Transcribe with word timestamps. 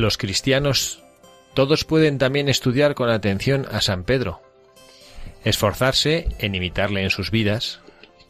Los 0.00 0.16
cristianos 0.16 1.02
todos 1.52 1.84
pueden 1.84 2.16
también 2.16 2.48
estudiar 2.48 2.94
con 2.94 3.10
atención 3.10 3.66
a 3.70 3.82
San 3.82 4.04
Pedro, 4.04 4.40
esforzarse 5.44 6.26
en 6.38 6.54
imitarle 6.54 7.02
en 7.02 7.10
sus 7.10 7.30
vidas, 7.30 7.80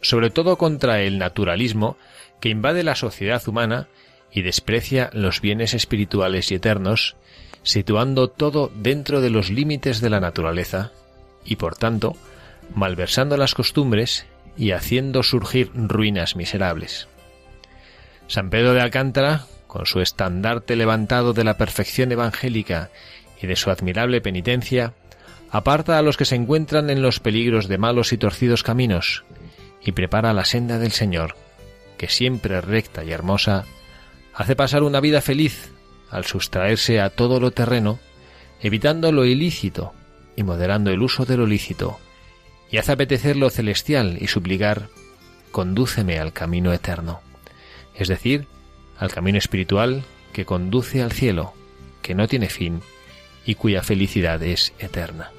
sobre 0.00 0.30
todo 0.30 0.58
contra 0.58 1.00
el 1.02 1.18
naturalismo 1.18 1.96
que 2.40 2.48
invade 2.48 2.82
la 2.82 2.96
sociedad 2.96 3.40
humana 3.46 3.86
y 4.32 4.42
desprecia 4.42 5.10
los 5.12 5.40
bienes 5.40 5.72
espirituales 5.72 6.50
y 6.50 6.56
eternos, 6.56 7.14
situando 7.62 8.26
todo 8.26 8.72
dentro 8.74 9.20
de 9.20 9.30
los 9.30 9.48
límites 9.48 10.00
de 10.00 10.10
la 10.10 10.18
naturaleza 10.18 10.90
y, 11.44 11.54
por 11.54 11.76
tanto, 11.76 12.16
malversando 12.74 13.36
las 13.36 13.54
costumbres 13.54 14.26
y 14.56 14.72
haciendo 14.72 15.22
surgir 15.22 15.70
ruinas 15.72 16.34
miserables. 16.34 17.06
San 18.26 18.50
Pedro 18.50 18.74
de 18.74 18.80
Alcántara, 18.80 19.46
con 19.70 19.86
su 19.86 20.00
estandarte 20.00 20.74
levantado 20.74 21.32
de 21.32 21.44
la 21.44 21.56
perfección 21.56 22.10
evangélica 22.10 22.90
y 23.40 23.46
de 23.46 23.54
su 23.54 23.70
admirable 23.70 24.20
penitencia, 24.20 24.94
aparta 25.48 25.96
a 25.96 26.02
los 26.02 26.16
que 26.16 26.24
se 26.24 26.34
encuentran 26.34 26.90
en 26.90 27.02
los 27.02 27.20
peligros 27.20 27.68
de 27.68 27.78
malos 27.78 28.12
y 28.12 28.18
torcidos 28.18 28.64
caminos, 28.64 29.24
y 29.80 29.92
prepara 29.92 30.32
la 30.32 30.44
senda 30.44 30.80
del 30.80 30.90
Señor, 30.90 31.36
que 31.98 32.08
siempre 32.08 32.60
recta 32.60 33.04
y 33.04 33.12
hermosa, 33.12 33.64
hace 34.34 34.56
pasar 34.56 34.82
una 34.82 34.98
vida 34.98 35.20
feliz 35.20 35.70
al 36.10 36.24
sustraerse 36.24 37.00
a 37.00 37.10
todo 37.10 37.38
lo 37.38 37.52
terreno, 37.52 38.00
evitando 38.60 39.12
lo 39.12 39.24
ilícito 39.24 39.92
y 40.34 40.42
moderando 40.42 40.90
el 40.90 41.00
uso 41.00 41.26
de 41.26 41.36
lo 41.36 41.46
lícito, 41.46 42.00
y 42.72 42.78
hace 42.78 42.90
apetecer 42.90 43.36
lo 43.36 43.50
celestial 43.50 44.18
y 44.20 44.26
suplicar, 44.26 44.88
condúceme 45.52 46.18
al 46.18 46.32
camino 46.32 46.72
eterno, 46.72 47.20
es 47.94 48.08
decir, 48.08 48.48
al 49.00 49.10
camino 49.10 49.38
espiritual 49.38 50.04
que 50.32 50.44
conduce 50.44 51.02
al 51.02 51.10
cielo, 51.10 51.54
que 52.02 52.14
no 52.14 52.28
tiene 52.28 52.48
fin 52.48 52.82
y 53.46 53.54
cuya 53.56 53.82
felicidad 53.82 54.42
es 54.42 54.74
eterna. 54.78 55.32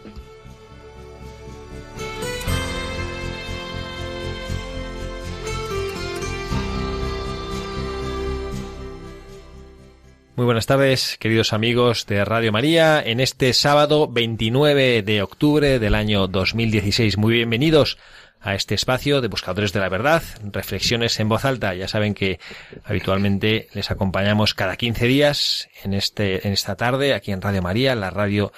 Muy 10.35 10.45
buenas 10.45 10.65
tardes, 10.65 11.17
queridos 11.19 11.53
amigos 11.53 12.07
de 12.07 12.25
Radio 12.25 12.51
María, 12.51 12.99
en 12.99 13.19
este 13.19 13.53
sábado 13.53 14.07
29 14.07 15.03
de 15.03 15.21
octubre 15.21 15.77
del 15.77 15.93
año 15.93 16.27
2016. 16.27 17.17
Muy 17.17 17.35
bienvenidos 17.35 17.99
a 18.41 18.55
este 18.55 18.73
espacio 18.73 19.21
de 19.21 19.27
Buscadores 19.27 19.71
de 19.71 19.79
la 19.79 19.89
Verdad, 19.89 20.23
reflexiones 20.43 21.19
en 21.19 21.29
voz 21.29 21.45
alta. 21.45 21.75
Ya 21.75 21.87
saben 21.87 22.13
que 22.13 22.39
habitualmente 22.83 23.67
les 23.73 23.91
acompañamos 23.91 24.53
cada 24.53 24.75
15 24.75 25.05
días 25.05 25.69
en 25.83 25.93
este, 25.93 26.47
en 26.47 26.53
esta 26.53 26.75
tarde 26.75 27.13
aquí 27.13 27.31
en 27.31 27.41
Radio 27.41 27.61
María, 27.61 27.95
la 27.95 28.09
radio 28.09 28.51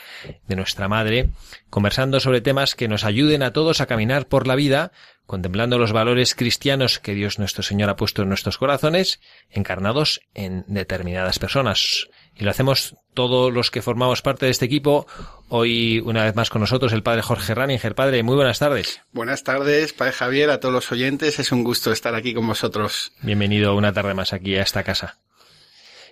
de 0.48 0.56
nuestra 0.56 0.88
madre, 0.88 1.30
conversando 1.70 2.20
sobre 2.20 2.42
temas 2.42 2.76
que 2.76 2.88
nos 2.88 3.04
ayuden 3.04 3.44
a 3.44 3.52
todos 3.52 3.82
a 3.82 3.86
caminar 3.86 4.28
por 4.28 4.48
la 4.48 4.56
vida, 4.56 4.94
contemplando 5.26 5.78
los 5.78 5.92
valores 5.92 6.34
cristianos 6.34 7.00
que 7.00 7.14
Dios 7.14 7.38
nuestro 7.38 7.64
Señor 7.64 7.90
ha 7.90 7.96
puesto 7.96 8.22
en 8.22 8.30
nuestros 8.30 8.58
corazones, 8.58 9.20
encarnados 9.50 10.22
en 10.34 10.64
determinadas 10.68 11.40
personas. 11.40 12.08
Y 12.36 12.44
lo 12.44 12.52
hacemos 12.52 12.96
todos 13.14 13.54
los 13.54 13.70
que 13.70 13.82
formamos 13.82 14.22
parte 14.22 14.46
de 14.46 14.52
este 14.52 14.66
equipo. 14.66 15.06
Hoy, 15.50 16.00
una 16.00 16.24
vez 16.24 16.36
más 16.36 16.50
con 16.50 16.62
nosotros, 16.62 16.94
el 16.94 17.04
padre 17.04 17.22
Jorge 17.22 17.54
Raninger. 17.54 17.94
Padre, 17.94 18.24
muy 18.24 18.36
buenas 18.36 18.60
tardes. 18.60 19.02
Buenas 19.12 19.44
tardes, 19.44 19.94
padre 19.94 20.14
Javier, 20.14 20.50
a 20.50 20.60
todos 20.60 20.74
los 20.74 20.92
oyentes. 20.92 21.40
Es 21.40 21.52
un 21.52 21.64
gusto 21.64 21.92
estar 21.92 22.16
aquí 22.16 22.34
con 22.34 22.48
vosotros. 22.48 23.12
Bienvenido 23.22 23.76
una 23.76 23.94
tarde 23.94 24.16
más 24.16 24.34
aquí 24.34 24.56
a 24.56 24.64
esta 24.64 24.84
casa. 24.84 25.20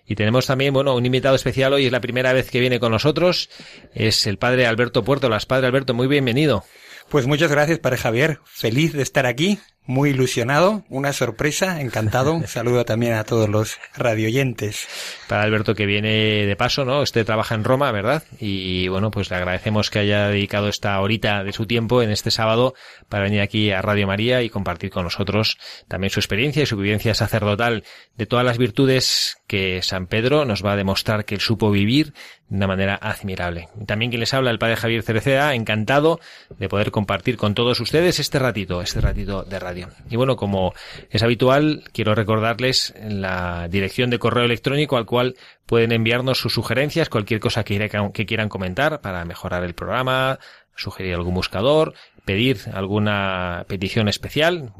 Y 0.05 0.15
tenemos 0.15 0.45
también, 0.45 0.73
bueno, 0.73 0.95
un 0.95 1.05
invitado 1.05 1.35
especial 1.35 1.73
hoy, 1.73 1.85
es 1.85 1.91
la 1.91 2.01
primera 2.01 2.33
vez 2.33 2.51
que 2.51 2.59
viene 2.59 2.79
con 2.79 2.91
nosotros, 2.91 3.49
es 3.93 4.27
el 4.27 4.37
padre 4.37 4.65
Alberto 4.65 5.03
Puertolas. 5.03 5.45
Padre 5.45 5.67
Alberto, 5.67 5.93
muy 5.93 6.07
bienvenido. 6.07 6.63
Pues 7.09 7.27
muchas 7.27 7.51
gracias, 7.51 7.79
Padre 7.79 7.97
Javier. 7.97 8.39
Feliz 8.45 8.93
de 8.93 9.03
estar 9.03 9.25
aquí, 9.25 9.59
muy 9.85 10.11
ilusionado, 10.11 10.83
una 10.89 11.11
sorpresa, 11.13 11.81
encantado. 11.81 12.41
Saludo 12.47 12.85
también 12.85 13.13
a 13.13 13.23
todos 13.23 13.49
los 13.49 13.77
radioyentes. 13.95 14.87
Para 15.27 15.43
Alberto 15.43 15.75
que 15.75 15.85
viene 15.85 16.45
de 16.45 16.55
paso, 16.55 16.85
¿no? 16.85 17.01
Usted 17.01 17.25
trabaja 17.25 17.55
en 17.55 17.63
Roma, 17.63 17.91
¿verdad? 17.91 18.23
Y 18.39 18.87
bueno, 18.87 19.11
pues 19.11 19.29
le 19.29 19.37
agradecemos 19.37 19.89
que 19.89 19.99
haya 19.99 20.27
dedicado 20.27 20.67
esta 20.67 20.99
horita 21.01 21.43
de 21.43 21.53
su 21.53 21.65
tiempo 21.65 22.01
en 22.01 22.11
este 22.11 22.31
sábado 22.31 22.73
para 23.09 23.23
venir 23.23 23.41
aquí 23.41 23.71
a 23.71 23.81
Radio 23.81 24.07
María 24.07 24.41
y 24.43 24.49
compartir 24.49 24.91
con 24.91 25.03
nosotros 25.03 25.57
también 25.87 26.11
su 26.11 26.19
experiencia 26.19 26.63
y 26.63 26.67
su 26.67 26.77
vivencia 26.77 27.13
sacerdotal 27.13 27.83
de 28.17 28.25
todas 28.25 28.45
las 28.45 28.57
virtudes 28.57 29.37
que 29.47 29.81
San 29.81 30.07
Pedro 30.07 30.45
nos 30.45 30.65
va 30.65 30.73
a 30.73 30.77
demostrar 30.77 31.25
que 31.25 31.35
él 31.35 31.41
supo 31.41 31.71
vivir 31.71 32.13
de 32.51 32.57
una 32.57 32.67
manera 32.67 32.99
admirable. 33.01 33.69
También 33.85 34.11
quien 34.11 34.19
les 34.19 34.33
habla, 34.33 34.51
el 34.51 34.59
padre 34.59 34.75
Javier 34.75 35.03
Cereceda, 35.03 35.55
encantado 35.55 36.19
de 36.59 36.67
poder 36.67 36.91
compartir 36.91 37.37
con 37.37 37.55
todos 37.55 37.79
ustedes 37.79 38.19
este 38.19 38.39
ratito, 38.39 38.81
este 38.81 38.99
ratito 38.99 39.43
de 39.43 39.57
radio. 39.57 39.87
Y 40.09 40.17
bueno, 40.17 40.35
como 40.35 40.73
es 41.09 41.23
habitual, 41.23 41.85
quiero 41.93 42.13
recordarles 42.13 42.93
la 43.01 43.69
dirección 43.69 44.09
de 44.09 44.19
correo 44.19 44.43
electrónico 44.43 44.97
al 44.97 45.05
cual 45.05 45.37
pueden 45.65 45.93
enviarnos 45.93 46.39
sus 46.39 46.53
sugerencias, 46.53 47.07
cualquier 47.07 47.39
cosa 47.39 47.63
que, 47.63 47.89
que 48.13 48.25
quieran 48.25 48.49
comentar 48.49 48.99
para 48.99 49.23
mejorar 49.23 49.63
el 49.63 49.73
programa, 49.73 50.37
sugerir 50.75 51.13
algún 51.13 51.35
buscador, 51.35 51.93
pedir 52.25 52.59
alguna 52.73 53.63
petición 53.69 54.09
especial. 54.09 54.73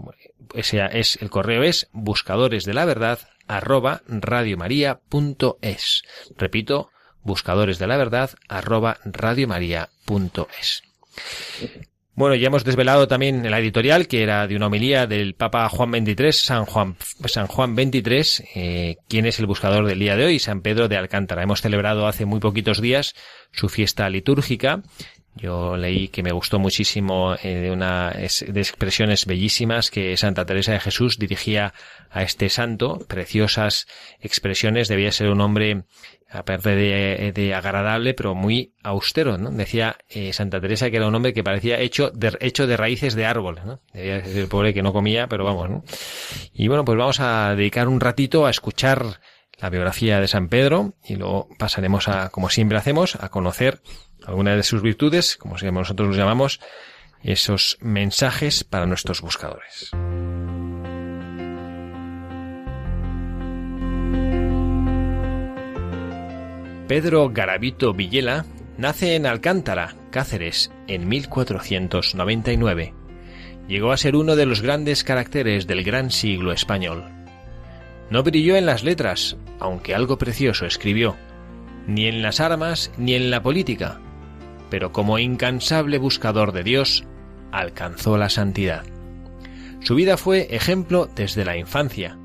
Ese 0.53 0.81
es, 0.91 1.17
el 1.21 1.29
correo 1.29 1.63
es 1.63 1.87
buscadores 1.93 2.65
de 2.65 2.73
la 2.73 2.83
verdad 2.83 3.19
arroba. 3.47 4.01
Repito, 6.37 6.90
buscadores 7.23 7.79
de 7.79 7.87
la 7.87 7.97
verdad 7.97 8.31
arroba 8.47 8.97
radiomaria.es. 9.03 10.83
Bueno, 12.13 12.35
ya 12.35 12.47
hemos 12.47 12.65
desvelado 12.65 13.07
también 13.07 13.49
la 13.49 13.59
editorial, 13.59 14.07
que 14.07 14.21
era 14.21 14.45
de 14.45 14.55
una 14.55 14.67
homilía 14.67 15.07
del 15.07 15.33
Papa 15.33 15.67
Juan 15.69 15.91
XXIII, 15.91 16.31
San 16.33 16.65
Juan, 16.65 16.97
San 17.25 17.47
XXIII, 17.47 18.47
eh, 18.53 18.97
quien 19.07 19.25
es 19.25 19.39
el 19.39 19.45
buscador 19.45 19.87
del 19.87 19.97
día 19.97 20.17
de 20.17 20.25
hoy, 20.25 20.37
San 20.37 20.61
Pedro 20.61 20.89
de 20.89 20.97
Alcántara. 20.97 21.41
Hemos 21.41 21.61
celebrado 21.61 22.07
hace 22.07 22.25
muy 22.25 22.39
poquitos 22.41 22.81
días 22.81 23.15
su 23.51 23.69
fiesta 23.69 24.09
litúrgica. 24.09 24.83
Yo 25.35 25.77
leí 25.77 26.09
que 26.09 26.23
me 26.23 26.33
gustó 26.33 26.59
muchísimo 26.59 27.35
eh, 27.41 27.55
de 27.55 27.71
una 27.71 28.09
de 28.11 28.59
expresiones 28.59 29.25
bellísimas 29.25 29.89
que 29.89 30.17
Santa 30.17 30.45
Teresa 30.45 30.73
de 30.73 30.81
Jesús 30.81 31.17
dirigía 31.17 31.73
a 32.09 32.23
este 32.23 32.49
santo, 32.49 32.99
preciosas 33.07 33.87
expresiones. 34.19 34.89
Debía 34.89 35.11
ser 35.11 35.29
un 35.29 35.39
hombre 35.39 35.85
aparte 36.29 36.75
de, 36.75 37.31
de, 37.33 37.53
agradable, 37.53 38.13
pero 38.13 38.35
muy 38.35 38.73
austero, 38.83 39.37
¿no? 39.37 39.51
Decía 39.51 39.97
eh, 40.09 40.33
Santa 40.33 40.59
Teresa 40.59 40.89
que 40.89 40.97
era 40.97 41.07
un 41.07 41.15
hombre 41.15 41.33
que 41.33 41.43
parecía 41.43 41.79
hecho 41.79 42.09
de, 42.11 42.37
hecho 42.39 42.67
de 42.67 42.77
raíces 42.77 43.15
de 43.15 43.25
árbol, 43.25 43.59
¿no? 43.65 43.81
Debía 43.93 44.23
ser 44.23 44.37
el 44.37 44.47
pobre 44.47 44.73
que 44.73 44.81
no 44.81 44.93
comía, 44.93 45.27
pero 45.27 45.45
vamos, 45.45 45.69
¿no? 45.69 45.83
Y 46.53 46.67
bueno, 46.67 46.83
pues 46.83 46.97
vamos 46.97 47.19
a 47.19 47.55
dedicar 47.55 47.87
un 47.87 47.99
ratito 47.99 48.45
a 48.45 48.49
escuchar 48.49 49.19
la 49.59 49.69
biografía 49.69 50.19
de 50.19 50.27
San 50.27 50.47
Pedro 50.49 50.93
y 51.05 51.15
luego 51.15 51.47
pasaremos 51.57 52.07
a, 52.07 52.29
como 52.29 52.49
siempre 52.49 52.77
hacemos, 52.77 53.15
a 53.15 53.29
conocer 53.29 53.81
algunas 54.25 54.57
de 54.57 54.63
sus 54.63 54.81
virtudes, 54.81 55.37
como 55.37 55.55
nosotros 55.55 56.09
los 56.09 56.17
llamamos, 56.17 56.59
esos 57.23 57.77
mensajes 57.81 58.63
para 58.63 58.85
nuestros 58.85 59.21
buscadores. 59.21 59.91
Pedro 66.87 67.29
Garavito 67.29 67.93
Villela 67.93 68.45
nace 68.77 69.15
en 69.15 69.25
Alcántara, 69.25 69.95
Cáceres, 70.09 70.71
en 70.87 71.07
1499. 71.07 72.93
Llegó 73.67 73.93
a 73.93 73.97
ser 73.97 74.17
uno 74.17 74.35
de 74.35 74.45
los 74.45 74.61
grandes 74.61 75.05
caracteres 75.05 75.67
del 75.67 75.83
gran 75.85 76.11
siglo 76.11 76.51
español. 76.51 77.05
No 78.09 78.23
brilló 78.23 78.57
en 78.57 78.65
las 78.65 78.83
letras, 78.83 79.37
aunque 79.59 79.95
algo 79.95 80.17
precioso 80.17 80.65
escribió, 80.65 81.15
ni 81.87 82.07
en 82.07 82.21
las 82.21 82.41
armas 82.41 82.91
ni 82.97 83.13
en 83.13 83.31
la 83.31 83.41
política, 83.41 84.01
pero 84.71 84.91
como 84.91 85.19
incansable 85.19 85.99
buscador 85.99 86.53
de 86.53 86.63
Dios, 86.63 87.03
alcanzó 87.51 88.17
la 88.17 88.29
santidad. 88.29 88.83
Su 89.81 89.95
vida 89.95 90.15
fue 90.15 90.47
ejemplo 90.55 91.09
desde 91.13 91.43
la 91.43 91.57
infancia, 91.57 92.17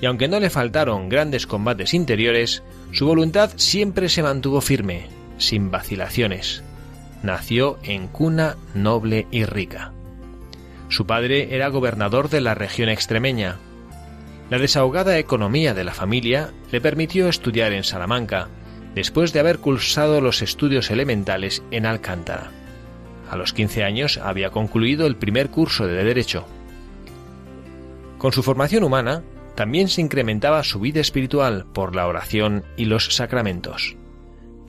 y 0.00 0.06
aunque 0.06 0.28
no 0.28 0.40
le 0.40 0.50
faltaron 0.50 1.08
grandes 1.08 1.46
combates 1.46 1.94
interiores, 1.94 2.62
su 2.92 3.06
voluntad 3.06 3.50
siempre 3.56 4.08
se 4.08 4.22
mantuvo 4.22 4.60
firme, 4.60 5.06
sin 5.38 5.70
vacilaciones. 5.70 6.62
Nació 7.22 7.78
en 7.82 8.08
cuna 8.08 8.56
noble 8.74 9.26
y 9.30 9.44
rica. 9.44 9.92
Su 10.88 11.06
padre 11.06 11.54
era 11.54 11.68
gobernador 11.68 12.28
de 12.28 12.40
la 12.40 12.54
región 12.54 12.88
extremeña. 12.88 13.56
La 14.50 14.58
desahogada 14.58 15.18
economía 15.18 15.72
de 15.72 15.84
la 15.84 15.94
familia 15.94 16.50
le 16.70 16.80
permitió 16.80 17.28
estudiar 17.28 17.72
en 17.72 17.84
Salamanca, 17.84 18.48
después 18.96 19.34
de 19.34 19.40
haber 19.40 19.58
cursado 19.58 20.22
los 20.22 20.40
estudios 20.40 20.90
elementales 20.90 21.62
en 21.70 21.84
Alcántara. 21.84 22.50
A 23.30 23.36
los 23.36 23.52
15 23.52 23.84
años 23.84 24.16
había 24.16 24.50
concluido 24.50 25.06
el 25.06 25.16
primer 25.16 25.50
curso 25.50 25.86
de 25.86 26.02
Derecho. 26.02 26.46
Con 28.16 28.32
su 28.32 28.42
formación 28.42 28.84
humana, 28.84 29.22
también 29.54 29.88
se 29.88 30.00
incrementaba 30.00 30.64
su 30.64 30.80
vida 30.80 31.00
espiritual 31.00 31.66
por 31.74 31.94
la 31.94 32.06
oración 32.06 32.64
y 32.78 32.86
los 32.86 33.14
sacramentos. 33.14 33.96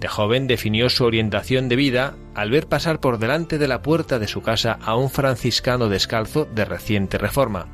De 0.01 0.09
joven 0.09 0.45
definió 0.45 0.89
su 0.89 1.05
orientación 1.05 1.69
de 1.69 1.77
vida 1.77 2.15
al 2.35 2.51
ver 2.51 2.67
pasar 2.67 2.99
por 2.99 3.19
delante 3.19 3.57
de 3.57 3.67
la 3.69 3.81
puerta 3.81 4.19
de 4.19 4.27
su 4.27 4.41
casa 4.41 4.77
a 4.81 4.95
un 4.97 5.09
franciscano 5.09 5.87
descalzo 5.87 6.45
de 6.53 6.65
reciente 6.65 7.17
reforma. 7.17 7.67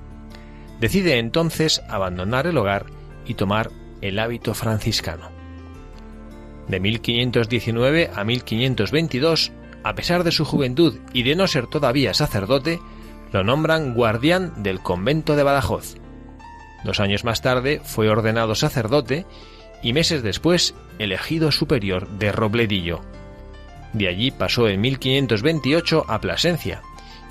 Decide 0.79 1.17
entonces 1.17 1.81
abandonar 1.89 2.45
el 2.45 2.57
hogar 2.57 2.85
y 3.25 3.33
tomar 3.33 3.71
el 4.01 4.19
hábito 4.19 4.53
franciscano. 4.53 5.32
De 6.67 6.79
1519 6.79 8.11
a 8.13 8.23
1522, 8.23 9.51
a 9.83 9.95
pesar 9.95 10.23
de 10.23 10.31
su 10.31 10.45
juventud 10.45 10.99
y 11.13 11.23
de 11.23 11.35
no 11.35 11.47
ser 11.47 11.67
todavía 11.67 12.13
sacerdote, 12.13 12.79
lo 13.31 13.43
nombran 13.43 13.93
guardián 13.93 14.63
del 14.63 14.79
convento 14.79 15.35
de 15.35 15.43
Badajoz. 15.43 15.95
Dos 16.83 16.99
años 16.99 17.23
más 17.23 17.41
tarde 17.41 17.81
fue 17.83 18.09
ordenado 18.09 18.55
sacerdote 18.55 19.25
y 19.81 19.93
meses 19.93 20.23
después 20.23 20.75
elegido 20.99 21.51
superior 21.51 22.07
de 22.07 22.31
Robledillo. 22.31 23.01
De 23.93 24.07
allí 24.07 24.31
pasó 24.31 24.67
en 24.67 24.81
1528 24.81 26.05
a 26.07 26.19
Plasencia 26.19 26.81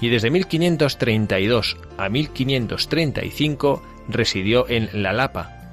y 0.01 0.09
desde 0.09 0.31
1532 0.31 1.77
a 1.97 2.09
1535 2.09 3.83
residió 4.09 4.69
en 4.69 4.91
La 4.93 5.12
Lapa. 5.12 5.73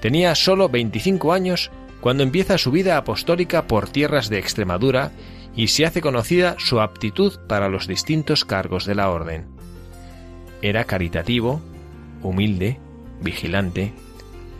Tenía 0.00 0.34
solo 0.34 0.68
25 0.68 1.32
años 1.32 1.70
cuando 2.04 2.22
empieza 2.22 2.58
su 2.58 2.70
vida 2.70 2.98
apostólica 2.98 3.66
por 3.66 3.88
tierras 3.88 4.28
de 4.28 4.38
Extremadura 4.38 5.12
y 5.56 5.68
se 5.68 5.86
hace 5.86 6.02
conocida 6.02 6.54
su 6.58 6.82
aptitud 6.82 7.38
para 7.48 7.70
los 7.70 7.86
distintos 7.88 8.44
cargos 8.44 8.84
de 8.84 8.94
la 8.94 9.08
orden. 9.08 9.46
Era 10.60 10.84
caritativo, 10.84 11.62
humilde, 12.22 12.78
vigilante, 13.22 13.94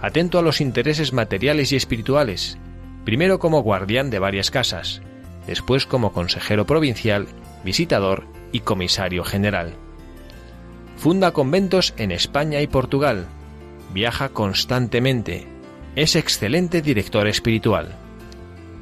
atento 0.00 0.38
a 0.38 0.42
los 0.42 0.62
intereses 0.62 1.12
materiales 1.12 1.70
y 1.72 1.76
espirituales, 1.76 2.56
primero 3.04 3.38
como 3.38 3.62
guardián 3.62 4.08
de 4.08 4.20
varias 4.20 4.50
casas, 4.50 5.02
después 5.46 5.84
como 5.84 6.14
consejero 6.14 6.64
provincial, 6.64 7.26
visitador 7.62 8.24
y 8.52 8.60
comisario 8.60 9.22
general. 9.22 9.74
Funda 10.96 11.32
conventos 11.32 11.92
en 11.98 12.10
España 12.10 12.62
y 12.62 12.68
Portugal, 12.68 13.26
viaja 13.92 14.30
constantemente, 14.30 15.53
es 15.96 16.16
excelente 16.16 16.82
director 16.82 17.26
espiritual. 17.26 17.88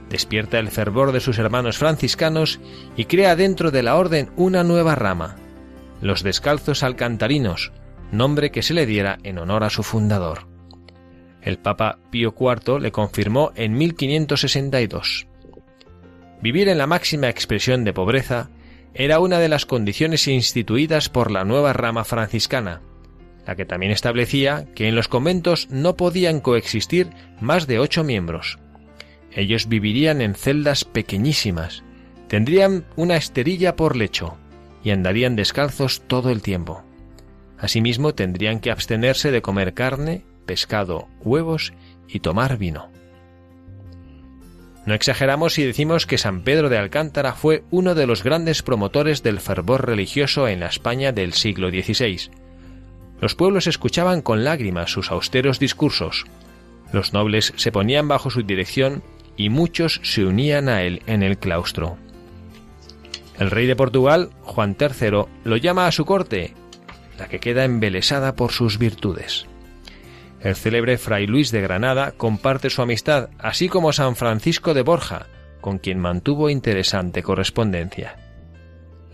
Despierta 0.09 0.59
el 0.59 0.69
fervor 0.69 1.12
de 1.12 1.21
sus 1.21 1.38
hermanos 1.38 1.78
franciscanos 1.78 2.61
y 2.97 3.07
crea 3.07 3.37
dentro 3.37 3.71
de 3.71 3.83
la 3.83 3.97
orden 3.97 4.31
una 4.37 4.64
nueva 4.64 4.95
rama, 4.95 5.37
los 6.00 6.23
descalzos 6.23 6.83
alcantarinos, 6.83 7.73
nombre 8.11 8.50
que 8.50 8.62
se 8.62 8.75
le 8.75 8.87
diera 8.87 9.19
en 9.23 9.38
honor 9.38 9.64
a 9.64 9.71
su 9.71 9.83
fundador. 9.83 10.47
El 11.40 11.59
Papa 11.59 11.99
Pío 12.11 12.35
IV 12.38 12.81
le 12.81 12.92
confirmó 12.92 13.52
en 13.54 13.73
1562. 13.73 15.26
Vivir 16.40 16.69
en 16.69 16.78
la 16.78 16.87
máxima 16.87 17.28
expresión 17.28 17.85
de 17.85 17.92
pobreza 17.92 18.50
era 18.95 19.19
una 19.21 19.38
de 19.38 19.49
las 19.49 19.64
condiciones 19.64 20.28
instituidas 20.28 21.09
por 21.09 21.31
la 21.31 21.45
nueva 21.45 21.73
rama 21.73 22.04
franciscana, 22.04 22.83
la 23.46 23.56
que 23.56 23.64
también 23.64 23.92
establecía 23.92 24.66
que 24.75 24.88
en 24.88 24.94
los 24.94 25.08
conventos 25.08 25.68
no 25.70 25.96
podían 25.96 26.40
coexistir 26.40 27.11
más 27.40 27.66
de 27.66 27.78
ocho 27.78 28.04
miembros. 28.04 28.58
Ellos 29.32 29.68
vivirían 29.68 30.20
en 30.20 30.34
celdas 30.34 30.84
pequeñísimas, 30.84 31.82
tendrían 32.28 32.84
una 32.96 33.16
esterilla 33.16 33.76
por 33.76 33.96
lecho 33.96 34.37
y 34.84 34.90
andarían 34.90 35.37
descalzos 35.37 36.02
todo 36.06 36.30
el 36.30 36.42
tiempo. 36.42 36.82
Asimismo, 37.58 38.14
tendrían 38.14 38.61
que 38.61 38.70
abstenerse 38.70 39.30
de 39.30 39.42
comer 39.42 39.75
carne, 39.75 40.25
pescado, 40.46 41.08
huevos 41.20 41.72
y 42.08 42.20
tomar 42.20 42.58
vino. 42.58 42.90
No 44.84 44.94
exageramos 44.94 45.54
si 45.54 45.62
decimos 45.62 46.06
que 46.06 46.18
San 46.18 46.42
Pedro 46.42 46.68
de 46.68 46.76
Alcántara 46.76 47.34
fue 47.34 47.62
uno 47.70 47.94
de 47.94 48.06
los 48.06 48.25
grandes 48.25 48.62
promotores 48.62 49.22
del 49.22 49.38
fervor 49.38 49.87
religioso 49.87 50.49
en 50.49 50.58
la 50.58 50.66
España 50.66 51.12
del 51.12 51.34
siglo 51.34 51.70
XVI. 51.70 52.30
Los 53.22 53.36
pueblos 53.36 53.68
escuchaban 53.68 54.20
con 54.20 54.42
lágrimas 54.42 54.90
sus 54.90 55.12
austeros 55.12 55.60
discursos. 55.60 56.24
Los 56.92 57.12
nobles 57.12 57.52
se 57.54 57.70
ponían 57.70 58.08
bajo 58.08 58.30
su 58.30 58.42
dirección 58.42 59.04
y 59.36 59.48
muchos 59.48 60.00
se 60.02 60.24
unían 60.24 60.68
a 60.68 60.82
él 60.82 61.02
en 61.06 61.22
el 61.22 61.38
claustro. 61.38 61.96
El 63.38 63.52
rey 63.52 63.66
de 63.68 63.76
Portugal, 63.76 64.30
Juan 64.42 64.76
III, 64.78 65.26
lo 65.44 65.56
llama 65.56 65.86
a 65.86 65.92
su 65.92 66.04
corte, 66.04 66.54
la 67.16 67.28
que 67.28 67.38
queda 67.38 67.64
embelesada 67.64 68.34
por 68.34 68.50
sus 68.50 68.76
virtudes. 68.76 69.46
El 70.40 70.56
célebre 70.56 70.98
Fray 70.98 71.28
Luis 71.28 71.52
de 71.52 71.60
Granada 71.60 72.10
comparte 72.10 72.70
su 72.70 72.82
amistad, 72.82 73.30
así 73.38 73.68
como 73.68 73.92
San 73.92 74.16
Francisco 74.16 74.74
de 74.74 74.82
Borja, 74.82 75.26
con 75.60 75.78
quien 75.78 76.00
mantuvo 76.00 76.50
interesante 76.50 77.22
correspondencia. 77.22 78.16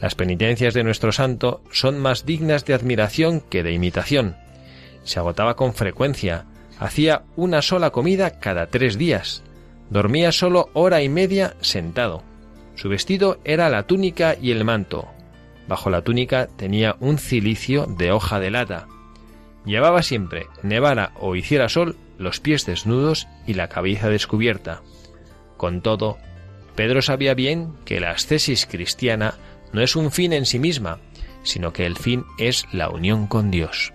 Las 0.00 0.14
penitencias 0.14 0.75
de 0.75 0.85
nuestro 0.85 1.12
santo 1.12 1.62
son 1.73 1.99
más 1.99 2.25
dignas 2.25 2.64
de 2.64 2.75
admiración 2.75 3.40
que 3.40 3.62
de 3.62 3.73
imitación. 3.73 4.37
Se 5.02 5.19
agotaba 5.19 5.57
con 5.57 5.75
frecuencia, 5.75 6.45
hacía 6.78 7.23
una 7.37 7.62
sola 7.62 7.90
comida 7.90 8.38
cada 8.38 8.69
tres 8.69 8.97
días, 8.97 9.43
dormía 9.90 10.33
solo 10.33 10.69
hora 10.75 11.02
y 11.02 11.09
media 11.09 11.55
sentado. 11.61 12.23
Su 12.76 12.88
vestido 12.88 13.40
era 13.45 13.69
la 13.69 13.85
túnica 13.85 14.37
y 14.40 14.52
el 14.52 14.64
manto. 14.64 15.09
Bajo 15.67 15.90
la 15.90 16.02
túnica 16.02 16.47
tenía 16.47 16.97
un 17.00 17.19
cilicio 17.19 17.87
de 17.87 18.12
hoja 18.12 18.38
de 18.38 18.50
lata. 18.50 18.87
Llevaba 19.64 20.02
siempre, 20.02 20.47
nevara 20.62 21.12
o 21.19 21.35
hiciera 21.35 21.69
sol, 21.69 21.97
los 22.19 22.40
pies 22.40 22.64
desnudos 22.67 23.26
y 23.47 23.55
la 23.55 23.69
cabeza 23.69 24.09
descubierta. 24.09 24.83
Con 25.57 25.83
todo, 25.83 26.19
Pedro 26.76 27.02
sabía 27.02 27.35
bien 27.35 27.75
que 27.85 27.99
la 27.99 28.12
ascesis 28.12 28.67
cristiana 28.67 29.35
no 29.72 29.82
es 29.82 29.96
un 29.96 30.10
fin 30.10 30.32
en 30.32 30.46
sí 30.46 30.58
misma, 30.58 30.98
sino 31.42 31.72
que 31.72 31.87
el 31.87 31.96
fin 31.96 32.25
es 32.38 32.66
la 32.72 32.90
unión 32.90 33.26
con 33.26 33.50
Dios. 33.50 33.92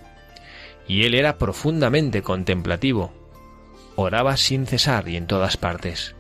Y 0.88 1.04
él 1.04 1.16
era 1.16 1.38
profundamente 1.38 2.22
contemplativo. 2.22 3.14
Oraba 3.96 4.38
sin 4.38 4.66
cesar 4.66 5.08
y 5.08 5.16
en 5.16 5.28
todas 5.28 5.58
partes. 5.58 6.16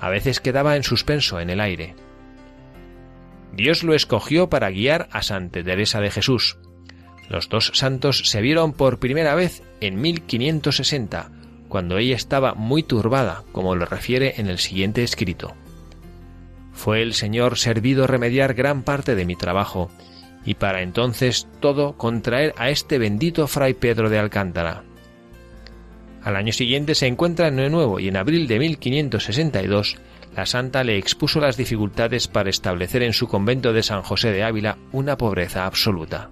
A 0.00 0.08
veces 0.08 0.40
quedaba 0.40 0.76
en 0.76 0.82
suspenso 0.82 1.40
en 1.40 1.50
el 1.50 1.60
aire. 1.60 1.94
Dios 3.52 3.82
lo 3.82 3.94
escogió 3.94 4.48
para 4.48 4.70
guiar 4.70 5.08
a 5.10 5.22
Santa 5.22 5.64
Teresa 5.64 6.00
de 6.00 6.10
Jesús. 6.10 6.58
Los 7.28 7.48
dos 7.48 7.72
santos 7.74 8.22
se 8.26 8.40
vieron 8.40 8.72
por 8.72 8.98
primera 8.98 9.34
vez 9.34 9.62
en 9.80 10.00
1560, 10.00 11.30
cuando 11.68 11.98
ella 11.98 12.16
estaba 12.16 12.54
muy 12.54 12.82
turbada, 12.82 13.42
como 13.52 13.74
lo 13.74 13.84
refiere 13.84 14.34
en 14.38 14.48
el 14.48 14.58
siguiente 14.58 15.02
escrito. 15.02 15.54
Fue 16.78 17.02
el 17.02 17.12
Señor 17.12 17.58
servido 17.58 18.06
remediar 18.06 18.54
gran 18.54 18.84
parte 18.84 19.16
de 19.16 19.24
mi 19.24 19.34
trabajo, 19.34 19.90
y 20.44 20.54
para 20.54 20.82
entonces 20.82 21.48
todo 21.58 21.96
contraer 21.96 22.54
a 22.56 22.70
este 22.70 22.98
bendito 22.98 23.48
fray 23.48 23.74
Pedro 23.74 24.08
de 24.08 24.20
Alcántara. 24.20 24.84
Al 26.22 26.36
año 26.36 26.52
siguiente 26.52 26.94
se 26.94 27.08
encuentran 27.08 27.56
de 27.56 27.68
nuevo 27.68 27.98
y 27.98 28.06
en 28.06 28.16
abril 28.16 28.46
de 28.46 28.60
1562 28.60 29.96
la 30.36 30.46
santa 30.46 30.84
le 30.84 30.98
expuso 30.98 31.40
las 31.40 31.56
dificultades 31.56 32.28
para 32.28 32.48
establecer 32.48 33.02
en 33.02 33.12
su 33.12 33.26
convento 33.26 33.72
de 33.72 33.82
San 33.82 34.02
José 34.02 34.30
de 34.30 34.44
Ávila 34.44 34.78
una 34.92 35.18
pobreza 35.18 35.66
absoluta. 35.66 36.30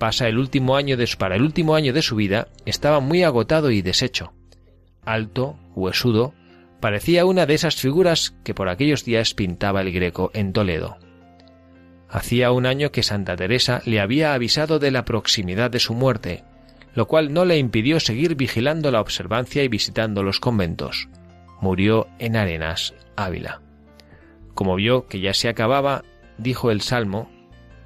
Pasa 0.00 0.26
el 0.26 0.36
último 0.36 0.74
año 0.74 0.96
para 1.16 1.36
el 1.36 1.42
último 1.42 1.76
año 1.76 1.92
de 1.92 2.02
su 2.02 2.16
vida 2.16 2.48
estaba 2.66 2.98
muy 2.98 3.22
agotado 3.22 3.70
y 3.70 3.82
deshecho. 3.82 4.32
Alto, 5.04 5.56
huesudo, 5.76 6.34
parecía 6.80 7.24
una 7.24 7.46
de 7.46 7.54
esas 7.54 7.76
figuras 7.76 8.34
que 8.42 8.54
por 8.54 8.68
aquellos 8.68 9.04
días 9.04 9.34
pintaba 9.34 9.82
el 9.82 9.92
Greco 9.92 10.30
en 10.34 10.52
Toledo. 10.52 10.98
Hacía 12.08 12.50
un 12.50 12.66
año 12.66 12.90
que 12.90 13.02
Santa 13.02 13.36
Teresa 13.36 13.82
le 13.84 14.00
había 14.00 14.34
avisado 14.34 14.78
de 14.78 14.90
la 14.90 15.04
proximidad 15.04 15.70
de 15.70 15.78
su 15.78 15.94
muerte, 15.94 16.42
lo 16.94 17.06
cual 17.06 17.32
no 17.32 17.44
le 17.44 17.58
impidió 17.58 18.00
seguir 18.00 18.34
vigilando 18.34 18.90
la 18.90 19.00
observancia 19.00 19.62
y 19.62 19.68
visitando 19.68 20.22
los 20.22 20.40
conventos. 20.40 21.08
Murió 21.60 22.08
en 22.18 22.36
Arenas, 22.36 22.94
Ávila. 23.14 23.60
Como 24.54 24.74
vio 24.74 25.06
que 25.06 25.20
ya 25.20 25.34
se 25.34 25.48
acababa, 25.48 26.02
dijo 26.38 26.70
el 26.70 26.80
Salmo, 26.80 27.30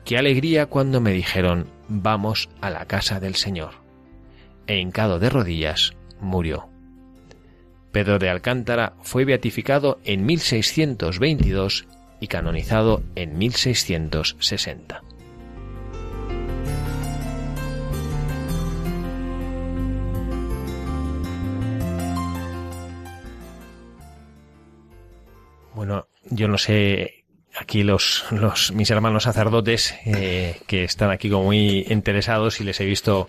Qué 0.05 0.19
alegría 0.19 0.67
cuando 0.67 1.01
me 1.01 1.13
dijeron, 1.13 1.71
vamos 1.89 2.51
a 2.61 2.71
la 2.71 2.87
casa 2.87 3.21
del 3.21 3.35
Señor. 3.35 3.71
E 4.67 4.79
hincado 4.79 5.19
de 5.19 5.31
rodillas, 5.31 5.93
murió. 6.21 6.74
Pedro 7.95 8.19
de 8.19 8.29
Alcántara 8.29 8.95
fue 9.03 9.25
beatificado 9.25 10.01
en 10.05 10.27
1622 10.27 11.87
y 12.19 12.27
canonizado 12.27 13.05
en 13.15 13.39
1660. 13.39 15.01
Bueno, 25.73 26.09
yo 26.25 26.49
no 26.49 26.59
sé, 26.59 27.25
aquí 27.55 27.85
los, 27.85 28.25
mis 28.75 28.91
hermanos 28.91 29.23
sacerdotes 29.23 29.95
eh, 30.05 30.61
que 30.67 30.83
están 30.83 31.13
aquí 31.13 31.31
como 31.31 31.45
muy 31.45 31.87
interesados 31.89 32.61
y 32.61 32.65
les 32.65 32.81
he 32.81 32.87
visto 32.87 33.29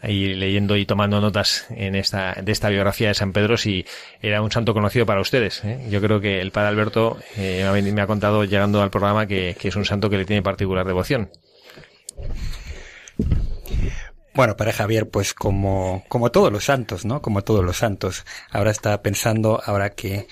ahí 0.00 0.34
leyendo 0.34 0.76
y 0.76 0.86
tomando 0.86 1.20
notas 1.20 1.66
en 1.70 1.94
esta, 1.94 2.34
de 2.34 2.52
esta 2.52 2.68
biografía 2.68 3.08
de 3.08 3.14
San 3.14 3.32
Pedro 3.32 3.56
si 3.56 3.84
era 4.20 4.42
un 4.42 4.50
santo 4.50 4.74
conocido 4.74 5.06
para 5.06 5.20
ustedes. 5.20 5.64
¿eh? 5.64 5.86
Yo 5.90 6.00
creo 6.00 6.20
que 6.20 6.40
el 6.40 6.52
padre 6.52 6.68
Alberto 6.68 7.18
eh, 7.36 7.68
me, 7.92 8.00
ha, 8.00 8.06
contado 8.06 8.44
llegando 8.44 8.82
al 8.82 8.90
programa 8.90 9.26
que, 9.26 9.56
que 9.58 9.68
es 9.68 9.76
un 9.76 9.84
santo 9.84 10.08
que 10.10 10.18
le 10.18 10.24
tiene 10.24 10.42
particular 10.42 10.86
devoción. 10.86 11.30
Bueno, 14.38 14.56
para 14.56 14.72
Javier, 14.72 15.10
pues 15.10 15.34
como, 15.34 16.04
como 16.06 16.30
todos 16.30 16.52
los 16.52 16.64
santos, 16.64 17.04
¿no? 17.04 17.20
Como 17.20 17.42
todos 17.42 17.64
los 17.64 17.78
santos. 17.78 18.24
Ahora 18.52 18.70
estaba 18.70 19.02
pensando, 19.02 19.60
ahora 19.64 19.96
que, 19.96 20.28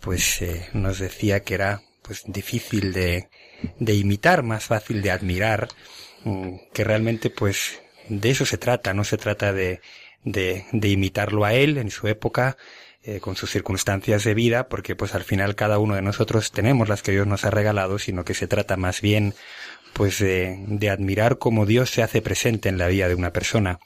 pues, 0.00 0.40
eh, 0.40 0.70
nos 0.72 0.98
decía 0.98 1.40
que 1.40 1.52
era, 1.52 1.82
pues, 2.00 2.22
difícil 2.26 2.94
de, 2.94 3.28
de 3.78 3.94
imitar, 3.94 4.42
más 4.42 4.64
fácil 4.64 5.02
de 5.02 5.10
admirar, 5.10 5.68
mm, 6.24 6.56
que 6.72 6.82
realmente, 6.82 7.28
pues, 7.28 7.82
de 8.20 8.30
eso 8.30 8.44
se 8.46 8.58
trata, 8.58 8.94
no 8.94 9.04
se 9.04 9.16
trata 9.16 9.52
de, 9.52 9.80
de, 10.24 10.66
de 10.72 10.88
imitarlo 10.88 11.44
a 11.44 11.54
él 11.54 11.78
en 11.78 11.90
su 11.90 12.08
época, 12.08 12.56
eh, 13.04 13.20
con 13.20 13.36
sus 13.36 13.50
circunstancias 13.50 14.22
de 14.24 14.34
vida, 14.34 14.68
porque 14.68 14.94
pues 14.94 15.14
al 15.14 15.24
final 15.24 15.54
cada 15.54 15.78
uno 15.78 15.94
de 15.96 16.02
nosotros 16.02 16.52
tenemos 16.52 16.88
las 16.88 17.02
que 17.02 17.12
Dios 17.12 17.26
nos 17.26 17.44
ha 17.44 17.50
regalado, 17.50 17.98
sino 17.98 18.24
que 18.24 18.34
se 18.34 18.46
trata 18.46 18.76
más 18.76 19.00
bien 19.00 19.34
pues 19.92 20.18
de, 20.20 20.62
de 20.68 20.90
admirar 20.90 21.38
cómo 21.38 21.66
Dios 21.66 21.90
se 21.90 22.02
hace 22.02 22.22
presente 22.22 22.68
en 22.68 22.78
la 22.78 22.86
vida 22.86 23.08
de 23.08 23.14
una 23.14 23.32
persona. 23.32 23.80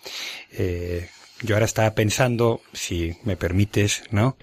Eh, 0.52 1.08
yo 1.42 1.54
ahora 1.54 1.66
estaba 1.66 1.94
pensando, 1.94 2.60
si 2.72 3.16
me 3.24 3.36
permites, 3.36 4.04
¿no? 4.10 4.36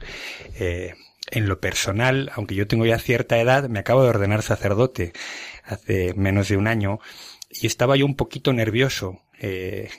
Eh, 0.59 0.93
en 1.31 1.47
lo 1.47 1.59
personal, 1.59 2.31
aunque 2.35 2.55
yo 2.55 2.67
tengo 2.67 2.85
ya 2.85 2.99
cierta 2.99 3.39
edad, 3.39 3.69
me 3.69 3.79
acabo 3.79 4.03
de 4.03 4.09
ordenar 4.09 4.43
sacerdote 4.43 5.13
hace 5.63 6.13
menos 6.15 6.49
de 6.49 6.57
un 6.57 6.67
año 6.67 6.99
y 7.49 7.67
estaba 7.67 7.95
yo 7.95 8.05
un 8.05 8.15
poquito 8.15 8.53
nervioso 8.53 9.21
eh, 9.43 9.89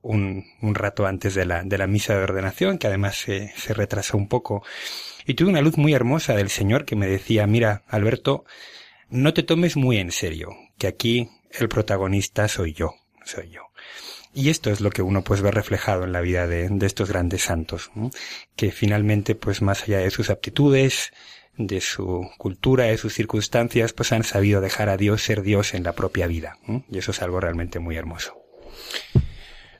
un, 0.00 0.44
un, 0.62 0.74
rato 0.74 1.06
antes 1.06 1.34
de 1.34 1.44
la, 1.44 1.62
de 1.62 1.76
la 1.76 1.86
misa 1.86 2.16
de 2.16 2.22
ordenación, 2.22 2.78
que 2.78 2.86
además 2.86 3.16
se, 3.16 3.52
se 3.56 3.74
retrasó 3.74 4.16
un 4.16 4.26
poco. 4.26 4.64
Y 5.26 5.34
tuve 5.34 5.50
una 5.50 5.60
luz 5.60 5.76
muy 5.76 5.92
hermosa 5.92 6.34
del 6.34 6.48
Señor 6.48 6.86
que 6.86 6.96
me 6.96 7.06
decía, 7.06 7.46
mira, 7.46 7.84
Alberto, 7.88 8.46
no 9.10 9.34
te 9.34 9.42
tomes 9.42 9.76
muy 9.76 9.98
en 9.98 10.12
serio, 10.12 10.48
que 10.78 10.86
aquí 10.86 11.28
el 11.50 11.68
protagonista 11.68 12.48
soy 12.48 12.72
yo, 12.72 12.94
soy 13.24 13.50
yo. 13.50 13.62
Y 14.32 14.48
esto 14.48 14.70
es 14.70 14.80
lo 14.80 14.90
que 14.90 15.02
uno 15.02 15.22
pues 15.22 15.42
ve 15.42 15.50
reflejado 15.50 16.04
en 16.04 16.12
la 16.12 16.22
vida 16.22 16.46
de, 16.46 16.68
de 16.70 16.86
estos 16.86 17.10
grandes 17.10 17.42
santos, 17.42 17.90
que 18.54 18.70
finalmente 18.70 19.34
pues 19.34 19.60
más 19.60 19.82
allá 19.82 19.98
de 19.98 20.10
sus 20.10 20.30
aptitudes, 20.30 21.12
de 21.58 21.82
su 21.82 22.30
cultura, 22.38 22.84
de 22.84 22.96
sus 22.98 23.12
circunstancias, 23.12 23.92
pues 23.92 24.12
han 24.12 24.24
sabido 24.24 24.60
dejar 24.62 24.88
a 24.88 24.96
Dios 24.96 25.22
ser 25.22 25.42
Dios 25.42 25.74
en 25.74 25.84
la 25.84 25.92
propia 25.92 26.26
vida. 26.26 26.58
Y 26.90 26.98
eso 26.98 27.10
es 27.10 27.20
algo 27.20 27.40
realmente 27.40 27.78
muy 27.78 27.96
hermoso. 27.96 28.45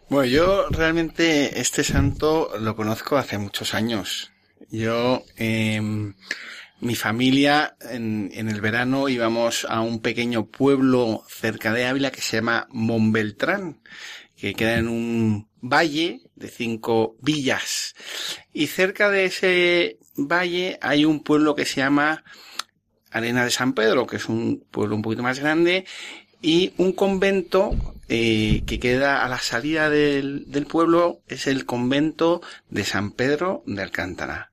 Bueno, 0.08 0.26
yo 0.26 0.68
realmente 0.70 1.60
este 1.60 1.82
santo 1.82 2.50
lo 2.60 2.76
conozco 2.76 3.16
hace 3.16 3.38
muchos 3.38 3.74
años. 3.74 4.30
Yo, 4.70 5.24
eh, 5.36 5.80
mi 6.80 6.94
familia, 6.94 7.76
en, 7.80 8.30
en, 8.32 8.48
el 8.48 8.60
verano 8.60 9.08
íbamos 9.08 9.66
a 9.68 9.80
un 9.80 10.00
pequeño 10.00 10.46
pueblo 10.46 11.24
cerca 11.28 11.72
de 11.72 11.86
Ávila 11.86 12.10
que 12.12 12.20
se 12.20 12.36
llama 12.36 12.68
Montbeltrán, 12.70 13.80
que 14.36 14.54
queda 14.54 14.76
en 14.76 14.88
un 14.88 15.48
valle 15.60 16.20
de 16.34 16.48
cinco 16.48 17.16
villas. 17.20 17.94
Y 18.52 18.68
cerca 18.68 19.10
de 19.10 19.24
ese 19.24 19.98
valle 20.16 20.78
hay 20.82 21.04
un 21.04 21.22
pueblo 21.22 21.54
que 21.54 21.64
se 21.64 21.80
llama 21.80 22.24
Arena 23.10 23.44
de 23.44 23.50
San 23.50 23.72
Pedro, 23.72 24.06
que 24.06 24.16
es 24.16 24.26
un 24.26 24.64
pueblo 24.70 24.94
un 24.96 25.02
poquito 25.02 25.22
más 25.22 25.38
grande, 25.38 25.86
y 26.42 26.72
un 26.76 26.92
convento 26.92 27.74
eh, 28.08 28.62
que 28.66 28.78
queda 28.78 29.24
a 29.24 29.28
la 29.28 29.38
salida 29.38 29.90
del, 29.90 30.50
del 30.50 30.66
pueblo 30.66 31.20
es 31.28 31.46
el 31.46 31.66
convento 31.66 32.40
de 32.70 32.84
San 32.84 33.10
Pedro 33.10 33.62
de 33.66 33.82
Alcántara, 33.82 34.52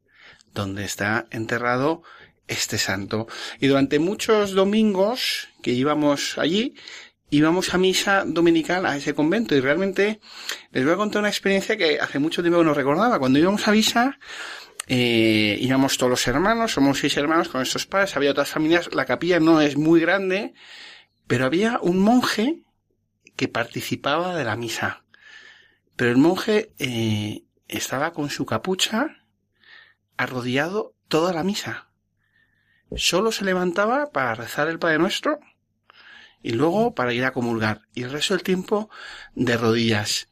donde 0.53 0.85
está 0.85 1.27
enterrado 1.31 2.03
este 2.47 2.77
santo. 2.77 3.27
Y 3.59 3.67
durante 3.67 3.99
muchos 3.99 4.53
domingos 4.53 5.49
que 5.61 5.71
íbamos 5.71 6.37
allí, 6.37 6.75
íbamos 7.29 7.73
a 7.73 7.77
misa 7.77 8.23
dominical 8.25 8.85
a 8.85 8.95
ese 8.95 9.13
convento 9.13 9.55
y 9.55 9.59
realmente 9.59 10.19
les 10.71 10.83
voy 10.83 10.93
a 10.93 10.97
contar 10.97 11.19
una 11.21 11.29
experiencia 11.29 11.77
que 11.77 11.99
hace 11.99 12.19
mucho 12.19 12.41
tiempo 12.41 12.63
no 12.63 12.73
recordaba. 12.73 13.19
Cuando 13.19 13.39
íbamos 13.39 13.67
a 13.67 13.71
misa, 13.71 14.19
eh, 14.87 15.57
íbamos 15.59 15.97
todos 15.97 16.11
los 16.11 16.27
hermanos, 16.27 16.73
somos 16.73 16.99
seis 16.99 17.17
hermanos 17.17 17.49
con 17.49 17.61
estos 17.61 17.85
padres, 17.85 18.15
había 18.15 18.31
otras 18.31 18.49
familias, 18.49 18.89
la 18.93 19.05
capilla 19.05 19.39
no 19.39 19.61
es 19.61 19.77
muy 19.77 19.99
grande, 19.99 20.53
pero 21.27 21.45
había 21.45 21.79
un 21.81 21.99
monje 21.99 22.63
que 23.35 23.47
participaba 23.47 24.35
de 24.35 24.43
la 24.43 24.55
misa. 24.55 25.03
Pero 25.95 26.11
el 26.11 26.17
monje 26.17 26.73
eh, 26.79 27.43
estaba 27.67 28.13
con 28.13 28.29
su 28.29 28.45
capucha 28.45 29.25
arrodillado 30.17 30.95
toda 31.07 31.33
la 31.33 31.43
misa. 31.43 31.89
Solo 32.95 33.31
se 33.31 33.45
levantaba 33.45 34.11
para 34.11 34.35
rezar 34.35 34.67
el 34.67 34.79
Padre 34.79 34.99
Nuestro 34.99 35.39
y 36.41 36.51
luego 36.51 36.93
para 36.93 37.13
ir 37.13 37.25
a 37.25 37.33
comulgar. 37.33 37.81
Y 37.93 38.03
el 38.03 38.11
resto 38.11 38.33
del 38.35 38.43
tiempo 38.43 38.89
de 39.33 39.57
rodillas. 39.57 40.27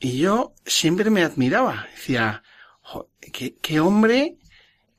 Y 0.00 0.18
yo 0.18 0.54
siempre 0.64 1.10
me 1.10 1.22
admiraba. 1.22 1.86
Decía, 1.94 2.42
"Jo, 2.80 3.08
qué, 3.32 3.56
qué 3.56 3.78
hombre, 3.78 4.38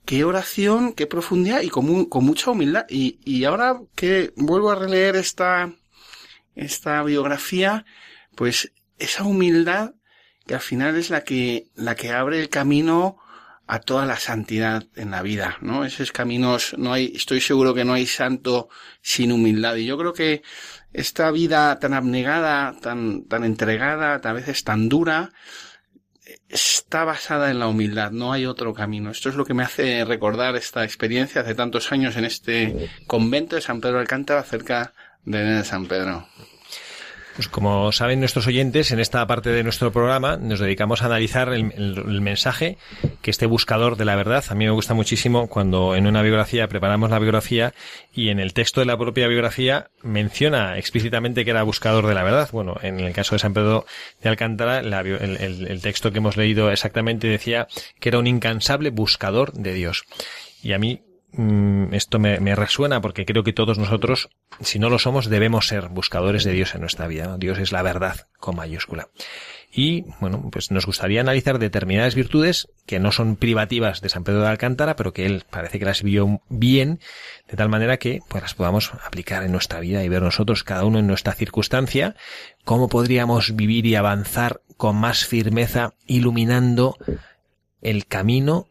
qué 0.06 0.24
oración, 0.24 0.94
qué 0.94 1.08
profundidad 1.08 1.62
y 1.62 1.70
con, 1.70 2.06
con 2.06 2.26
mucha 2.26 2.52
humildad. 2.52 2.86
Y, 2.90 3.20
y 3.24 3.46
ahora 3.46 3.82
que 3.96 4.34
vuelvo 4.36 4.72
a 4.72 4.76
releer 4.76 5.16
esta, 5.16 5.74
esta 6.56 7.04
biografía, 7.04 7.86
pues 8.36 8.72
esa 9.00 9.24
humildad 9.24 9.94
que 10.46 10.56
al 10.56 10.62
final 10.62 10.98
es 10.98 11.10
la 11.10 11.24
que, 11.24 11.68
la 11.76 11.96
que 11.96 12.12
abre 12.12 12.40
el 12.40 12.50
camino 12.50 13.18
a 13.66 13.80
toda 13.80 14.06
la 14.06 14.18
santidad 14.18 14.84
en 14.96 15.12
la 15.12 15.22
vida, 15.22 15.58
¿no? 15.62 15.86
Esos 15.86 16.12
caminos, 16.12 16.76
no 16.78 16.92
hay, 16.92 17.14
estoy 17.16 17.40
seguro 17.40 17.74
que 17.74 17.86
no 17.86 17.94
hay 17.94 18.06
santo 18.06 18.70
sin 19.02 19.32
humildad. 19.32 19.76
Y 19.78 19.86
yo 19.86 19.98
creo 19.98 20.14
que 20.14 20.44
esta 20.92 21.32
vida 21.32 21.80
tan 21.80 21.94
abnegada, 21.94 22.76
tan, 22.82 23.24
tan 23.24 23.46
entregada, 23.46 24.16
a 24.16 24.34
veces 24.34 24.64
tan 24.66 24.90
dura, 24.90 25.32
está 26.50 27.04
basada 27.04 27.50
en 27.52 27.60
la 27.60 27.68
humildad, 27.68 28.12
no 28.12 28.34
hay 28.34 28.46
otro 28.46 28.74
camino. 28.74 29.12
Esto 29.12 29.30
es 29.30 29.36
lo 29.36 29.46
que 29.46 29.54
me 29.54 29.64
hace 29.64 30.06
recordar 30.06 30.56
esta 30.56 30.84
experiencia 30.84 31.42
hace 31.42 31.56
tantos 31.56 31.92
años 31.92 32.16
en 32.18 32.26
este 32.26 32.90
convento 33.08 33.56
de 33.56 33.62
San 33.62 33.82
Pedro 33.82 33.96
de 33.96 34.02
Alcántara 34.02 34.44
cerca 34.44 34.94
de 35.26 35.64
San 35.64 35.88
Pedro. 35.88 36.28
Pues 37.36 37.48
como 37.48 37.92
saben 37.92 38.20
nuestros 38.20 38.46
oyentes, 38.46 38.92
en 38.92 39.00
esta 39.00 39.26
parte 39.26 39.50
de 39.50 39.64
nuestro 39.64 39.92
programa 39.92 40.38
nos 40.38 40.60
dedicamos 40.60 41.02
a 41.02 41.08
analizar 41.08 41.52
el, 41.52 42.22
mensaje 42.22 42.78
que 43.24 43.32
este 43.32 43.48
buscador 43.48 43.98
de 43.98 44.06
la 44.06 44.16
verdad, 44.16 44.44
a 44.50 44.56
mí 44.56 44.66
me 44.66 44.72
gusta 44.72 44.94
muchísimo 44.94 45.48
cuando 45.48 45.96
en 45.96 46.06
una 46.06 46.22
biografía 46.22 46.68
preparamos 46.68 47.10
la 47.10 47.18
biografía 47.18 47.74
y 48.14 48.30
en 48.30 48.40
el 48.40 48.54
texto 48.54 48.82
de 48.82 48.86
la 48.86 48.98
propia 48.98 49.28
biografía 49.28 49.90
menciona 50.04 50.78
explícitamente 50.78 51.44
que 51.44 51.52
era 51.52 51.64
buscador 51.64 52.06
de 52.06 52.14
la 52.14 52.24
verdad. 52.24 52.50
Bueno, 52.52 52.76
en 52.84 53.00
el 53.00 53.14
caso 53.14 53.34
de 53.34 53.40
San 53.40 53.54
Pedro 53.56 53.86
de 54.22 54.30
Alcántara, 54.30 54.80
el, 54.80 55.82
texto 55.82 56.12
que 56.12 56.20
hemos 56.20 56.38
leído 56.38 56.70
exactamente 56.70 57.28
decía 57.28 57.68
que 58.00 58.10
era 58.10 58.20
un 58.20 58.28
incansable 58.28 58.92
buscador 58.92 59.54
de 59.54 59.74
Dios. 59.74 60.04
Y 60.62 60.74
a 60.74 60.78
mí 60.78 61.02
esto 61.92 62.20
me, 62.20 62.56
resuena 62.56 63.02
porque 63.02 63.26
creo 63.26 63.44
que 63.44 63.54
todos 63.54 63.80
nosotros, 63.80 64.30
si 64.62 64.78
no 64.78 64.90
lo 64.90 65.00
somos, 65.00 65.30
debemos 65.30 65.68
ser 65.68 65.90
buscadores 65.90 66.44
de 66.44 66.52
Dios 66.52 66.76
en 66.76 66.82
nuestra 66.82 67.08
vida. 67.08 67.38
Dios 67.38 67.58
es 67.58 67.72
la 67.72 67.82
verdad 67.82 68.28
con 68.40 68.56
mayúscula. 68.56 69.10
Y 69.76 70.06
bueno, 70.20 70.50
pues 70.52 70.70
nos 70.70 70.86
gustaría 70.86 71.22
analizar 71.22 71.58
determinadas 71.58 72.14
virtudes 72.14 72.68
que 72.86 73.00
no 73.00 73.12
son 73.12 73.36
privativas 73.36 74.02
de 74.02 74.10
San 74.10 74.24
Pedro 74.24 74.42
de 74.42 74.50
Alcántara, 74.50 74.96
pero 74.96 75.14
que 75.14 75.26
él 75.26 75.44
parece 75.50 75.80
que 75.80 75.86
las 75.86 76.04
vio 76.04 76.42
bien, 76.50 77.00
de 77.50 77.58
tal 77.58 77.70
manera 77.70 77.98
que 77.98 78.20
pues 78.30 78.44
las 78.44 78.54
podamos 78.54 78.92
aplicar 79.04 79.42
en 79.42 79.52
nuestra 79.52 79.80
vida 79.80 80.04
y 80.04 80.10
ver 80.10 80.22
nosotros, 80.22 80.64
cada 80.64 80.86
uno 80.86 81.00
en 81.00 81.08
nuestra 81.08 81.34
circunstancia, 81.34 82.16
cómo 82.64 82.88
podríamos 82.88 83.56
vivir 83.56 83.88
y 83.88 83.96
avanzar 83.96 84.62
con 84.78 84.98
más 84.98 85.26
firmeza, 85.26 85.96
iluminando 86.06 86.96
el 87.82 88.06
camino 88.06 88.68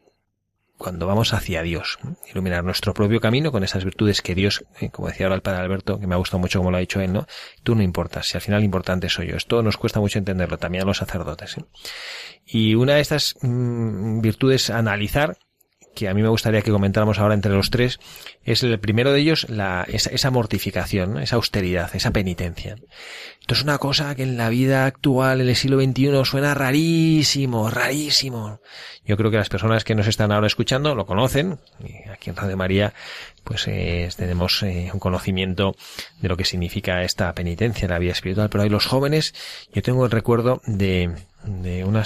cuando 0.82 1.06
vamos 1.06 1.32
hacia 1.32 1.62
Dios, 1.62 2.00
iluminar 2.28 2.64
nuestro 2.64 2.92
propio 2.92 3.20
camino 3.20 3.52
con 3.52 3.62
esas 3.62 3.84
virtudes 3.84 4.20
que 4.20 4.34
Dios, 4.34 4.64
eh, 4.80 4.90
como 4.90 5.06
decía 5.06 5.26
ahora 5.26 5.36
el 5.36 5.42
padre 5.42 5.60
Alberto, 5.60 6.00
que 6.00 6.08
me 6.08 6.14
ha 6.16 6.18
gustado 6.18 6.40
mucho 6.40 6.58
como 6.58 6.72
lo 6.72 6.76
ha 6.76 6.80
dicho 6.80 7.00
él, 7.00 7.12
¿no? 7.12 7.26
Tú 7.62 7.76
no 7.76 7.82
importas, 7.82 8.26
si 8.26 8.36
al 8.36 8.40
final 8.40 8.64
importante 8.64 9.08
soy 9.08 9.28
yo. 9.28 9.36
Esto 9.36 9.62
nos 9.62 9.76
cuesta 9.76 10.00
mucho 10.00 10.18
entenderlo, 10.18 10.58
también 10.58 10.82
a 10.82 10.86
los 10.86 10.96
sacerdotes. 10.96 11.58
¿eh? 11.58 11.64
Y 12.44 12.74
una 12.74 12.94
de 12.94 13.00
estas 13.00 13.36
mm, 13.42 14.20
virtudes 14.20 14.70
a 14.70 14.78
analizar, 14.78 15.38
que 15.94 16.08
a 16.08 16.14
mí 16.14 16.22
me 16.22 16.28
gustaría 16.28 16.62
que 16.62 16.70
comentáramos 16.70 17.18
ahora 17.18 17.34
entre 17.34 17.52
los 17.52 17.70
tres, 17.70 18.00
es 18.44 18.62
el 18.62 18.78
primero 18.78 19.12
de 19.12 19.20
ellos, 19.20 19.48
la, 19.48 19.84
esa, 19.88 20.10
esa 20.10 20.30
mortificación, 20.30 21.18
esa 21.18 21.36
austeridad, 21.36 21.94
esa 21.94 22.10
penitencia. 22.10 22.76
Esto 23.40 23.54
es 23.54 23.62
una 23.62 23.78
cosa 23.78 24.14
que 24.14 24.22
en 24.22 24.36
la 24.36 24.48
vida 24.48 24.86
actual, 24.86 25.40
en 25.40 25.48
el 25.48 25.56
siglo 25.56 25.80
XXI, 25.80 26.24
suena 26.24 26.54
rarísimo, 26.54 27.70
rarísimo. 27.70 28.60
Yo 29.04 29.16
creo 29.16 29.32
que 29.32 29.36
las 29.36 29.48
personas 29.48 29.82
que 29.82 29.96
nos 29.96 30.06
están 30.06 30.30
ahora 30.30 30.46
escuchando 30.46 30.94
lo 30.94 31.06
conocen. 31.06 31.58
Aquí 32.12 32.30
en 32.30 32.36
Radio 32.36 32.56
María, 32.56 32.94
pues 33.42 33.66
eh, 33.66 34.08
tenemos 34.16 34.62
eh, 34.62 34.90
un 34.92 35.00
conocimiento 35.00 35.74
de 36.20 36.28
lo 36.28 36.36
que 36.36 36.44
significa 36.44 37.02
esta 37.02 37.32
penitencia 37.34 37.86
en 37.86 37.90
la 37.90 37.98
vida 37.98 38.12
espiritual. 38.12 38.48
Pero 38.48 38.62
hay 38.62 38.70
los 38.70 38.86
jóvenes, 38.86 39.34
yo 39.72 39.82
tengo 39.82 40.04
el 40.04 40.12
recuerdo 40.12 40.62
de, 40.66 41.10
de 41.44 41.84
una 41.84 42.04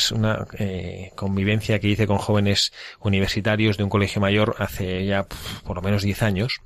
eh, 0.59 1.13
convivencia 1.15 1.79
que 1.79 1.89
hice 1.89 2.07
con 2.07 2.19
jóvenes 2.19 2.73
universitarios 3.01 3.77
de 3.77 3.85
un 3.85 3.91
colegio 3.91 4.21
mayor 4.21 4.57
hace 4.59 5.05
ya 5.07 5.27
por 5.65 5.77
lo 5.77 5.83
menos 5.83 6.03
10 6.03 6.23
años. 6.23 6.61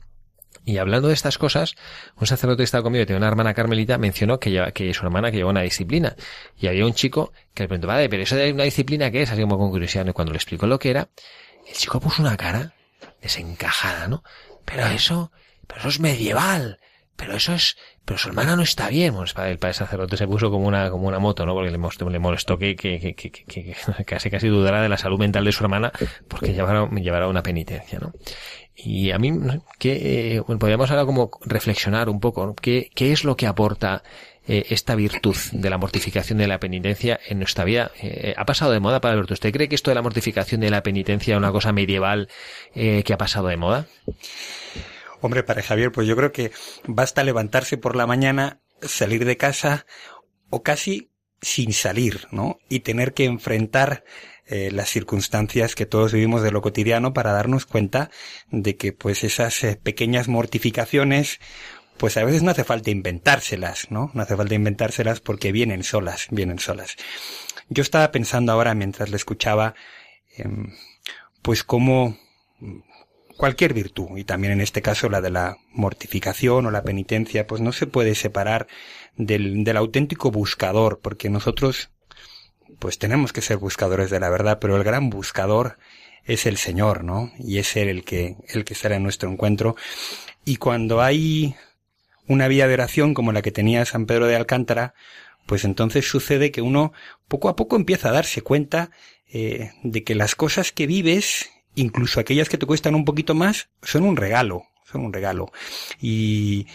Y 0.64 0.76
hablando 0.76 1.09
de 1.09 1.14
estas 1.14 1.38
cosas, 1.38 1.74
un 2.16 2.26
sacerdote 2.26 2.59
que 2.59 2.64
estaba 2.64 2.83
conmigo, 2.83 3.02
que 3.02 3.06
tenía 3.06 3.18
una 3.18 3.28
hermana 3.28 3.54
carmelita, 3.54 3.96
mencionó 3.98 4.38
que, 4.38 4.50
lleva- 4.50 4.72
que 4.72 4.92
su 4.92 5.04
hermana 5.04 5.30
que 5.30 5.38
llevaba 5.38 5.52
una 5.52 5.62
disciplina. 5.62 6.14
Y 6.59 6.66
había 6.66 6.85
un 6.85 6.92
chico 6.92 7.33
que 7.54 7.62
le 7.62 7.68
preguntó, 7.68 7.88
vale, 7.88 8.09
pero 8.11 8.22
eso 8.22 8.37
de 8.37 8.52
una 8.52 8.64
disciplina, 8.64 9.11
¿qué 9.11 9.22
es? 9.22 9.30
Así 9.30 9.40
como 9.40 9.56
con 9.59 9.70
curiosidad. 9.70 10.06
Y 10.06 10.12
cuando 10.12 10.33
le 10.33 10.37
explicó 10.37 10.66
lo 10.66 10.78
que 10.78 10.90
era, 10.90 11.09
el 11.66 11.72
chico 11.74 11.98
puso 11.98 12.20
una 12.22 12.37
cara 12.37 12.74
desencajada, 13.22 14.06
¿no? 14.09 14.22
Pero 14.64 14.87
eso, 14.87 15.33
pero 15.66 15.80
eso 15.80 15.88
es 15.88 16.00
medieval. 16.00 16.78
Pero 17.16 17.35
eso 17.35 17.54
es, 17.54 17.76
pero 18.05 18.19
su 18.19 18.29
hermana 18.29 18.57
no 18.57 18.63
está 18.63 18.89
bien. 18.89 19.13
Bueno, 19.15 19.27
el 19.29 19.35
padre, 19.35 19.51
el 19.53 19.59
padre 19.59 19.75
sacerdote 19.75 20.17
se 20.17 20.27
puso 20.27 20.51
como 20.51 20.67
una, 20.67 20.91
como 20.91 21.07
una 21.09 21.19
moto, 21.19 21.47
¿no? 21.47 21.55
Porque 21.55 21.71
le 21.71 21.79
molestó, 21.79 22.09
le 22.11 22.19
molestó 22.19 22.59
que, 22.59 22.75
que, 22.77 22.99
que, 22.99 23.15
que, 23.15 23.31
que- 23.31 23.77
casi 24.07 24.31
casi 24.31 24.49
dudara 24.49 24.83
de 24.83 24.89
la 24.89 24.99
salud 24.99 25.19
mental 25.19 25.45
de 25.45 25.53
su 25.53 25.63
hermana 25.65 25.93
porque 26.29 26.53
llevara, 26.53 26.89
llevara 26.91 27.29
una 27.29 27.43
penitencia, 27.43 27.99
¿no? 28.01 28.13
Y 28.75 29.11
a 29.11 29.19
mí, 29.19 29.33
que, 29.79 30.37
eh, 30.37 30.41
bueno, 30.41 30.59
podríamos 30.59 30.91
ahora 30.91 31.05
como 31.05 31.31
reflexionar 31.45 32.09
un 32.09 32.19
poco, 32.19 32.47
¿no? 32.47 32.55
¿Qué, 32.55 32.91
qué 32.95 33.13
es 33.13 33.25
lo 33.25 33.37
que 33.37 33.47
aporta 33.47 34.03
eh, 34.49 34.65
esta 34.71 34.95
virtud 34.95 35.37
de 35.53 35.69
la 35.69 35.77
mortificación 35.77 36.39
de 36.39 36.47
la 36.49 36.59
penitencia 36.61 37.21
en 37.29 37.39
nuestra 37.39 37.65
vida? 37.65 37.91
Eh, 38.01 38.33
¿Ha 38.39 38.45
pasado 38.47 38.73
de 38.73 38.81
moda, 38.81 39.01
Padre 39.03 39.15
Alberto? 39.17 39.35
¿Usted 39.35 39.53
cree 39.53 39.69
que 39.69 39.75
esto 39.75 39.91
de 39.91 39.97
la 39.97 40.03
mortificación 40.03 40.63
de 40.63 40.71
la 40.71 40.83
penitencia 40.83 41.35
es 41.35 41.39
una 41.39 41.53
cosa 41.53 41.73
medieval 41.73 42.29
eh, 42.75 43.03
que 43.05 43.13
ha 43.13 43.19
pasado 43.19 43.49
de 43.49 43.59
moda? 43.59 43.85
Hombre, 45.20 45.42
para 45.42 45.62
Javier, 45.62 45.92
pues 45.92 46.06
yo 46.06 46.16
creo 46.16 46.33
que 46.33 46.52
basta 46.87 47.24
levantarse 47.24 47.76
por 47.76 47.96
la 47.96 48.06
mañana, 48.06 48.61
salir 48.83 49.24
de 49.24 49.37
casa 49.37 49.87
o 50.48 50.62
casi 50.62 51.11
sin 51.42 51.72
salir, 51.72 52.26
¿no? 52.30 52.59
Y 52.68 52.80
tener 52.80 53.14
que 53.14 53.24
enfrentar 53.24 54.04
eh, 54.46 54.70
las 54.72 54.90
circunstancias 54.90 55.74
que 55.74 55.87
todos 55.87 56.12
vivimos 56.12 56.42
de 56.42 56.50
lo 56.50 56.61
cotidiano 56.61 57.12
para 57.12 57.33
darnos 57.33 57.66
cuenta 57.66 58.11
de 58.50 58.76
que 58.76 58.92
pues 58.92 59.24
esas 59.24 59.62
eh, 59.64 59.80
pequeñas 59.83 60.28
mortificaciones 60.28 61.40
pues 62.00 62.16
a 62.16 62.24
veces 62.24 62.42
no 62.42 62.50
hace 62.50 62.64
falta 62.64 62.90
inventárselas, 62.90 63.90
¿no? 63.90 64.11
No 64.14 64.22
hace 64.22 64.35
falta 64.35 64.54
inventárselas 64.54 65.20
porque 65.20 65.52
vienen 65.52 65.85
solas, 65.85 66.28
vienen 66.30 66.59
solas. 66.59 66.96
Yo 67.68 67.83
estaba 67.83 68.11
pensando 68.11 68.52
ahora 68.52 68.74
mientras 68.74 69.11
le 69.11 69.16
escuchaba, 69.16 69.74
em, 70.35 70.72
pues 71.42 71.62
cómo 71.62 72.16
cualquier 73.40 73.72
virtud, 73.72 74.18
y 74.18 74.24
también 74.24 74.53
en 74.53 74.61
este 74.61 74.83
caso 74.83 75.09
la 75.09 75.22
de 75.22 75.31
la 75.31 75.57
mortificación 75.72 76.66
o 76.66 76.70
la 76.70 76.83
penitencia, 76.83 77.46
pues 77.46 77.62
no 77.62 77.72
se 77.72 77.87
puede 77.87 78.14
separar 78.14 78.66
del, 79.16 79.64
del 79.64 79.79
auténtico 79.79 80.31
buscador, 80.31 81.00
porque 81.00 81.31
nosotros, 81.31 81.88
pues 82.79 82.98
tenemos 82.98 83.33
que 83.33 83.40
ser 83.40 83.57
buscadores 83.57 84.11
de 84.11 84.20
la 84.20 84.29
verdad, 84.29 84.59
pero 84.61 84.76
el 84.76 84.85
gran 84.85 85.09
buscador 85.09 85.79
es 86.24 86.44
el 86.44 86.59
Señor, 86.59 87.03
¿no? 87.03 87.33
Y 87.38 87.57
es 87.57 87.76
Él 87.76 87.88
el 87.88 88.05
que, 88.05 88.37
el 88.48 88.66
que 88.66 88.74
estará 88.74 88.96
en 88.96 89.05
nuestro 89.05 89.31
encuentro. 89.31 89.74
Y 90.44 90.57
cuando 90.57 91.00
hay 91.00 91.55
una 92.29 92.46
vía 92.46 92.68
de 92.68 92.74
oración 92.74 93.14
como 93.14 93.33
la 93.33 93.40
que 93.40 93.53
tenía 93.53 93.87
San 93.87 94.05
Pedro 94.05 94.26
de 94.26 94.37
Alcántara, 94.37 94.92
pues 95.46 95.64
entonces 95.64 96.07
sucede 96.07 96.50
que 96.50 96.61
uno 96.61 96.92
poco 97.26 97.48
a 97.48 97.57
poco 97.57 97.76
empieza 97.76 98.11
a 98.11 98.12
darse 98.12 98.42
cuenta 98.42 98.90
eh, 99.33 99.72
de 99.83 100.05
que 100.05 100.14
las 100.14 100.35
cosas 100.35 100.72
que 100.72 100.87
vives, 100.87 101.50
incluso 101.81 102.21
aquellas 102.21 102.49
que 102.49 102.59
te 102.59 102.66
cuestan 102.66 102.95
un 102.95 103.05
poquito 103.05 103.35
más, 103.35 103.69
son 103.83 104.05
un 104.05 104.16
regalo, 104.16 104.64
son 104.90 105.05
un 105.05 105.12
regalo. 105.12 105.51
Y, 106.01 106.66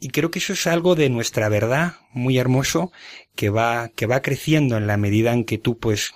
y 0.00 0.08
creo 0.08 0.30
que 0.30 0.38
eso 0.38 0.52
es 0.52 0.66
algo 0.66 0.94
de 0.94 1.08
nuestra 1.08 1.48
verdad 1.48 1.94
muy 2.12 2.38
hermoso 2.38 2.92
que 3.34 3.50
va, 3.50 3.88
que 3.88 4.06
va 4.06 4.22
creciendo 4.22 4.76
en 4.76 4.86
la 4.86 4.96
medida 4.96 5.32
en 5.32 5.44
que 5.44 5.58
tú 5.58 5.78
pues 5.78 6.14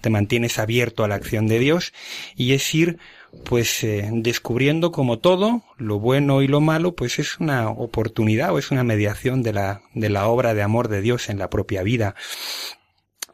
te 0.00 0.10
mantienes 0.10 0.58
abierto 0.58 1.04
a 1.04 1.08
la 1.08 1.16
acción 1.16 1.48
de 1.48 1.58
Dios 1.58 1.92
y 2.36 2.52
es 2.52 2.74
ir 2.74 2.98
pues 3.44 3.82
eh, 3.82 4.08
descubriendo 4.12 4.92
como 4.92 5.18
todo, 5.18 5.64
lo 5.76 5.98
bueno 5.98 6.42
y 6.42 6.46
lo 6.46 6.60
malo, 6.60 6.94
pues 6.94 7.18
es 7.18 7.40
una 7.40 7.68
oportunidad 7.70 8.52
o 8.52 8.58
es 8.58 8.70
una 8.70 8.84
mediación 8.84 9.42
de 9.42 9.52
la, 9.52 9.82
de 9.94 10.10
la 10.10 10.28
obra 10.28 10.54
de 10.54 10.62
amor 10.62 10.88
de 10.88 11.00
Dios 11.00 11.28
en 11.28 11.38
la 11.38 11.50
propia 11.50 11.82
vida. 11.82 12.14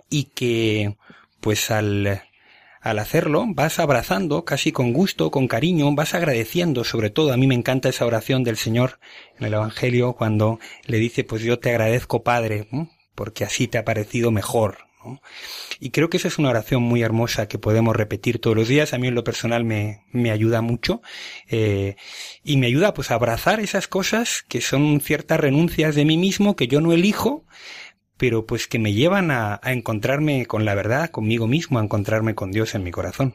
Y 0.08 0.24
que, 0.24 0.96
pues 1.40 1.70
al, 1.70 2.22
al 2.80 2.98
hacerlo, 2.98 3.44
vas 3.48 3.78
abrazando 3.78 4.44
casi 4.44 4.72
con 4.72 4.92
gusto, 4.92 5.30
con 5.30 5.48
cariño, 5.48 5.94
vas 5.94 6.14
agradeciendo, 6.14 6.84
sobre 6.84 7.10
todo 7.10 7.32
a 7.32 7.36
mí 7.36 7.46
me 7.46 7.54
encanta 7.54 7.90
esa 7.90 8.06
oración 8.06 8.42
del 8.42 8.56
Señor 8.56 8.98
en 9.38 9.46
el 9.46 9.54
Evangelio 9.54 10.14
cuando 10.14 10.58
le 10.86 10.98
dice, 10.98 11.24
pues 11.24 11.42
yo 11.42 11.58
te 11.58 11.70
agradezco 11.70 12.22
Padre, 12.22 12.68
porque 13.14 13.44
así 13.44 13.68
te 13.68 13.78
ha 13.78 13.84
parecido 13.84 14.30
mejor. 14.30 14.90
Y 15.78 15.90
creo 15.90 16.10
que 16.10 16.18
esa 16.18 16.28
es 16.28 16.38
una 16.38 16.50
oración 16.50 16.82
muy 16.82 17.02
hermosa 17.02 17.48
que 17.48 17.58
podemos 17.58 17.96
repetir 17.96 18.38
todos 18.38 18.56
los 18.56 18.68
días. 18.68 18.92
A 18.92 18.98
mí 18.98 19.08
en 19.08 19.14
lo 19.14 19.24
personal 19.24 19.64
me, 19.64 20.04
me 20.12 20.30
ayuda 20.30 20.60
mucho. 20.60 21.00
eh, 21.48 21.96
y 22.44 22.58
me 22.58 22.66
ayuda 22.66 22.92
pues 22.92 23.10
a 23.10 23.14
abrazar 23.14 23.60
esas 23.60 23.88
cosas 23.88 24.44
que 24.48 24.60
son 24.60 25.00
ciertas 25.00 25.40
renuncias 25.40 25.94
de 25.94 26.04
mí 26.04 26.18
mismo 26.18 26.54
que 26.54 26.68
yo 26.68 26.80
no 26.80 26.92
elijo, 26.92 27.46
pero 28.20 28.44
pues 28.44 28.68
que 28.68 28.78
me 28.78 28.92
llevan 28.92 29.30
a, 29.30 29.58
encontrarme 29.64 30.44
con 30.44 30.66
la 30.66 30.74
verdad, 30.74 31.08
conmigo 31.08 31.46
mismo, 31.46 31.78
a 31.78 31.82
encontrarme 31.82 32.34
con 32.34 32.52
Dios 32.52 32.74
en 32.74 32.84
mi 32.84 32.90
corazón. 32.90 33.34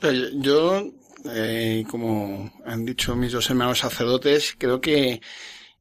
Pero 0.00 0.30
Yo, 0.40 0.90
eh, 1.30 1.84
como 1.90 2.50
han 2.64 2.86
dicho 2.86 3.14
mis 3.14 3.32
dos 3.32 3.50
hermanos 3.50 3.80
sacerdotes, 3.80 4.56
creo 4.56 4.80
que, 4.80 5.20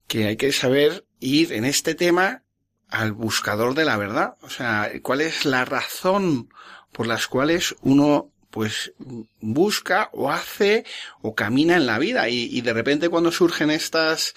que 0.06 0.26
hay 0.26 0.36
que 0.36 0.52
saber 0.52 1.06
ir 1.22 1.54
en 1.54 1.64
este 1.64 1.96
tema 1.96 2.44
al 2.90 3.14
buscador 3.14 3.74
de 3.74 3.86
la 3.86 3.96
verdad. 3.96 4.36
O 4.42 4.50
sea, 4.50 4.92
cuál 5.02 5.22
es 5.22 5.46
la 5.46 5.64
razón 5.64 6.50
por 6.92 7.08
las 7.08 7.26
cuales 7.28 7.74
uno 7.84 8.34
pues 8.50 8.92
busca 9.40 10.10
o 10.12 10.30
hace 10.30 10.84
o 11.22 11.36
camina 11.36 11.78
en 11.78 11.86
la 11.86 12.00
vida 12.00 12.28
y 12.30 12.62
de 12.62 12.74
repente 12.74 13.10
cuando 13.10 13.32
surgen 13.32 13.70
estos 13.70 14.34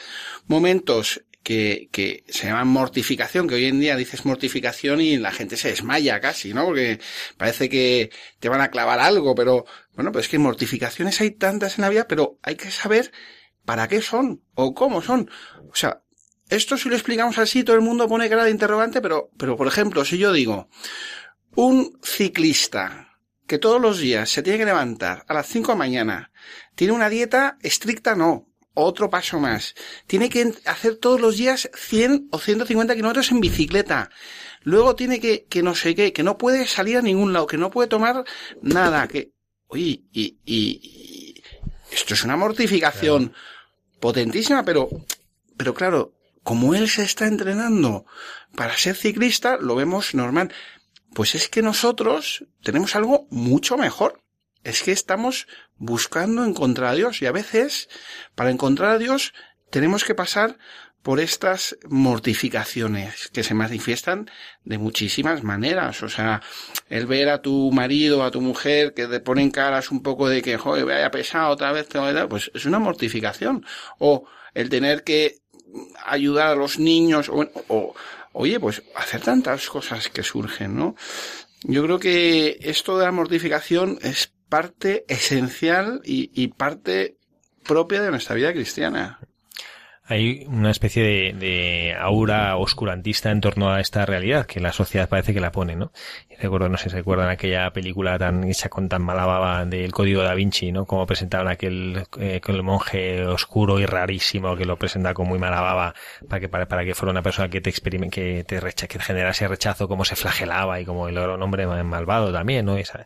momentos 0.48 1.22
que, 1.42 1.88
que 1.92 2.24
se 2.28 2.46
llaman 2.46 2.68
mortificación, 2.68 3.48
que 3.48 3.54
hoy 3.54 3.66
en 3.66 3.80
día 3.80 3.96
dices 3.96 4.24
mortificación 4.24 5.00
y 5.00 5.16
la 5.16 5.32
gente 5.32 5.56
se 5.56 5.68
desmaya 5.68 6.20
casi, 6.20 6.52
¿no? 6.52 6.64
Porque 6.64 7.00
parece 7.36 7.68
que 7.68 8.10
te 8.38 8.48
van 8.48 8.60
a 8.60 8.70
clavar 8.70 9.00
algo, 9.00 9.34
pero 9.34 9.64
bueno, 9.94 10.12
pues 10.12 10.26
es 10.26 10.30
que 10.30 10.38
mortificaciones 10.38 11.20
hay 11.20 11.30
tantas 11.32 11.78
en 11.78 11.82
la 11.82 11.88
vida, 11.88 12.06
pero 12.06 12.38
hay 12.42 12.56
que 12.56 12.70
saber 12.70 13.12
para 13.64 13.88
qué 13.88 14.02
son 14.02 14.42
o 14.54 14.74
cómo 14.74 15.02
son. 15.02 15.30
O 15.70 15.74
sea, 15.74 16.02
esto 16.48 16.76
si 16.76 16.88
lo 16.88 16.94
explicamos 16.94 17.38
así, 17.38 17.64
todo 17.64 17.76
el 17.76 17.82
mundo 17.82 18.08
pone 18.08 18.28
cara 18.28 18.44
de 18.44 18.50
interrogante, 18.50 19.00
pero, 19.00 19.30
pero 19.36 19.56
por 19.56 19.66
ejemplo, 19.66 20.04
si 20.04 20.18
yo 20.18 20.32
digo, 20.32 20.68
un 21.54 21.98
ciclista 22.02 23.18
que 23.46 23.58
todos 23.58 23.80
los 23.80 23.98
días 23.98 24.30
se 24.30 24.42
tiene 24.42 24.58
que 24.58 24.64
levantar 24.64 25.24
a 25.26 25.34
las 25.34 25.46
5 25.46 25.72
de 25.72 25.74
la 25.74 25.78
mañana, 25.78 26.32
tiene 26.74 26.92
una 26.92 27.08
dieta 27.08 27.58
estricta, 27.62 28.14
no, 28.14 28.47
otro 28.84 29.10
paso 29.10 29.38
más. 29.38 29.74
Tiene 30.06 30.28
que 30.28 30.52
hacer 30.64 30.96
todos 30.96 31.20
los 31.20 31.36
días 31.36 31.70
100 31.74 32.28
o 32.30 32.38
150 32.38 32.94
kilómetros 32.94 33.30
en 33.30 33.40
bicicleta. 33.40 34.10
Luego 34.62 34.94
tiene 34.94 35.20
que, 35.20 35.46
que 35.46 35.62
no 35.62 35.74
sé 35.74 35.94
qué, 35.94 36.12
que 36.12 36.22
no 36.22 36.38
puede 36.38 36.66
salir 36.66 36.96
a 36.98 37.02
ningún 37.02 37.32
lado, 37.32 37.46
que 37.46 37.56
no 37.56 37.70
puede 37.70 37.88
tomar 37.88 38.24
nada, 38.60 39.06
que, 39.08 39.32
oye, 39.68 40.02
y, 40.12 40.12
y, 40.12 40.38
y 40.44 41.42
esto 41.90 42.14
es 42.14 42.24
una 42.24 42.36
mortificación 42.36 43.32
potentísima, 44.00 44.64
pero, 44.64 44.88
pero 45.56 45.74
claro, 45.74 46.14
como 46.42 46.74
él 46.74 46.88
se 46.88 47.02
está 47.02 47.26
entrenando 47.26 48.06
para 48.56 48.76
ser 48.76 48.96
ciclista, 48.96 49.58
lo 49.58 49.74
vemos 49.74 50.14
normal. 50.14 50.52
Pues 51.14 51.34
es 51.34 51.48
que 51.48 51.62
nosotros 51.62 52.44
tenemos 52.62 52.96
algo 52.96 53.26
mucho 53.30 53.76
mejor. 53.76 54.22
Es 54.68 54.82
que 54.82 54.92
estamos 54.92 55.46
buscando 55.78 56.44
encontrar 56.44 56.90
a 56.92 56.94
Dios 56.94 57.22
y 57.22 57.26
a 57.26 57.32
veces 57.32 57.88
para 58.34 58.50
encontrar 58.50 58.90
a 58.90 58.98
Dios 58.98 59.32
tenemos 59.70 60.04
que 60.04 60.14
pasar 60.14 60.58
por 61.02 61.20
estas 61.20 61.78
mortificaciones 61.88 63.28
que 63.28 63.42
se 63.44 63.54
manifiestan 63.54 64.30
de 64.64 64.76
muchísimas 64.76 65.42
maneras. 65.42 66.02
O 66.02 66.10
sea, 66.10 66.42
el 66.90 67.06
ver 67.06 67.30
a 67.30 67.40
tu 67.40 67.72
marido, 67.72 68.22
a 68.22 68.30
tu 68.30 68.42
mujer, 68.42 68.92
que 68.92 69.06
te 69.06 69.20
ponen 69.20 69.50
caras 69.50 69.90
un 69.90 70.02
poco 70.02 70.28
de 70.28 70.42
que, 70.42 70.58
joder, 70.58 70.84
vaya 70.84 71.10
pesado 71.10 71.48
otra 71.48 71.72
vez, 71.72 71.88
tengo 71.88 72.04
que 72.04 72.12
dar", 72.12 72.28
pues 72.28 72.50
es 72.52 72.66
una 72.66 72.78
mortificación. 72.78 73.64
O 73.98 74.26
el 74.52 74.68
tener 74.68 75.02
que 75.02 75.38
ayudar 76.04 76.48
a 76.48 76.56
los 76.56 76.78
niños, 76.78 77.30
o 77.30 77.94
oye, 78.34 78.60
pues 78.60 78.82
hacer 78.94 79.22
tantas 79.22 79.66
cosas 79.70 80.10
que 80.10 80.22
surgen, 80.22 80.76
¿no? 80.76 80.94
Yo 81.62 81.82
creo 81.84 81.98
que 81.98 82.58
esto 82.60 82.98
de 82.98 83.06
la 83.06 83.12
mortificación 83.12 83.98
es 84.02 84.34
parte 84.48 85.04
esencial 85.08 86.00
y, 86.04 86.30
y 86.34 86.48
parte 86.48 87.16
propia 87.64 88.02
de 88.02 88.10
nuestra 88.10 88.34
vida 88.34 88.52
cristiana. 88.52 89.20
Hay 90.08 90.44
una 90.48 90.70
especie 90.70 91.02
de, 91.02 91.32
de 91.38 91.94
aura 91.98 92.56
oscurantista 92.56 93.30
en 93.30 93.40
torno 93.40 93.70
a 93.70 93.80
esta 93.80 94.06
realidad 94.06 94.46
que 94.46 94.58
la 94.60 94.72
sociedad 94.72 95.08
parece 95.08 95.34
que 95.34 95.40
la 95.40 95.52
pone, 95.52 95.76
¿no? 95.76 95.92
Recuerdo, 96.40 96.68
no 96.68 96.78
sé 96.78 96.88
si 96.88 96.94
recuerdan 96.96 97.28
aquella 97.30 97.68
película 97.72 98.16
tan 98.16 98.44
hecha 98.44 98.68
con 98.68 98.88
tan 98.88 99.02
mala 99.02 99.26
baba 99.26 99.64
del 99.64 99.90
Código 99.90 100.22
da 100.22 100.34
Vinci, 100.34 100.70
¿no? 100.70 100.86
Como 100.86 101.04
presentaban 101.04 101.48
aquel, 101.48 102.04
eh, 102.20 102.40
con 102.40 102.54
el 102.54 102.62
monje 102.62 103.26
oscuro 103.26 103.80
y 103.80 103.86
rarísimo 103.86 104.56
que 104.56 104.64
lo 104.64 104.76
presenta 104.76 105.14
con 105.14 105.26
muy 105.26 105.40
mala 105.40 105.60
baba 105.60 105.94
para 106.28 106.38
que, 106.40 106.48
para, 106.48 106.66
para 106.68 106.84
que 106.84 106.94
fuera 106.94 107.10
una 107.10 107.22
persona 107.22 107.48
que 107.50 107.60
te 107.60 107.72
que 107.72 108.44
te 108.46 108.60
recha, 108.60 108.86
que 108.86 109.00
generase 109.00 109.48
rechazo, 109.48 109.88
cómo 109.88 110.04
se 110.04 110.14
flagelaba 110.14 110.80
y 110.80 110.84
como 110.84 111.08
él 111.08 111.18
era 111.18 111.34
un 111.34 111.42
hombre 111.42 111.66
malvado 111.66 112.32
también, 112.32 112.64
¿no? 112.66 112.76
Esa- 112.76 113.04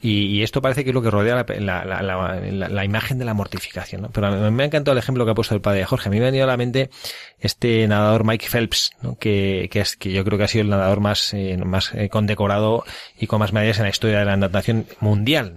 y, 0.00 0.26
y 0.38 0.42
esto 0.42 0.62
parece 0.62 0.82
que 0.82 0.90
es 0.90 0.94
lo 0.94 1.02
que 1.02 1.10
rodea 1.10 1.44
la, 1.58 1.84
la, 1.84 2.02
la, 2.02 2.68
la- 2.68 2.84
imagen 2.84 3.18
de 3.18 3.24
la 3.26 3.34
mortificación, 3.34 4.02
¿no? 4.02 4.10
Pero 4.10 4.28
a 4.28 4.30
mí 4.30 4.50
me 4.50 4.62
ha 4.62 4.66
encantado 4.66 4.92
el 4.92 4.98
ejemplo 4.98 5.24
que 5.26 5.32
ha 5.32 5.34
puesto 5.34 5.54
el 5.54 5.60
padre 5.60 5.84
Jorge. 5.84 6.08
A 6.08 6.10
mí 6.12 6.18
me 6.20 6.31
venido 6.32 6.44
a 6.44 6.48
la 6.48 6.56
mente 6.56 6.90
este 7.38 7.86
nadador 7.88 8.24
Mike 8.24 8.46
Phelps, 8.48 8.92
¿no? 9.02 9.18
que, 9.18 9.68
que, 9.70 9.80
es, 9.80 9.96
que 9.96 10.12
yo 10.12 10.24
creo 10.24 10.38
que 10.38 10.44
ha 10.44 10.48
sido 10.48 10.62
el 10.62 10.70
nadador 10.70 11.00
más, 11.00 11.34
eh, 11.34 11.56
más 11.58 11.92
eh, 11.94 12.08
condecorado 12.08 12.84
y 13.18 13.26
con 13.26 13.40
más 13.40 13.52
medallas 13.52 13.78
en 13.78 13.84
la 13.84 13.90
historia 13.90 14.20
de 14.20 14.24
la 14.24 14.36
natación 14.36 14.86
mundial. 15.00 15.54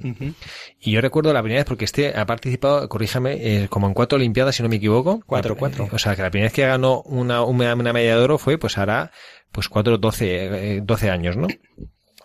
Y 0.82 0.92
yo 0.92 1.02
recuerdo 1.02 1.32
la 1.34 1.42
primera 1.42 1.60
vez, 1.60 1.68
porque 1.68 1.86
este 1.86 2.18
ha 2.18 2.26
participado, 2.26 2.88
corríjame, 2.90 3.34
eh, 3.40 3.68
como 3.70 3.88
en 3.88 3.94
cuatro 3.94 4.18
Olimpiadas, 4.18 4.56
si 4.56 4.64
no 4.64 4.70
me 4.70 4.78
equivoco. 4.78 5.22
Cuatro, 5.26 5.56
cuatro. 5.56 5.88
O 5.92 6.00
sea, 6.00 6.16
que 6.16 6.22
la 6.22 6.32
primera 6.32 6.48
vez 6.48 6.54
que 6.54 6.66
ganó 6.66 7.02
una, 7.04 7.44
una, 7.44 7.74
una 7.74 7.94
medalla 7.94 8.18
de 8.18 8.24
oro 8.24 8.38
fue, 8.38 8.58
pues 8.58 8.78
hará, 8.78 9.12
pues 9.52 9.70
cuatro, 9.70 9.98
doce, 9.98 10.76
eh, 10.76 10.82
doce 10.84 11.10
años, 11.10 11.38
¿no? 11.38 11.48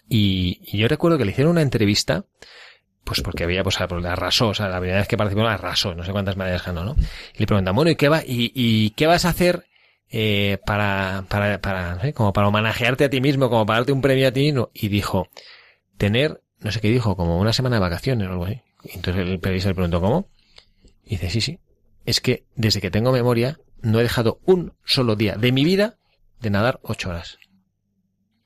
Y, 0.08 0.60
y 0.64 0.78
yo 0.78 0.88
recuerdo 0.88 1.18
que 1.18 1.24
le 1.24 1.30
hicieron 1.30 1.52
una 1.52 1.62
entrevista, 1.62 2.24
pues 3.10 3.22
porque 3.22 3.42
había, 3.42 3.64
pues, 3.64 3.76
pues, 3.76 4.04
arrasó, 4.04 4.50
o 4.50 4.54
sea, 4.54 4.68
la 4.68 4.78
primera 4.78 5.00
vez 5.00 5.08
que 5.08 5.16
participó 5.16 5.44
arrasó, 5.44 5.96
no 5.96 6.04
sé 6.04 6.12
cuántas 6.12 6.36
medallas 6.36 6.64
ganó, 6.64 6.84
¿no? 6.84 6.94
Y 7.34 7.40
le 7.40 7.46
preguntan, 7.48 7.74
bueno, 7.74 7.90
¿y 7.90 7.96
qué 7.96 8.08
va, 8.08 8.22
y, 8.24 8.52
y 8.54 8.90
qué 8.90 9.08
vas 9.08 9.24
a 9.24 9.30
hacer, 9.30 9.64
eh, 10.10 10.58
para, 10.64 11.24
para, 11.28 11.60
para, 11.60 12.12
como 12.12 12.32
para 12.32 12.46
homenajearte 12.46 13.06
a 13.06 13.10
ti 13.10 13.20
mismo, 13.20 13.50
como 13.50 13.66
para 13.66 13.80
darte 13.80 13.90
un 13.90 14.00
premio 14.00 14.28
a 14.28 14.30
ti 14.30 14.42
mismo? 14.42 14.70
Y 14.72 14.86
dijo, 14.86 15.26
tener, 15.98 16.40
no 16.60 16.70
sé 16.70 16.80
qué 16.80 16.88
dijo, 16.88 17.16
como 17.16 17.40
una 17.40 17.52
semana 17.52 17.74
de 17.74 17.80
vacaciones 17.80 18.28
o 18.28 18.30
algo 18.30 18.44
así. 18.44 18.62
Y 18.84 18.94
entonces 18.94 19.26
el 19.26 19.40
periodista 19.40 19.70
le 19.70 19.74
preguntó, 19.74 20.00
¿cómo? 20.00 20.28
Y 21.04 21.16
dice, 21.16 21.30
sí, 21.30 21.40
sí. 21.40 21.58
Es 22.06 22.20
que 22.20 22.44
desde 22.54 22.80
que 22.80 22.92
tengo 22.92 23.10
memoria 23.10 23.58
no 23.82 23.98
he 23.98 24.04
dejado 24.04 24.38
un 24.44 24.74
solo 24.84 25.16
día 25.16 25.34
de 25.34 25.50
mi 25.50 25.64
vida 25.64 25.96
de 26.40 26.50
nadar 26.50 26.78
ocho 26.84 27.10
horas. 27.10 27.38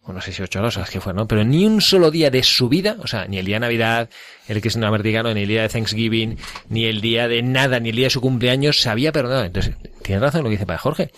O 0.07 0.13
no 0.13 0.21
sé 0.21 0.33
si 0.33 0.43
ocho 0.43 0.59
horas 0.59 0.77
o 0.77 0.81
las 0.81 0.91
que 0.91 1.01
fueron, 1.01 1.23
¿no? 1.23 1.29
Pero 1.29 1.45
ni 1.45 1.67
un 1.67 1.81
solo 1.81 2.11
día 2.11 2.31
de 2.31 2.43
su 2.43 2.69
vida, 2.69 2.97
o 3.01 3.07
sea, 3.07 3.27
ni 3.27 3.39
el 3.39 3.47
día 3.47 3.57
de 3.57 3.61
Navidad, 3.61 4.11
el 4.49 4.61
que 4.61 4.69
es 4.69 4.77
un 4.77 4.85
americano, 4.85 5.33
ni 5.33 5.43
el 5.43 5.49
día 5.49 5.63
de 5.63 5.69
Thanksgiving, 5.69 6.37
ni 6.69 6.85
el 6.85 7.01
día 7.01 7.27
de 7.27 7.43
nada, 7.43 7.81
ni 7.81 7.89
el 7.89 7.97
día 7.97 8.07
de 8.07 8.11
su 8.11 8.21
cumpleaños, 8.21 8.81
se 8.81 8.91
había 8.91 9.13
perdonado. 9.13 9.45
Entonces, 9.45 9.77
tiene 10.03 10.21
razón 10.21 10.43
lo 10.43 10.51
que 10.51 10.57
dice 10.57 10.67
para 10.67 10.79
Jorge. 10.79 11.11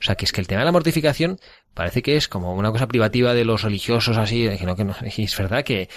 O 0.00 0.02
sea, 0.04 0.16
que 0.16 0.26
es 0.26 0.32
que 0.32 0.40
el 0.42 0.46
tema 0.46 0.60
de 0.60 0.66
la 0.66 0.72
mortificación 0.72 1.38
parece 1.72 2.02
que 2.02 2.16
es 2.16 2.28
como 2.28 2.54
una 2.54 2.70
cosa 2.70 2.86
privativa 2.86 3.32
de 3.32 3.46
los 3.46 3.62
religiosos 3.62 4.18
así, 4.18 4.48
que 4.58 4.66
no, 4.66 4.76
que 4.76 4.84
no, 4.84 4.94
es 5.02 5.38
verdad 5.38 5.64
que, 5.64 5.88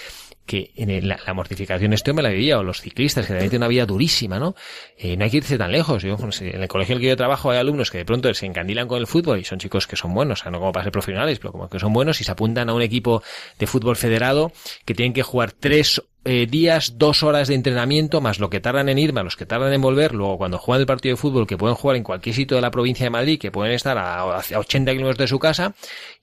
que 0.48 0.72
en 0.74 1.06
la, 1.06 1.20
la 1.24 1.34
mortificación 1.34 1.92
este 1.92 2.10
hombre 2.10 2.24
la 2.24 2.30
vivía, 2.30 2.58
o 2.58 2.64
los 2.64 2.80
ciclistas, 2.80 3.26
que 3.26 3.34
también 3.34 3.50
tienen 3.50 3.64
una 3.64 3.68
vida 3.68 3.86
durísima, 3.86 4.40
¿no? 4.40 4.56
Eh, 4.96 5.16
no 5.16 5.24
hay 5.24 5.30
que 5.30 5.36
irse 5.36 5.58
tan 5.58 5.70
lejos. 5.70 6.02
Yo, 6.02 6.16
pues, 6.16 6.40
en 6.40 6.60
el 6.60 6.68
colegio 6.68 6.94
en 6.94 6.96
el 6.96 7.02
que 7.02 7.08
yo 7.10 7.16
trabajo 7.16 7.50
hay 7.50 7.58
alumnos 7.58 7.90
que 7.90 7.98
de 7.98 8.04
pronto 8.04 8.32
se 8.32 8.46
encandilan 8.46 8.88
con 8.88 8.98
el 8.98 9.06
fútbol 9.06 9.38
y 9.38 9.44
son 9.44 9.58
chicos 9.58 9.86
que 9.86 9.94
son 9.94 10.12
buenos, 10.14 10.40
o 10.40 10.42
sea, 10.42 10.50
no 10.50 10.58
como 10.58 10.72
para 10.72 10.84
ser 10.84 10.92
profesionales, 10.92 11.38
pero 11.38 11.52
como 11.52 11.68
que 11.68 11.78
son 11.78 11.92
buenos 11.92 12.20
y 12.20 12.24
se 12.24 12.32
apuntan 12.32 12.68
a 12.70 12.74
un 12.74 12.82
equipo 12.82 13.22
de 13.58 13.66
fútbol 13.66 13.96
federado 13.96 14.50
que 14.84 14.94
tienen 14.94 15.12
que 15.12 15.22
jugar 15.22 15.52
tres 15.52 16.02
eh, 16.24 16.46
días, 16.46 16.98
dos 16.98 17.22
horas 17.22 17.48
de 17.48 17.54
entrenamiento, 17.54 18.20
más 18.20 18.40
lo 18.40 18.48
que 18.48 18.60
tardan 18.60 18.88
en 18.88 18.98
ir, 18.98 19.12
más 19.12 19.24
los 19.24 19.36
que 19.36 19.46
tardan 19.46 19.72
en 19.72 19.80
volver, 19.82 20.14
luego 20.14 20.38
cuando 20.38 20.58
juegan 20.58 20.80
el 20.80 20.86
partido 20.86 21.14
de 21.14 21.20
fútbol, 21.20 21.46
que 21.46 21.58
pueden 21.58 21.76
jugar 21.76 21.96
en 21.96 22.02
cualquier 22.02 22.34
sitio 22.34 22.56
de 22.56 22.62
la 22.62 22.70
provincia 22.70 23.04
de 23.04 23.10
Madrid, 23.10 23.38
que 23.38 23.50
pueden 23.50 23.74
estar 23.74 23.96
a, 23.98 24.20
a 24.20 24.58
80 24.58 24.92
kilómetros 24.92 25.18
de 25.18 25.28
su 25.28 25.38
casa, 25.38 25.74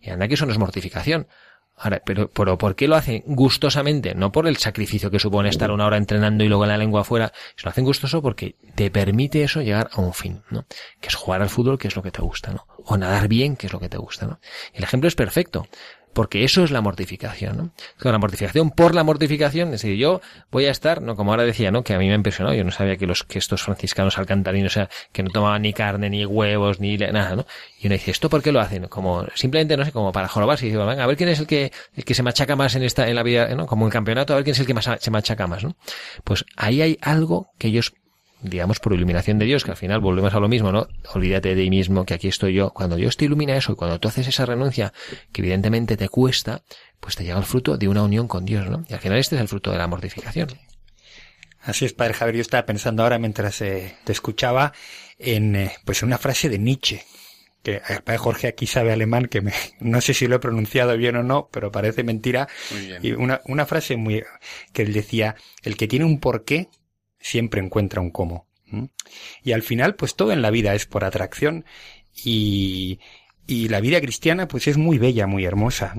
y 0.02 0.10
anda 0.10 0.28
que 0.28 0.34
eso 0.34 0.46
no 0.46 0.52
es 0.52 0.58
mortificación. 0.58 1.28
Ahora, 1.78 2.02
pero, 2.06 2.30
pero 2.30 2.58
¿por 2.58 2.76
qué 2.76 2.88
lo 2.88 2.96
hacen 2.96 3.24
gustosamente? 3.26 4.16
No 4.16 4.32
por 4.32 4.48
el 4.48 4.56
sacrificio 4.58 5.12
que 5.12 5.20
supone 5.20 5.50
estar 5.50 5.72
una 5.72 5.86
hora 5.86 5.98
entrenando 5.98 6.44
y 6.44 6.48
luego 6.48 6.66
la 6.66 6.78
lengua 6.78 7.02
afuera. 7.02 7.34
Lo 7.64 7.70
hacen 7.70 7.84
gustoso 7.84 8.22
porque 8.22 8.56
te 8.76 8.90
permite 8.90 9.44
eso 9.44 9.62
llegar 9.62 9.90
a 9.92 10.00
un 10.00 10.14
fin, 10.14 10.42
¿no? 10.50 10.66
Que 11.02 11.10
es 11.10 11.16
jugar 11.16 11.42
al 11.42 11.50
fútbol, 11.50 11.78
que 11.78 11.90
es 11.90 11.96
lo 11.96 12.02
que 12.02 12.12
te 12.12 12.22
gusta, 12.22 12.54
¿no? 12.54 12.66
O 12.86 12.96
nadar 12.96 13.28
bien, 13.28 13.58
que 13.58 13.68
es 13.68 13.74
lo 13.74 13.80
que 13.80 13.90
te 13.90 13.98
gusta, 13.98 14.26
¿no? 14.26 14.40
El 14.74 14.84
ejemplo 14.84 15.10
es 15.10 15.16
perfecto. 15.16 15.68
Porque 16.16 16.46
eso 16.46 16.64
es 16.64 16.72
la 16.72 16.80
mortificación, 16.80 17.58
¿no? 17.58 17.72
La 18.10 18.18
mortificación 18.18 18.72
por 18.72 18.96
la 18.96 19.04
mortificación, 19.04 19.74
es 19.74 19.82
decir, 19.82 19.98
yo 19.98 20.22
voy 20.50 20.64
a 20.64 20.72
estar, 20.72 21.02
no 21.02 21.18
como 21.18 21.32
ahora 21.32 21.44
decía, 21.44 21.72
¿no? 21.72 21.84
Que 21.84 21.94
a 21.94 22.00
mí 22.00 22.08
me 22.08 22.14
impresionó, 22.14 22.54
yo 22.54 22.64
no 22.64 22.72
sabía 22.72 22.96
que 22.96 23.06
los 23.06 23.26
que 23.26 23.38
estos 23.38 23.64
franciscanos 23.64 24.18
alcantarinos, 24.18 24.72
o 24.72 24.74
sea, 24.74 24.90
que 25.12 25.24
no 25.24 25.30
tomaban 25.30 25.64
ni 25.64 25.74
carne, 25.74 26.10
ni 26.10 26.26
huevos, 26.26 26.80
ni 26.80 26.96
nada, 26.96 27.36
¿no? 27.36 27.46
Y 27.82 27.88
uno 27.88 27.96
dice, 27.96 28.12
¿esto 28.12 28.30
por 28.30 28.42
qué 28.42 28.54
lo 28.54 28.62
hacen? 28.62 28.88
Como, 28.88 29.26
simplemente, 29.36 29.76
no 29.76 29.84
sé, 29.84 29.92
como 29.92 30.14
para 30.14 30.30
jorobarse, 30.30 30.66
y 30.66 30.70
dice, 30.70 30.82
venga, 30.86 31.04
a 31.04 31.08
ver 31.08 31.18
quién 31.18 31.28
es 31.28 31.42
el 31.42 31.48
que, 31.48 31.74
el 31.98 32.06
que 32.06 32.14
se 32.14 32.24
machaca 32.24 32.56
más 32.56 32.76
en 32.76 32.84
esta, 32.84 33.10
en 33.10 33.16
la 33.16 33.24
vida, 33.24 33.54
¿no? 33.54 33.66
Como 33.66 33.86
el 33.86 33.92
campeonato, 33.92 34.32
a 34.32 34.38
ver 34.38 34.46
quién 34.46 34.54
es 34.54 34.60
el 34.62 34.68
que 34.68 34.74
más 34.74 34.90
se 34.98 35.12
machaca 35.12 35.48
más, 35.48 35.66
¿no? 35.66 35.76
Pues 36.24 36.46
ahí 36.56 36.82
hay 36.82 36.98
algo 37.02 37.50
que 37.58 37.68
ellos 37.68 37.94
digamos, 38.46 38.80
por 38.80 38.94
iluminación 38.94 39.40
de 39.40 39.46
Dios, 39.46 39.64
que 39.64 39.72
al 39.72 39.78
final 39.78 40.00
volvemos 40.00 40.34
a 40.34 40.40
lo 40.40 40.48
mismo, 40.48 40.72
¿no? 40.72 40.88
Olvídate 41.14 41.56
de 41.56 41.64
ti 41.64 41.70
mismo, 41.70 42.06
que 42.06 42.14
aquí 42.14 42.28
estoy 42.28 42.54
yo. 42.54 42.72
Cuando 42.72 42.96
Dios 42.96 43.18
te 43.18 43.26
ilumina 43.26 43.56
eso 43.56 43.74
y 43.74 43.76
cuando 43.76 44.00
tú 44.00 44.08
haces 44.08 44.28
esa 44.28 44.46
renuncia, 44.46 44.94
que 45.32 45.42
evidentemente 45.42 45.98
te 45.98 46.10
cuesta, 46.10 46.64
pues 47.00 47.16
te 47.16 47.24
llega 47.24 47.38
el 47.38 47.46
fruto 47.46 47.78
de 47.78 47.88
una 47.88 48.04
unión 48.04 48.28
con 48.28 48.46
Dios, 48.46 48.70
¿no? 48.70 48.86
Y 48.88 48.94
al 48.94 49.00
final 49.00 49.18
este 49.18 49.36
es 49.36 49.42
el 49.42 49.48
fruto 49.48 49.72
de 49.72 49.78
la 49.78 49.88
mortificación. 49.88 50.50
Así 51.62 51.86
es, 51.86 51.94
padre 51.94 52.14
Javier. 52.14 52.36
Yo 52.36 52.42
estaba 52.42 52.66
pensando 52.66 53.04
ahora 53.04 53.18
mientras 53.18 53.60
eh, 53.62 53.96
te 54.04 54.12
escuchaba 54.12 54.74
en 55.18 55.56
eh, 55.56 55.72
pues 55.84 56.04
una 56.04 56.18
frase 56.18 56.50
de 56.50 56.60
Nietzsche. 56.60 57.04
Que 57.64 57.82
el 57.90 58.04
padre 58.04 58.20
Jorge 58.20 58.48
aquí 58.48 58.68
sabe 58.68 58.94
alemán, 58.94 59.26
que 59.26 59.42
me, 59.42 59.52
no 59.80 60.00
sé 60.02 60.14
si 60.14 60.28
lo 60.28 60.36
he 60.36 60.40
pronunciado 60.40 60.96
bien 60.96 61.16
o 61.16 61.24
no, 61.24 61.50
pero 61.52 61.72
parece 61.72 62.04
mentira. 62.04 62.48
Muy 62.72 62.86
bien. 62.86 63.00
Y 63.02 63.12
una, 63.14 63.42
una 63.46 63.66
frase 63.66 63.98
muy, 63.98 64.24
que 64.74 64.84
él 64.84 64.94
decía, 64.94 65.36
el 65.64 65.76
que 65.76 65.88
tiene 65.88 66.06
un 66.06 66.20
porqué 66.20 66.70
siempre 67.26 67.60
encuentra 67.60 68.02
un 68.02 68.12
cómo. 68.12 68.48
Y 69.44 69.52
al 69.54 69.64
final, 69.64 69.96
pues 69.96 70.16
todo 70.16 70.32
en 70.32 70.44
la 70.44 70.52
vida 70.52 70.76
es 70.76 70.86
por 70.86 71.04
atracción 71.04 71.66
y, 72.24 73.00
y 73.48 73.70
la 73.70 73.80
vida 73.80 74.00
cristiana 74.00 74.48
pues 74.48 74.68
es 74.68 74.78
muy 74.78 75.00
bella, 75.00 75.26
muy 75.26 75.44
hermosa. 75.44 75.96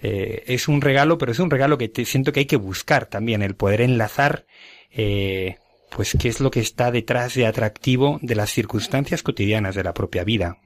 Eh, 0.00 0.44
es 0.46 0.68
un 0.68 0.80
regalo, 0.80 1.18
pero 1.18 1.32
es 1.32 1.40
un 1.40 1.50
regalo 1.50 1.76
que 1.76 1.88
te, 1.88 2.04
siento 2.04 2.32
que 2.32 2.40
hay 2.40 2.46
que 2.46 2.56
buscar 2.56 3.06
también, 3.06 3.42
el 3.42 3.56
poder 3.56 3.80
enlazar 3.80 4.46
eh, 4.92 5.56
pues 5.90 6.16
qué 6.18 6.28
es 6.28 6.40
lo 6.40 6.50
que 6.50 6.60
está 6.60 6.92
detrás 6.92 7.34
de 7.34 7.46
atractivo 7.46 8.18
de 8.22 8.36
las 8.36 8.50
circunstancias 8.50 9.22
cotidianas 9.22 9.74
de 9.74 9.82
la 9.82 9.92
propia 9.92 10.22
vida. 10.22 10.58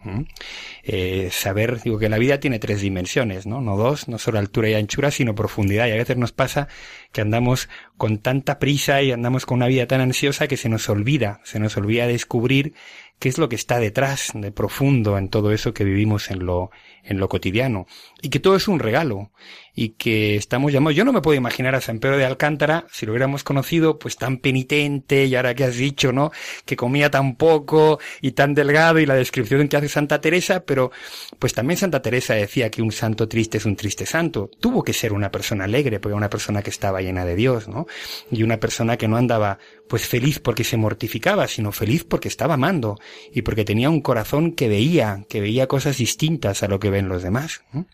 Eh, 0.82 1.30
saber, 1.32 1.80
digo 1.82 1.98
que 1.98 2.10
la 2.10 2.18
vida 2.18 2.40
tiene 2.40 2.58
tres 2.58 2.82
dimensiones, 2.82 3.46
¿no? 3.46 3.60
No 3.60 3.76
dos, 3.76 4.06
no 4.08 4.18
solo 4.18 4.38
altura 4.38 4.68
y 4.68 4.74
anchura, 4.74 5.10
sino 5.10 5.34
profundidad. 5.34 5.88
Y 5.88 5.92
a 5.92 5.96
veces 5.96 6.18
nos 6.18 6.32
pasa 6.32 6.68
que 7.14 7.20
andamos 7.20 7.70
con 7.96 8.18
tanta 8.18 8.58
prisa 8.58 9.00
y 9.00 9.12
andamos 9.12 9.46
con 9.46 9.56
una 9.56 9.68
vida 9.68 9.86
tan 9.86 10.00
ansiosa 10.00 10.48
que 10.48 10.56
se 10.56 10.68
nos 10.68 10.88
olvida, 10.88 11.40
se 11.44 11.60
nos 11.60 11.76
olvida 11.76 12.08
descubrir 12.08 12.74
qué 13.18 13.28
es 13.28 13.38
lo 13.38 13.48
que 13.48 13.56
está 13.56 13.78
detrás 13.78 14.32
de 14.34 14.52
profundo 14.52 15.16
en 15.16 15.28
todo 15.28 15.52
eso 15.52 15.72
que 15.72 15.84
vivimos 15.84 16.30
en 16.30 16.44
lo, 16.44 16.70
en 17.04 17.18
lo 17.18 17.28
cotidiano. 17.28 17.86
Y 18.20 18.28
que 18.28 18.40
todo 18.40 18.56
es 18.56 18.68
un 18.68 18.80
regalo. 18.80 19.30
Y 19.76 19.90
que 19.90 20.36
estamos 20.36 20.72
llamados, 20.72 20.94
yo 20.94 21.04
no 21.04 21.12
me 21.12 21.20
puedo 21.20 21.36
imaginar 21.36 21.74
a 21.74 21.80
San 21.80 21.98
Pedro 21.98 22.16
de 22.16 22.24
Alcántara, 22.24 22.86
si 22.92 23.06
lo 23.06 23.12
hubiéramos 23.12 23.42
conocido, 23.42 23.98
pues 23.98 24.16
tan 24.16 24.38
penitente, 24.38 25.24
y 25.24 25.34
ahora 25.34 25.54
que 25.54 25.64
has 25.64 25.76
dicho, 25.76 26.12
¿no? 26.12 26.30
Que 26.64 26.76
comía 26.76 27.10
tan 27.10 27.34
poco 27.34 27.98
y 28.20 28.32
tan 28.32 28.54
delgado, 28.54 29.00
y 29.00 29.06
la 29.06 29.14
descripción 29.14 29.66
que 29.68 29.76
hace 29.76 29.88
Santa 29.88 30.20
Teresa, 30.20 30.64
pero 30.64 30.92
pues 31.38 31.54
también 31.54 31.78
Santa 31.78 32.02
Teresa 32.02 32.34
decía 32.34 32.70
que 32.70 32.82
un 32.82 32.92
santo 32.92 33.26
triste 33.26 33.58
es 33.58 33.64
un 33.64 33.74
triste 33.74 34.06
santo. 34.06 34.48
Tuvo 34.60 34.84
que 34.84 34.92
ser 34.92 35.12
una 35.12 35.32
persona 35.32 35.64
alegre, 35.64 35.98
porque 35.98 36.12
era 36.12 36.18
una 36.18 36.30
persona 36.30 36.62
que 36.62 36.70
estaba 36.70 37.02
llena 37.04 37.24
de 37.24 37.36
Dios, 37.36 37.68
¿no? 37.68 37.86
Y 38.30 38.42
una 38.42 38.58
persona 38.58 38.96
que 38.96 39.08
no 39.08 39.16
andaba 39.16 39.58
pues 39.88 40.06
feliz 40.06 40.40
porque 40.40 40.64
se 40.64 40.76
mortificaba, 40.76 41.46
sino 41.46 41.70
feliz 41.70 42.04
porque 42.04 42.28
estaba 42.28 42.54
amando 42.54 42.98
y 43.32 43.42
porque 43.42 43.64
tenía 43.64 43.90
un 43.90 44.00
corazón 44.00 44.52
que 44.52 44.68
veía, 44.68 45.24
que 45.28 45.40
veía 45.40 45.68
cosas 45.68 45.98
distintas 45.98 46.62
a 46.62 46.68
lo 46.68 46.80
que 46.80 46.90
ven 46.90 47.08
los 47.08 47.22
demás. 47.22 47.62
¿no? 47.72 47.86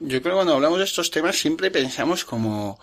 Yo, 0.00 0.20
creo 0.20 0.22
que 0.22 0.30
cuando 0.30 0.54
hablamos 0.54 0.78
de 0.78 0.84
estos 0.84 1.12
temas 1.12 1.36
siempre 1.36 1.70
pensamos 1.70 2.24
como 2.24 2.80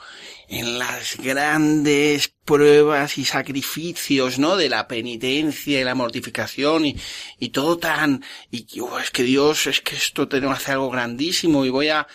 en 0.47 0.79
las 0.79 1.17
grandes 1.17 2.29
pruebas 2.29 3.17
y 3.17 3.25
sacrificios, 3.25 4.39
¿no? 4.39 4.55
De 4.55 4.69
la 4.69 4.87
penitencia 4.87 5.81
y 5.81 5.83
la 5.83 5.95
mortificación 5.95 6.85
y, 6.85 6.95
y 7.39 7.49
todo 7.49 7.77
tan, 7.77 8.23
y 8.51 8.79
oh, 8.79 8.99
es 8.99 9.11
que 9.11 9.23
Dios, 9.23 9.67
es 9.67 9.81
que 9.81 9.97
esto 9.97 10.29
tenemos 10.29 10.57
que 10.57 10.63
hacer 10.63 10.73
algo 10.75 10.89
grandísimo 10.89 11.65
y 11.65 11.69
voy 11.69 11.89
a, 11.89 12.07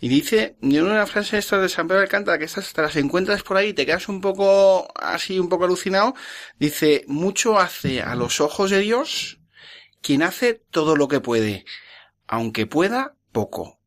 y 0.00 0.08
dice, 0.08 0.56
en 0.62 0.82
una 0.84 1.06
frase 1.06 1.38
esta 1.38 1.58
de 1.58 1.68
San 1.68 1.88
Pedro 1.88 2.02
Alcántara, 2.02 2.38
que 2.38 2.44
estas 2.44 2.72
te 2.72 2.82
las 2.82 2.94
encuentras 2.94 3.42
por 3.42 3.56
ahí 3.56 3.72
te 3.72 3.86
quedas 3.86 4.08
un 4.08 4.20
poco, 4.20 4.88
así 4.94 5.40
un 5.40 5.48
poco 5.48 5.64
alucinado, 5.64 6.14
dice, 6.60 7.04
mucho 7.08 7.58
hace 7.58 8.02
a 8.02 8.14
los 8.14 8.40
ojos 8.40 8.70
de 8.70 8.78
Dios 8.80 9.40
quien 10.00 10.22
hace 10.22 10.54
todo 10.54 10.94
lo 10.94 11.08
que 11.08 11.20
puede, 11.20 11.64
aunque 12.28 12.66
pueda 12.66 13.16
poco. 13.32 13.77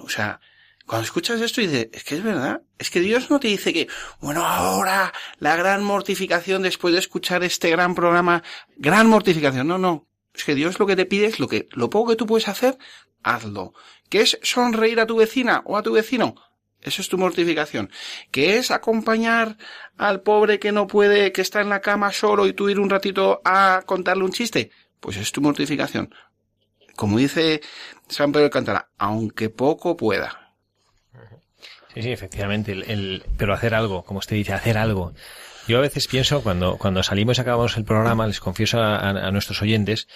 O 0.00 0.08
sea, 0.08 0.40
cuando 0.86 1.04
escuchas 1.04 1.40
esto 1.40 1.60
y 1.60 1.66
dices, 1.66 1.88
es 1.92 2.04
que 2.04 2.16
es 2.16 2.22
verdad, 2.22 2.62
es 2.78 2.90
que 2.90 3.00
Dios 3.00 3.30
no 3.30 3.40
te 3.40 3.48
dice 3.48 3.72
que, 3.72 3.88
bueno, 4.20 4.44
ahora 4.44 5.12
la 5.38 5.56
gran 5.56 5.84
mortificación 5.84 6.62
después 6.62 6.92
de 6.92 7.00
escuchar 7.00 7.44
este 7.44 7.70
gran 7.70 7.94
programa, 7.94 8.42
gran 8.76 9.06
mortificación, 9.06 9.66
no, 9.66 9.78
no. 9.78 10.08
Es 10.34 10.44
que 10.44 10.54
Dios 10.54 10.78
lo 10.78 10.86
que 10.86 10.96
te 10.96 11.06
pide 11.06 11.26
es 11.26 11.40
lo 11.40 11.48
que, 11.48 11.68
lo 11.72 11.90
poco 11.90 12.10
que 12.10 12.16
tú 12.16 12.26
puedes 12.26 12.48
hacer, 12.48 12.78
hazlo. 13.22 13.74
¿Qué 14.08 14.22
es 14.22 14.38
sonreír 14.42 15.00
a 15.00 15.06
tu 15.06 15.16
vecina 15.16 15.62
o 15.64 15.76
a 15.76 15.82
tu 15.82 15.92
vecino? 15.92 16.34
Eso 16.80 17.00
es 17.00 17.08
tu 17.08 17.16
mortificación. 17.16 17.90
¿Qué 18.32 18.58
es 18.58 18.70
acompañar 18.70 19.56
al 19.96 20.22
pobre 20.22 20.58
que 20.58 20.72
no 20.72 20.88
puede, 20.88 21.30
que 21.30 21.40
está 21.40 21.60
en 21.60 21.68
la 21.68 21.80
cama 21.80 22.12
solo 22.12 22.46
y 22.46 22.54
tú 22.54 22.68
ir 22.68 22.80
un 22.80 22.90
ratito 22.90 23.40
a 23.44 23.82
contarle 23.86 24.24
un 24.24 24.32
chiste? 24.32 24.72
Pues 24.98 25.16
es 25.16 25.30
tu 25.30 25.40
mortificación. 25.40 26.12
Como 26.96 27.18
dice 27.18 27.62
San 28.12 28.32
Pedro 28.32 28.48
de 28.50 28.80
aunque 28.98 29.50
poco 29.50 29.96
pueda. 29.96 30.54
Sí, 31.94 32.02
sí, 32.02 32.10
efectivamente, 32.12 32.72
el, 32.72 32.84
el- 32.90 33.22
pero 33.36 33.52
hacer 33.52 33.74
algo, 33.74 34.02
como 34.04 34.18
usted 34.20 34.36
dice, 34.36 34.52
hacer 34.52 34.78
algo. 34.78 35.12
Yo 35.68 35.78
a 35.78 35.80
veces 35.82 36.08
pienso, 36.08 36.42
cuando, 36.42 36.76
cuando 36.78 37.02
salimos 37.02 37.38
y 37.38 37.40
acabamos 37.42 37.76
el 37.76 37.84
programa, 37.84 38.26
les 38.26 38.40
confieso 38.40 38.80
a, 38.80 38.98
a- 39.10 39.30
nuestros 39.30 39.60
oyentes 39.62 40.08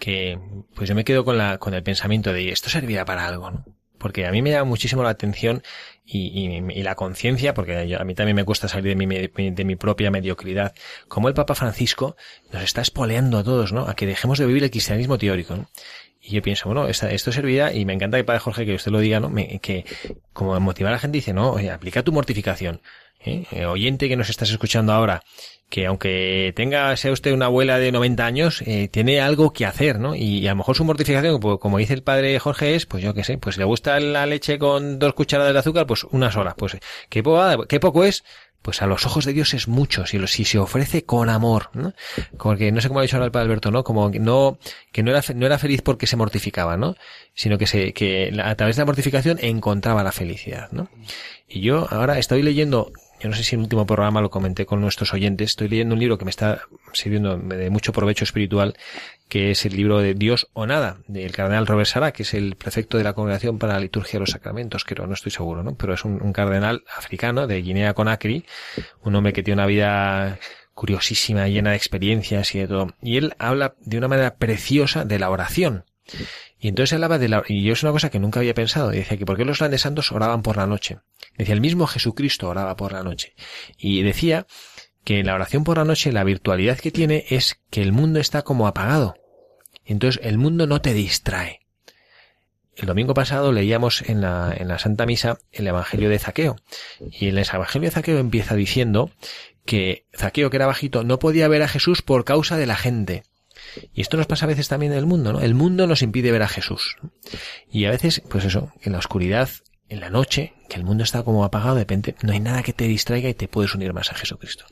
que, 0.00 0.38
pues 0.74 0.88
yo 0.88 0.94
me 0.94 1.04
quedo 1.04 1.24
con 1.24 1.36
la, 1.38 1.58
con 1.58 1.74
el 1.74 1.82
pensamiento 1.82 2.32
de 2.32 2.50
esto 2.50 2.70
servirá 2.70 3.04
para 3.04 3.26
algo, 3.26 3.50
¿no? 3.50 3.64
Porque 3.98 4.26
a 4.26 4.30
mí 4.30 4.42
me 4.42 4.50
llama 4.50 4.64
muchísimo 4.64 5.02
la 5.02 5.10
atención 5.10 5.62
y, 6.04 6.28
y- 6.28 6.80
y 6.80 6.82
la 6.82 6.94
conciencia, 6.94 7.52
porque 7.52 7.94
a 7.98 8.04
mí 8.04 8.14
también 8.14 8.36
me 8.36 8.44
cuesta 8.44 8.68
salir 8.68 8.96
de 8.96 9.06
mi, 9.06 9.50
de 9.50 9.64
mi 9.64 9.76
propia 9.76 10.10
mediocridad, 10.10 10.72
como 11.08 11.28
el 11.28 11.34
Papa 11.34 11.54
Francisco 11.54 12.16
nos 12.52 12.62
está 12.62 12.80
espoleando 12.80 13.38
a 13.38 13.44
todos, 13.44 13.72
¿no? 13.72 13.88
A 13.88 13.94
que 13.94 14.06
dejemos 14.06 14.38
de 14.38 14.46
vivir 14.46 14.64
el 14.64 14.70
cristianismo 14.70 15.18
teórico, 15.18 15.56
¿no? 15.56 15.68
Y 16.28 16.32
yo 16.36 16.42
pienso, 16.42 16.66
bueno, 16.68 16.86
esta- 16.88 17.10
esto 17.10 17.32
servirá, 17.32 17.72
y 17.72 17.84
me 17.86 17.94
encanta 17.94 18.18
que 18.18 18.24
Padre 18.24 18.40
Jorge 18.40 18.66
que 18.66 18.74
usted 18.74 18.92
lo 18.92 19.00
diga, 19.00 19.18
¿no? 19.18 19.30
Me- 19.30 19.60
que 19.60 19.84
como 20.34 20.58
motivar 20.60 20.92
a 20.92 20.96
la 20.96 21.00
gente 21.00 21.16
dice, 21.18 21.32
no, 21.32 21.52
oye, 21.52 21.70
aplica 21.70 22.02
tu 22.02 22.12
mortificación. 22.12 22.80
¿eh? 23.24 23.46
Eh, 23.50 23.64
oyente 23.66 24.08
que 24.08 24.16
nos 24.16 24.28
estás 24.30 24.48
escuchando 24.50 24.92
ahora, 24.92 25.22
que 25.68 25.86
aunque 25.86 26.52
tenga, 26.54 26.96
sea 26.96 27.10
usted 27.10 27.32
una 27.32 27.46
abuela 27.46 27.78
de 27.78 27.90
90 27.90 28.24
años, 28.26 28.62
eh, 28.64 28.86
tiene 28.88 29.20
algo 29.20 29.52
que 29.52 29.66
hacer, 29.66 29.98
¿no? 29.98 30.14
Y, 30.14 30.46
a 30.46 30.50
lo 30.50 30.56
mejor 30.58 30.76
su 30.76 30.84
mortificación, 30.84 31.40
pues, 31.40 31.58
como 31.58 31.78
dice 31.78 31.94
el 31.94 32.04
padre 32.04 32.38
Jorge, 32.38 32.76
es, 32.76 32.86
pues 32.86 33.02
yo 33.02 33.14
qué 33.14 33.24
sé, 33.24 33.36
pues 33.36 33.58
le 33.58 33.64
gusta 33.64 33.98
la 33.98 34.24
leche 34.26 34.58
con 34.60 35.00
dos 35.00 35.14
cucharadas 35.14 35.52
de 35.52 35.58
azúcar, 35.58 35.86
pues 35.86 36.04
una 36.04 36.30
sola, 36.30 36.54
pues, 36.56 36.78
¿qué, 37.08 37.22
po- 37.24 37.64
qué 37.68 37.80
poco 37.80 38.04
es? 38.04 38.22
Pues 38.62 38.82
a 38.82 38.86
los 38.86 39.06
ojos 39.06 39.24
de 39.24 39.32
Dios 39.32 39.54
es 39.54 39.68
mucho, 39.68 40.04
si, 40.04 40.18
lo- 40.18 40.26
si 40.26 40.44
se 40.44 40.58
ofrece 40.58 41.04
con 41.04 41.30
amor, 41.30 41.70
¿no? 41.74 41.94
Porque 42.38 42.70
no 42.72 42.80
sé 42.80 42.88
cómo 42.88 43.00
ha 43.00 43.02
dicho 43.02 43.16
ahora 43.16 43.26
el 43.26 43.32
padre 43.32 43.44
Alberto, 43.46 43.70
¿no? 43.70 43.84
Como 43.84 44.10
que 44.10 44.18
no, 44.18 44.58
que 44.92 45.02
no 45.02 45.10
era, 45.10 45.22
no 45.34 45.46
era 45.46 45.58
feliz 45.58 45.80
porque 45.80 46.06
se 46.06 46.16
mortificaba, 46.16 46.76
¿no? 46.76 46.96
Sino 47.34 47.56
que 47.56 47.66
se, 47.66 47.92
que 47.92 48.32
a 48.42 48.54
través 48.56 48.76
de 48.76 48.82
la 48.82 48.86
mortificación 48.86 49.38
encontraba 49.40 50.02
la 50.02 50.12
felicidad, 50.12 50.70
¿no? 50.72 50.90
Y 51.48 51.60
yo 51.60 51.86
ahora 51.90 52.18
estoy 52.18 52.42
leyendo, 52.42 52.92
yo 53.20 53.28
no 53.28 53.34
sé 53.34 53.42
si 53.42 53.54
en 53.54 53.60
el 53.60 53.64
último 53.64 53.86
programa 53.86 54.20
lo 54.20 54.30
comenté 54.30 54.66
con 54.66 54.80
nuestros 54.80 55.12
oyentes, 55.12 55.50
estoy 55.50 55.68
leyendo 55.68 55.94
un 55.94 56.00
libro 56.00 56.18
que 56.18 56.24
me 56.24 56.30
está 56.30 56.62
sirviendo 56.92 57.36
de 57.36 57.70
mucho 57.70 57.92
provecho 57.92 58.24
espiritual, 58.24 58.76
que 59.28 59.50
es 59.50 59.64
el 59.66 59.76
libro 59.76 59.98
de 59.98 60.14
Dios 60.14 60.48
o 60.52 60.66
Nada, 60.66 60.98
del 61.06 61.32
cardenal 61.32 61.66
Robert 61.66 61.88
Sara, 61.88 62.12
que 62.12 62.22
es 62.22 62.34
el 62.34 62.56
prefecto 62.56 62.96
de 62.96 63.04
la 63.04 63.12
Congregación 63.12 63.58
para 63.58 63.74
la 63.74 63.80
Liturgia 63.80 64.14
de 64.14 64.20
los 64.20 64.30
Sacramentos, 64.30 64.84
creo, 64.84 65.06
no 65.06 65.14
estoy 65.14 65.32
seguro, 65.32 65.62
¿no? 65.62 65.74
Pero 65.74 65.94
es 65.94 66.04
un, 66.04 66.22
un 66.22 66.32
cardenal 66.32 66.84
africano 66.96 67.46
de 67.46 67.60
Guinea 67.60 67.94
Conakry, 67.94 68.44
un 69.02 69.14
hombre 69.14 69.32
que 69.32 69.42
tiene 69.42 69.60
una 69.60 69.66
vida 69.66 70.38
curiosísima, 70.78 71.48
llena 71.48 71.70
de 71.70 71.76
experiencias 71.76 72.54
y 72.54 72.60
de 72.60 72.68
todo. 72.68 72.94
Y 73.02 73.16
él 73.16 73.34
habla 73.40 73.74
de 73.80 73.98
una 73.98 74.06
manera 74.06 74.36
preciosa 74.36 75.04
de 75.04 75.18
la 75.18 75.28
oración. 75.28 75.84
Y 76.58 76.68
entonces 76.68 76.94
hablaba 76.94 77.18
de 77.18 77.28
la, 77.28 77.42
y 77.46 77.62
yo 77.62 77.72
es 77.72 77.82
una 77.82 77.92
cosa 77.92 78.10
que 78.10 78.18
nunca 78.18 78.40
había 78.40 78.54
pensado, 78.54 78.92
y 78.92 78.98
decía 78.98 79.16
que 79.16 79.26
por 79.26 79.36
qué 79.36 79.44
los 79.44 79.58
grandes 79.58 79.82
santos 79.82 80.10
oraban 80.12 80.42
por 80.42 80.56
la 80.56 80.66
noche. 80.66 80.98
Decía, 81.36 81.54
el 81.54 81.60
mismo 81.60 81.86
Jesucristo 81.86 82.48
oraba 82.48 82.76
por 82.76 82.92
la 82.92 83.02
noche. 83.02 83.34
Y 83.76 84.02
decía 84.02 84.46
que 85.04 85.22
la 85.22 85.34
oración 85.34 85.64
por 85.64 85.78
la 85.78 85.84
noche, 85.84 86.12
la 86.12 86.24
virtualidad 86.24 86.78
que 86.78 86.90
tiene 86.90 87.24
es 87.30 87.60
que 87.70 87.82
el 87.82 87.92
mundo 87.92 88.20
está 88.20 88.42
como 88.42 88.66
apagado. 88.66 89.14
Entonces 89.84 90.20
el 90.22 90.36
mundo 90.36 90.66
no 90.66 90.82
te 90.82 90.92
distrae. 90.92 91.60
el 92.76 92.86
domingo 92.86 93.14
pasado 93.14 93.50
leíamos 93.52 94.02
en 94.02 94.20
la, 94.20 94.54
en 94.56 94.68
la 94.68 94.78
Santa 94.78 95.06
Misa 95.06 95.38
el 95.50 95.66
Evangelio 95.66 96.10
de 96.10 96.18
Zaqueo. 96.18 96.56
Y 97.00 97.28
en 97.28 97.38
el 97.38 97.46
Evangelio 97.46 97.88
de 97.88 97.94
Zaqueo 97.94 98.18
empieza 98.18 98.54
diciendo 98.54 99.10
que 99.64 100.06
Zaqueo, 100.14 100.50
que 100.50 100.56
era 100.56 100.66
bajito, 100.66 101.04
no 101.04 101.18
podía 101.18 101.48
ver 101.48 101.62
a 101.62 101.68
Jesús 101.68 102.02
por 102.02 102.24
causa 102.24 102.56
de 102.56 102.66
la 102.66 102.76
gente. 102.76 103.22
Y 103.92 104.00
esto 104.00 104.16
nos 104.16 104.26
pasa 104.26 104.44
a 104.44 104.48
veces 104.48 104.68
también 104.68 104.92
en 104.92 104.98
el 104.98 105.06
mundo, 105.06 105.32
¿no? 105.32 105.40
El 105.40 105.54
mundo 105.54 105.86
nos 105.86 106.02
impide 106.02 106.32
ver 106.32 106.42
a 106.42 106.48
Jesús. 106.48 106.96
Y 107.70 107.84
a 107.84 107.90
veces, 107.90 108.22
pues 108.28 108.44
eso, 108.44 108.72
en 108.82 108.92
la 108.92 108.98
oscuridad, 108.98 109.48
en 109.88 110.00
la 110.00 110.10
noche, 110.10 110.52
que 110.68 110.76
el 110.76 110.84
mundo 110.84 111.02
está 111.02 111.22
como 111.22 111.44
apagado, 111.44 111.74
de 111.74 111.82
repente 111.82 112.14
no 112.22 112.32
hay 112.32 112.40
nada 112.40 112.62
que 112.62 112.74
te 112.74 112.84
distraiga 112.84 113.28
y 113.28 113.34
te 113.34 113.48
puedes 113.48 113.74
unir 113.74 113.94
más 113.94 114.10
a 114.10 114.14
Jesucristo. 114.14 114.66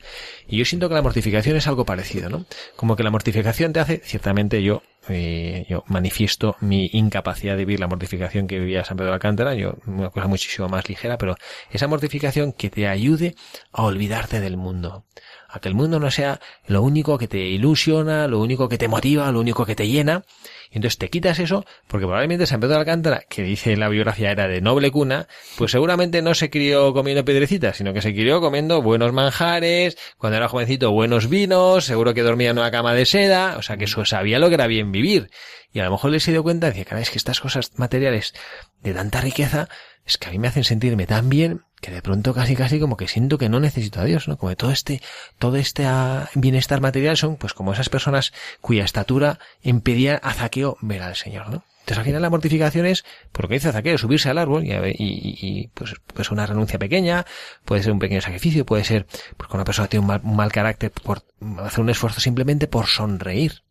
Y 0.47 0.57
yo 0.57 0.65
siento 0.65 0.87
que 0.89 0.95
la 0.95 1.01
mortificación 1.01 1.55
es 1.57 1.67
algo 1.67 1.85
parecido, 1.85 2.29
¿no? 2.29 2.45
Como 2.75 2.95
que 2.95 3.03
la 3.03 3.09
mortificación 3.09 3.73
te 3.73 3.79
hace, 3.79 4.01
ciertamente 4.03 4.61
yo, 4.61 4.83
eh, 5.09 5.65
yo 5.67 5.83
manifiesto 5.87 6.55
mi 6.61 6.89
incapacidad 6.93 7.53
de 7.57 7.65
vivir 7.65 7.79
la 7.79 7.87
mortificación 7.87 8.47
que 8.47 8.59
vivía 8.59 8.85
San 8.85 8.97
Pedro 8.97 9.09
de 9.09 9.15
Alcántara, 9.15 9.55
yo, 9.55 9.77
una 9.87 10.11
cosa 10.11 10.27
muchísimo 10.27 10.69
más 10.69 10.87
ligera, 10.87 11.17
pero 11.17 11.35
esa 11.71 11.87
mortificación 11.87 12.53
que 12.53 12.69
te 12.69 12.87
ayude 12.87 13.35
a 13.71 13.83
olvidarte 13.83 14.39
del 14.39 14.57
mundo. 14.57 15.05
A 15.47 15.59
que 15.59 15.69
el 15.69 15.75
mundo 15.75 15.99
no 15.99 16.11
sea 16.11 16.39
lo 16.65 16.81
único 16.81 17.17
que 17.17 17.27
te 17.27 17.39
ilusiona, 17.39 18.27
lo 18.27 18.39
único 18.39 18.67
que 18.67 18.77
te 18.77 18.87
motiva, 18.87 19.31
lo 19.31 19.39
único 19.39 19.65
que 19.65 19.75
te 19.75 19.87
llena, 19.87 20.23
y 20.71 20.77
entonces 20.77 20.97
te 20.97 21.09
quitas 21.09 21.39
eso, 21.39 21.65
porque 21.87 22.05
probablemente 22.05 22.45
San 22.45 22.59
Pedro 22.59 22.73
de 22.73 22.79
Alcántara, 22.81 23.23
que 23.29 23.43
dice 23.43 23.77
la 23.77 23.89
biografía 23.89 24.31
era 24.31 24.47
de 24.47 24.61
noble 24.61 24.91
cuna, 24.91 25.27
pues 25.57 25.71
seguramente 25.71 26.21
no 26.21 26.33
se 26.33 26.49
crió 26.49 26.93
comiendo 26.93 27.23
piedrecitas, 27.23 27.77
sino 27.77 27.93
que 27.93 28.01
se 28.01 28.13
crió 28.13 28.41
comiendo 28.41 28.81
buenos 28.81 29.13
manjares, 29.13 29.97
cuando 30.17 30.37
era 30.37 30.49
jovencito 30.49 30.91
buenos 30.91 31.29
vinos, 31.29 31.85
seguro 31.85 32.13
que 32.13 32.23
dormía 32.23 32.49
en 32.49 32.57
una 32.57 32.71
cama 32.71 32.93
de 32.93 33.05
seda, 33.05 33.55
o 33.57 33.61
sea 33.61 33.77
que 33.77 33.85
eso 33.85 34.03
sabía 34.05 34.39
lo 34.39 34.49
que 34.49 34.55
era 34.55 34.67
bien 34.67 34.91
vivir. 34.91 35.29
Y 35.71 35.79
a 35.79 35.85
lo 35.85 35.91
mejor 35.91 36.11
le 36.11 36.19
se 36.19 36.31
dio 36.31 36.43
cuenta, 36.43 36.67
decía, 36.67 36.85
caray, 36.85 37.03
es 37.03 37.09
que 37.09 37.17
estas 37.17 37.39
cosas 37.39 37.71
materiales 37.77 38.33
de 38.81 38.93
tanta 38.93 39.21
riqueza, 39.21 39.69
es 40.07 40.17
que 40.17 40.29
a 40.29 40.31
mí 40.31 40.39
me 40.39 40.47
hacen 40.47 40.63
sentirme 40.63 41.05
tan 41.05 41.29
bien 41.29 41.61
que 41.81 41.91
de 41.91 42.01
pronto 42.01 42.33
casi 42.33 42.55
casi 42.55 42.79
como 42.79 42.97
que 42.97 43.07
siento 43.07 43.37
que 43.37 43.49
no 43.49 43.59
necesito 43.59 43.99
a 44.01 44.05
Dios, 44.05 44.27
¿no? 44.27 44.37
Como 44.37 44.49
que 44.49 44.55
todo 44.55 44.71
este, 44.71 45.01
todo 45.37 45.57
este 45.57 45.85
ah, 45.85 46.27
bienestar 46.33 46.81
material 46.81 47.17
son 47.17 47.35
pues 47.35 47.53
como 47.53 47.73
esas 47.73 47.89
personas 47.89 48.33
cuya 48.61 48.83
estatura 48.83 49.37
impedía 49.61 50.15
a 50.15 50.33
Zaqueo 50.33 50.77
ver 50.81 51.03
al 51.03 51.15
Señor, 51.15 51.49
¿no? 51.49 51.63
Entonces 51.81 51.99
al 51.99 52.05
final 52.05 52.21
la 52.21 52.29
mortificación 52.29 52.85
es, 52.85 53.05
por 53.31 53.43
lo 53.45 53.49
que 53.49 53.55
dice 53.55 53.71
Zaqueo, 53.71 53.97
subirse 53.97 54.29
al 54.29 54.39
árbol 54.39 54.65
y, 54.65 54.71
y, 54.73 54.93
y- 54.97 55.67
pues, 55.73 55.93
pues 56.13 56.31
una 56.31 56.45
renuncia 56.45 56.79
pequeña, 56.79 57.25
puede 57.63 57.83
ser 57.83 57.93
un 57.93 57.99
pequeño 57.99 58.21
sacrificio, 58.21 58.65
puede 58.65 58.83
ser 58.83 59.05
porque 59.37 59.55
una 59.55 59.63
persona 59.63 59.87
tiene 59.87 60.01
un 60.01 60.07
mal, 60.07 60.21
un 60.23 60.35
mal 60.35 60.51
carácter 60.51 60.91
por 60.91 61.23
hacer 61.59 61.79
un 61.79 61.89
esfuerzo 61.89 62.19
simplemente 62.19 62.67
por 62.67 62.87
sonreír. 62.87 63.61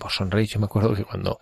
Por 0.00 0.10
sonreír, 0.10 0.48
yo 0.48 0.58
me 0.58 0.64
acuerdo 0.66 0.94
que 0.94 1.04
cuando 1.04 1.38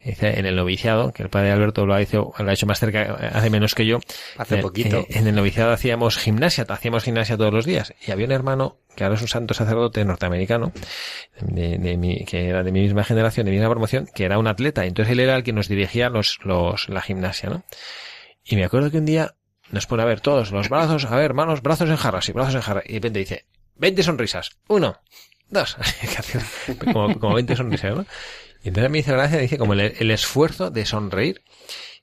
en 0.00 0.44
el 0.44 0.56
noviciado, 0.56 1.12
que 1.12 1.22
el 1.22 1.30
padre 1.30 1.52
Alberto 1.52 1.86
lo 1.86 1.94
ha 1.94 2.02
hecho, 2.02 2.32
lo 2.38 2.50
ha 2.50 2.52
hecho 2.52 2.66
más 2.66 2.78
cerca, 2.78 3.30
hace 3.32 3.48
menos 3.48 3.74
que 3.74 3.86
yo, 3.86 3.98
Hace 4.36 4.58
eh, 4.58 4.62
poquito. 4.62 4.98
eh, 4.98 5.06
en 5.10 5.26
el 5.26 5.34
noviciado 5.34 5.72
hacíamos 5.72 6.18
gimnasia, 6.18 6.66
hacíamos 6.68 7.04
gimnasia 7.04 7.36
todos 7.38 7.52
los 7.52 7.64
días. 7.64 7.94
Y 8.06 8.10
había 8.10 8.26
un 8.26 8.32
hermano, 8.32 8.76
que 8.94 9.04
ahora 9.04 9.16
es 9.16 9.22
un 9.22 9.28
santo 9.28 9.54
sacerdote 9.54 10.04
norteamericano, 10.04 10.72
de, 11.40 11.78
de 11.78 11.96
mi, 11.96 12.24
que 12.26 12.48
era 12.48 12.62
de 12.62 12.72
mi 12.72 12.82
misma 12.82 13.04
generación, 13.04 13.46
de 13.46 13.52
mi 13.52 13.56
misma 13.56 13.70
promoción, 13.70 14.06
que 14.14 14.24
era 14.24 14.38
un 14.38 14.46
atleta. 14.48 14.84
Entonces 14.84 15.12
él 15.12 15.20
era 15.20 15.34
el 15.36 15.42
que 15.42 15.54
nos 15.54 15.68
dirigía 15.68 16.10
los, 16.10 16.38
los, 16.44 16.88
la 16.90 17.00
gimnasia, 17.00 17.48
¿no? 17.48 17.62
Y 18.44 18.56
me 18.56 18.64
acuerdo 18.64 18.90
que 18.90 18.98
un 18.98 19.06
día 19.06 19.34
nos 19.70 19.86
pone 19.86 20.02
a 20.02 20.06
ver 20.06 20.20
todos 20.20 20.50
los 20.52 20.68
brazos, 20.68 21.04
a 21.06 21.16
ver, 21.16 21.32
manos, 21.34 21.62
brazos 21.62 21.88
en 21.88 21.96
jarras 21.96 22.28
y 22.28 22.32
brazos 22.32 22.54
en 22.54 22.60
jarras. 22.60 22.84
Y 22.86 22.92
de 22.92 22.94
repente 22.98 23.18
dice, 23.20 23.44
20 23.76 24.02
sonrisas. 24.02 24.50
Uno, 24.68 24.98
dos. 25.50 25.76
Como, 26.92 27.18
como 27.18 27.34
20 27.34 27.56
sonrisas, 27.56 27.96
¿no? 27.96 28.06
Y 28.62 28.68
entonces 28.68 28.90
me 28.90 28.98
hizo 28.98 29.12
gracia, 29.12 29.38
dice, 29.38 29.56
como 29.58 29.72
el, 29.74 29.80
el 29.80 30.10
esfuerzo 30.10 30.70
de 30.70 30.84
sonreír. 30.84 31.42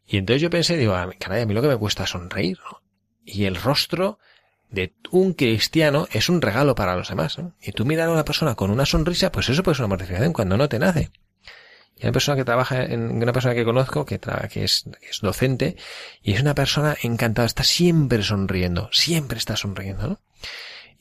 Y 0.08 0.18
entonces 0.18 0.42
yo 0.42 0.50
pensé, 0.50 0.78
digo, 0.78 0.94
"Ah, 0.96 1.10
caray, 1.20 1.42
a 1.42 1.46
mí 1.46 1.54
lo 1.54 1.62
que 1.62 1.68
me 1.68 1.78
cuesta 1.78 2.04
es 2.06 2.12
sonreír, 2.12 2.58
¿no? 2.72 2.82
Y 3.26 3.46
el 3.46 3.56
rostro 3.56 4.20
de 4.70 4.94
un 5.12 5.34
cristiano 5.34 6.08
es 6.12 6.30
un 6.30 6.42
regalo 6.42 6.76
para 6.76 6.96
los 6.96 7.10
demás, 7.10 7.38
¿no? 7.38 7.54
Y 7.62 7.72
tú 7.72 7.86
mirar 7.86 8.08
a 8.10 8.12
una 8.12 8.26
persona 8.26 8.56
con 8.56 8.72
una 8.72 8.86
sonrisa, 8.86 9.32
pues 9.32 9.50
eso 9.50 9.64
puede 9.64 9.76
ser 9.76 9.84
una 9.86 9.90
mortificación 9.96 10.32
cuando 10.34 10.58
no 10.58 10.70
te 10.70 10.80
nace. 10.80 11.12
Y 11.98 12.04
una 12.04 12.12
persona 12.12 12.36
que 12.38 12.44
trabaja 12.46 12.84
en 12.84 13.22
una 13.22 13.32
persona 13.34 13.54
que 13.56 13.64
conozco, 13.66 14.06
que, 14.06 14.20
tra- 14.20 14.48
que, 14.50 14.64
es, 14.66 14.84
que 15.00 15.10
es 15.10 15.20
docente, 15.22 15.76
y 16.22 16.34
es 16.34 16.42
una 16.42 16.54
persona 16.56 16.96
encantada, 17.02 17.46
está 17.46 17.64
siempre 17.64 18.22
sonriendo, 18.24 18.90
siempre 18.92 19.38
está 19.38 19.56
sonriendo, 19.56 20.08
¿no? 20.08 20.20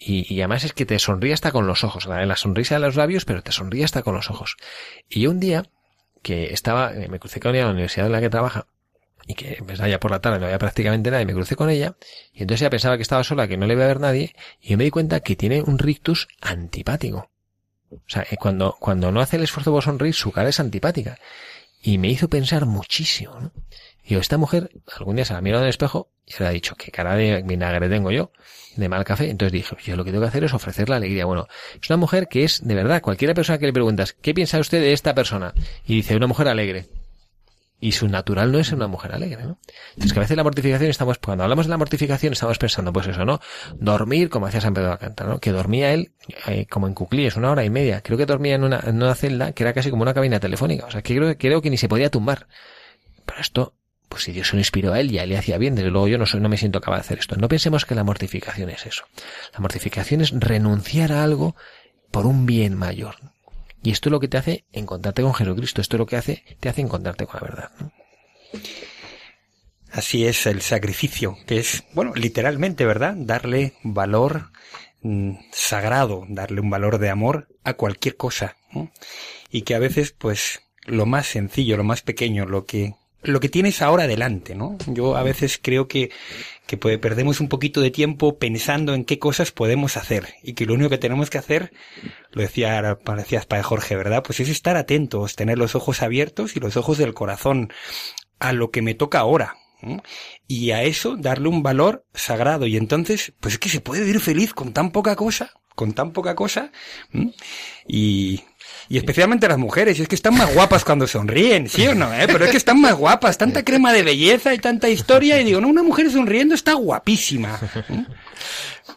Y, 0.07 0.33
y 0.33 0.41
además 0.41 0.65
es 0.65 0.75
que 0.75 0.85
te 0.85 0.99
sonríe 0.99 1.33
hasta 1.33 1.51
con 1.51 1.67
los 1.67 1.83
ojos, 1.83 2.05
la, 2.05 2.25
la 2.27 2.37
sonrisa 2.37 2.75
de 2.75 2.81
los 2.83 2.95
labios, 2.95 3.25
pero 3.25 3.43
te 3.43 3.53
sonríe 3.53 3.85
hasta 3.85 4.03
con 4.03 4.15
los 4.15 4.31
ojos. 4.31 4.57
Y 5.09 5.21
yo 5.21 5.31
un 5.31 5.41
día, 5.41 5.65
que 6.23 6.53
estaba, 6.53 6.93
eh, 6.93 7.09
me 7.09 7.19
crucé 7.19 7.41
con 7.41 7.55
ella 7.55 7.63
en 7.63 7.69
la 7.69 7.73
universidad 7.73 8.07
en 8.07 8.13
la 8.13 8.21
que 8.21 8.29
trabaja, 8.29 8.67
y 9.27 9.35
que 9.35 9.55
empezaba 9.55 9.89
ya 9.89 9.99
por 10.01 10.11
la 10.11 10.21
tarde, 10.21 10.39
no 10.39 10.45
había 10.45 10.59
prácticamente 10.59 11.11
nadie, 11.11 11.25
me 11.25 11.33
crucé 11.33 11.57
con 11.57 11.71
ella, 11.71 11.97
y 12.35 12.43
entonces 12.43 12.61
ella 12.61 12.71
pensaba 12.71 12.97
que 12.97 13.03
estaba 13.03 13.25
sola, 13.25 13.49
que 13.49 13.57
no 13.57 13.67
le 13.67 13.73
iba 13.73 13.85
a 13.85 13.89
ver 13.89 14.01
nadie, 14.01 14.35
y 14.61 14.71
yo 14.71 14.77
me 14.77 14.85
di 14.85 14.91
cuenta 14.91 15.21
que 15.21 15.37
tiene 15.37 15.63
un 15.63 15.79
rictus 15.79 16.29
antipático. 16.43 17.31
O 17.91 18.03
sea, 18.07 18.27
eh, 18.31 18.37
cuando, 18.37 18.77
cuando 18.79 19.11
no 19.11 19.21
hace 19.21 19.37
el 19.37 19.45
esfuerzo 19.45 19.73
por 19.73 19.83
sonreír, 19.83 20.15
su 20.15 20.33
cara 20.33 20.51
es 20.51 20.61
antipática. 20.61 21.19
Y 21.81 21.99
me 21.99 22.09
hizo 22.09 22.29
pensar 22.29 22.67
muchísimo, 22.67 23.39
¿no? 23.41 23.53
Y 24.07 24.17
esta 24.17 24.37
mujer, 24.37 24.71
algún 24.99 25.17
día 25.17 25.25
se 25.25 25.33
la 25.33 25.41
miró 25.41 25.59
en 25.59 25.65
el 25.65 25.71
espejo 25.71 26.11
y 26.27 26.35
le 26.39 26.47
ha 26.47 26.51
dicho, 26.51 26.75
qué 26.77 26.91
cara 26.91 27.15
de 27.15 27.43
vinagre 27.43 27.89
tengo 27.89 28.11
yo, 28.11 28.33
de 28.77 28.89
mal 28.89 29.05
café. 29.05 29.31
Entonces 29.31 29.53
dije, 29.53 29.77
yo 29.83 29.97
lo 29.97 30.05
que 30.05 30.11
tengo 30.11 30.23
que 30.23 30.29
hacer 30.29 30.45
es 30.45 30.53
ofrecerle 30.53 30.97
alegría. 30.97 31.25
Bueno, 31.25 31.49
es 31.81 31.89
una 31.89 31.97
mujer 31.97 32.29
que 32.29 32.45
es, 32.45 32.67
de 32.67 32.75
verdad, 32.75 33.01
cualquiera 33.01 33.33
persona 33.33 33.59
que 33.59 33.67
le 33.67 33.73
preguntas, 33.73 34.13
¿qué 34.13 34.35
piensa 34.35 34.59
usted 34.59 34.81
de 34.81 34.93
esta 34.93 35.15
persona? 35.15 35.55
Y 35.87 35.97
dice, 35.97 36.17
una 36.17 36.27
mujer 36.27 36.49
alegre. 36.49 36.87
Y 37.81 37.93
su 37.93 38.09
natural 38.09 38.53
no 38.53 38.59
es 38.59 38.73
una 38.73 38.87
mujer 38.87 39.13
alegre, 39.13 39.45
¿no? 39.45 39.59
Entonces 39.91 40.13
que 40.13 40.19
a 40.19 40.23
veces 40.23 40.37
la 40.37 40.45
mortificación 40.45 40.89
estamos, 40.89 41.19
cuando 41.19 41.45
hablamos 41.45 41.67
de 41.67 41.71
la 41.71 41.77
mortificación 41.77 42.33
estamos 42.33 42.57
pensando, 42.57 42.93
pues 42.93 43.07
eso, 43.07 43.25
¿no? 43.25 43.41
Dormir, 43.75 44.31
como 44.31 44.47
hacía 44.47 44.61
San 44.61 44.73
Pedro 44.73 44.89
de 44.89 44.93
Alcántara, 44.93 45.31
¿no? 45.31 45.39
Que 45.39 45.51
dormía 45.51 45.93
él, 45.93 46.13
eh, 46.47 46.67
como 46.67 46.87
en 46.87 46.95
cuclillas, 46.95 47.37
una 47.37 47.51
hora 47.51 47.65
y 47.65 47.71
media. 47.71 48.01
Creo 48.01 48.17
que 48.17 48.27
dormía 48.27 48.55
en 48.55 48.65
una, 48.65 48.81
en 48.87 48.97
una 48.97 49.15
celda 49.15 49.53
que 49.53 49.65
era 49.65 49.73
casi 49.73 49.91
como 49.91 50.03
una 50.03 50.15
cabina 50.15 50.41
telefónica. 50.41 50.87
O 50.87 50.91
sea, 50.91 51.03
que 51.03 51.15
creo, 51.15 51.37
creo 51.37 51.61
que 51.61 51.69
ni 51.69 51.77
se 51.77 51.89
podía 51.89 52.11
tumbar. 52.11 52.47
Pero 53.27 53.41
esto, 53.41 53.75
pues 54.15 54.23
si 54.23 54.33
Dios 54.33 54.47
se 54.47 54.55
lo 54.55 54.61
inspiró 54.61 54.93
a 54.93 55.01
él, 55.01 55.11
ya 55.11 55.27
le 55.27 55.37
hacía 55.37 55.59
bien. 55.59 55.75
Desde 55.75 55.91
luego 55.91 56.07
yo 56.07 56.19
no 56.19 56.25
soy, 56.25 56.39
no 56.39 56.49
me 56.49 56.57
siento 56.57 56.81
capaz 56.81 56.99
de 56.99 57.01
hacer 57.01 57.19
esto. 57.19 57.35
No 57.35 57.49
pensemos 57.49 57.85
que 57.85 57.97
la 57.97 58.05
mortificación 58.05 58.71
es 58.71 58.87
eso. 58.87 59.07
La 59.53 59.59
mortificación 59.59 60.21
es 60.21 60.31
renunciar 60.31 61.11
a 61.11 61.25
algo 61.25 61.57
por 62.13 62.25
un 62.25 62.47
bien 62.47 62.77
mayor. 62.77 63.17
Y 63.83 63.91
esto 63.91 64.09
es 64.09 64.13
lo 64.13 64.21
que 64.21 64.29
te 64.29 64.37
hace 64.37 64.67
encontrarte 64.73 65.23
con 65.23 65.35
Jesucristo. 65.35 65.81
Esto 65.81 65.97
es 65.97 65.99
lo 65.99 66.07
que 66.07 66.15
hace, 66.15 66.45
te 66.61 66.69
hace 66.69 66.81
encontrarte 66.81 67.27
con 67.27 67.41
la 67.41 67.49
verdad. 67.49 67.71
Así 69.91 70.25
es 70.29 70.47
el 70.47 70.63
sacrificio, 70.63 71.37
que 71.45 71.59
es, 71.59 71.83
bueno, 71.93 72.15
literalmente, 72.15 72.87
¿verdad? 72.87 73.15
Darle 73.17 73.73
valor 73.83 74.53
mm, 75.03 75.33
sagrado, 75.51 76.25
darle 76.29 76.61
un 76.61 76.71
valor 76.71 76.99
de 76.99 77.11
amor 77.11 77.49
a 77.65 77.75
cualquier 77.75 78.17
cosa. 78.17 78.57
Y 79.51 79.63
que 79.63 79.75
a 79.75 79.81
veces, 79.81 80.13
pues, 80.13 80.63
lo 80.85 81.05
más 81.05 81.27
sencillo, 81.27 81.77
lo 81.77 81.83
más 81.83 82.03
pequeño, 82.03 82.47
lo 82.47 82.65
que, 82.65 82.95
lo 83.25 83.41
que 83.41 83.49
tienes 83.49 83.83
ahora 83.83 84.07
delante, 84.07 84.55
¿no? 84.55 84.77
Yo 84.87 85.17
a 85.17 85.23
veces 85.23 85.59
creo 85.61 85.89
que, 85.89 86.11
que 86.67 86.77
pues, 86.77 86.99
perdemos 86.99 87.41
un 87.41 87.49
poquito 87.49 87.81
de 87.81 87.91
tiempo 87.91 88.39
pensando 88.39 88.95
en 88.95 89.05
qué 89.05 89.19
cosas 89.19 89.53
podemos 89.53 89.97
hacer 89.97 90.35
y 90.43 90.55
que 90.55 90.67
lo 90.67 90.75
único 90.75 90.91
que 90.91 90.99
tenemos 90.99 91.31
que 91.31 91.39
hacer, 91.39 91.73
lo 92.33 92.43
decía, 92.43 92.99
parecías 93.05 93.47
para 93.47 93.63
Jorge, 93.63 93.97
¿verdad? 93.97 94.23
Pues 94.25 94.41
es 94.41 94.49
estar 94.49 94.77
atentos, 94.77 95.37
tener 95.37 95.59
los 95.59 95.75
ojos 95.75 96.03
abiertos 96.03 96.57
y 96.57 96.61
los 96.61 96.77
ojos 96.77 96.99
del 96.99 97.15
corazón 97.15 97.73
a 98.39 98.53
lo 98.53 98.71
que 98.71 98.83
me 98.83 98.95
toca 98.95 99.19
ahora. 99.19 99.57
Y 100.47 100.71
a 100.71 100.83
eso 100.83 101.17
darle 101.17 101.49
un 101.49 101.63
valor 101.63 102.07
sagrado. 102.15 102.67
Y 102.67 102.77
entonces, 102.77 103.33
pues 103.41 103.55
es 103.55 103.61
que 103.61 103.69
se 103.69 103.81
puede 103.81 104.03
vivir 104.03 104.21
feliz 104.21 104.55
con 104.55 104.73
tan 104.73 104.91
poca 104.91 105.17
cosa, 105.17 105.53
con 105.75 105.93
tan 105.93 106.13
poca 106.13 106.35
cosa. 106.35 106.73
Y, 107.87 108.43
y 108.89 108.99
especialmente 108.99 109.49
las 109.49 109.59
mujeres, 109.59 109.99
es 109.99 110.09
que 110.09 110.15
están 110.15 110.35
más 110.37 110.53
guapas 110.55 110.85
cuando 110.85 111.07
sonríen, 111.07 111.69
¿sí 111.69 111.87
o 111.87 111.95
no? 111.95 112.13
Eh? 112.15 112.27
Pero 112.27 112.45
es 112.45 112.51
que 112.51 112.57
están 112.57 112.81
más 112.81 112.95
guapas, 112.95 113.39
tanta 113.39 113.65
crema 113.65 113.93
de 113.93 114.03
belleza 114.03 114.53
y 114.55 114.59
tanta 114.59 114.89
historia. 114.89 115.41
Y 115.41 115.45
digo, 115.45 115.61
no, 115.61 115.69
una 115.69 115.83
mujer 115.83 116.11
sonriendo 116.11 116.55
está 116.55 116.75
guapísima. 116.75 117.59
¿m? 117.89 118.07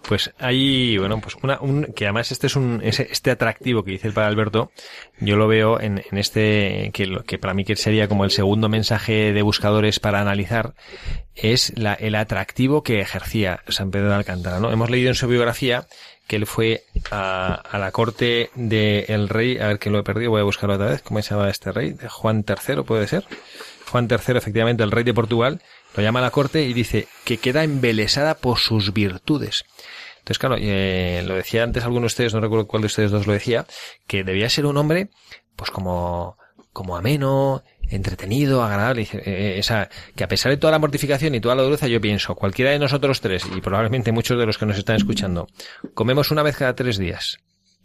Pues 0.07 0.31
hay, 0.39 0.97
bueno, 0.97 1.19
pues 1.19 1.35
una, 1.43 1.59
un, 1.59 1.85
que 1.95 2.05
además 2.05 2.31
este 2.31 2.47
es 2.47 2.55
un, 2.55 2.81
este 2.83 3.31
atractivo 3.31 3.83
que 3.83 3.91
dice 3.91 4.07
el 4.07 4.13
padre 4.13 4.29
Alberto, 4.29 4.71
yo 5.19 5.35
lo 5.35 5.47
veo 5.47 5.79
en, 5.81 6.01
en 6.11 6.17
este, 6.17 6.91
que, 6.93 7.05
lo- 7.07 7.23
que 7.23 7.37
para 7.37 7.53
mí 7.53 7.65
que 7.65 7.75
sería 7.75 8.07
como 8.07 8.23
el 8.23 8.31
segundo 8.31 8.69
mensaje 8.69 9.33
de 9.33 9.41
buscadores 9.41 9.99
para 9.99 10.21
analizar, 10.21 10.75
es 11.35 11.73
la, 11.77 11.93
el 11.93 12.15
atractivo 12.15 12.83
que 12.83 12.99
ejercía 13.01 13.61
San 13.67 13.91
Pedro 13.91 14.09
de 14.09 14.15
Alcántara, 14.15 14.59
¿no? 14.59 14.71
Hemos 14.71 14.89
leído 14.89 15.09
en 15.09 15.15
su 15.15 15.27
biografía 15.27 15.87
que 16.27 16.35
él 16.35 16.45
fue 16.45 16.83
a, 17.09 17.53
a 17.53 17.79
la 17.79 17.91
corte 17.91 18.51
del 18.55 19.29
rey, 19.29 19.57
a 19.57 19.67
ver 19.67 19.79
que 19.79 19.89
lo 19.89 19.99
he 19.99 20.03
perdido, 20.03 20.31
voy 20.31 20.41
a 20.41 20.43
buscarlo 20.45 20.75
otra 20.75 20.87
vez, 20.87 21.01
¿cómo 21.01 21.21
se 21.21 21.33
llama 21.33 21.49
este 21.49 21.71
rey? 21.71 21.95
Juan 22.09 22.45
III, 22.47 22.83
puede 22.83 23.07
ser. 23.07 23.25
Juan 23.89 24.07
III, 24.09 24.37
efectivamente, 24.37 24.83
el 24.83 24.91
rey 24.91 25.03
de 25.03 25.13
Portugal, 25.13 25.61
lo 25.95 26.03
llama 26.03 26.19
a 26.19 26.23
la 26.23 26.31
corte 26.31 26.63
y 26.63 26.73
dice 26.73 27.07
que 27.23 27.37
queda 27.37 27.63
embelesada 27.63 28.35
por 28.35 28.59
sus 28.59 28.93
virtudes. 28.93 29.65
Entonces, 30.19 30.39
claro, 30.39 30.57
eh, 30.59 31.23
lo 31.25 31.35
decía 31.35 31.63
antes 31.63 31.85
alguno 31.85 32.01
de 32.01 32.07
ustedes, 32.07 32.33
no 32.33 32.41
recuerdo 32.41 32.67
cuál 32.67 32.81
de 32.81 32.87
ustedes 32.87 33.11
dos 33.11 33.27
lo 33.27 33.33
decía, 33.33 33.65
que 34.07 34.25
debía 34.25 34.49
ser 34.49 34.65
un 34.65 34.75
hombre, 34.75 35.09
pues 35.55 35.71
como, 35.71 36.37
como 36.73 36.97
ameno, 36.97 37.63
entretenido, 37.89 38.63
agradable. 38.63 39.01
Dice, 39.01 39.21
eh, 39.25 39.57
esa, 39.59 39.89
que 40.15 40.23
a 40.23 40.27
pesar 40.27 40.51
de 40.51 40.57
toda 40.57 40.71
la 40.71 40.79
mortificación 40.79 41.35
y 41.35 41.39
toda 41.39 41.55
la 41.55 41.63
dureza, 41.63 41.87
yo 41.87 41.99
pienso, 42.01 42.35
cualquiera 42.35 42.71
de 42.71 42.79
nosotros 42.79 43.21
tres, 43.21 43.43
y 43.55 43.61
probablemente 43.61 44.11
muchos 44.11 44.37
de 44.37 44.45
los 44.45 44.57
que 44.57 44.65
nos 44.65 44.77
están 44.77 44.95
escuchando, 44.97 45.47
comemos 45.93 46.31
una 46.31 46.43
vez 46.43 46.57
cada 46.57 46.75
tres 46.75 46.97
días. 46.97 47.37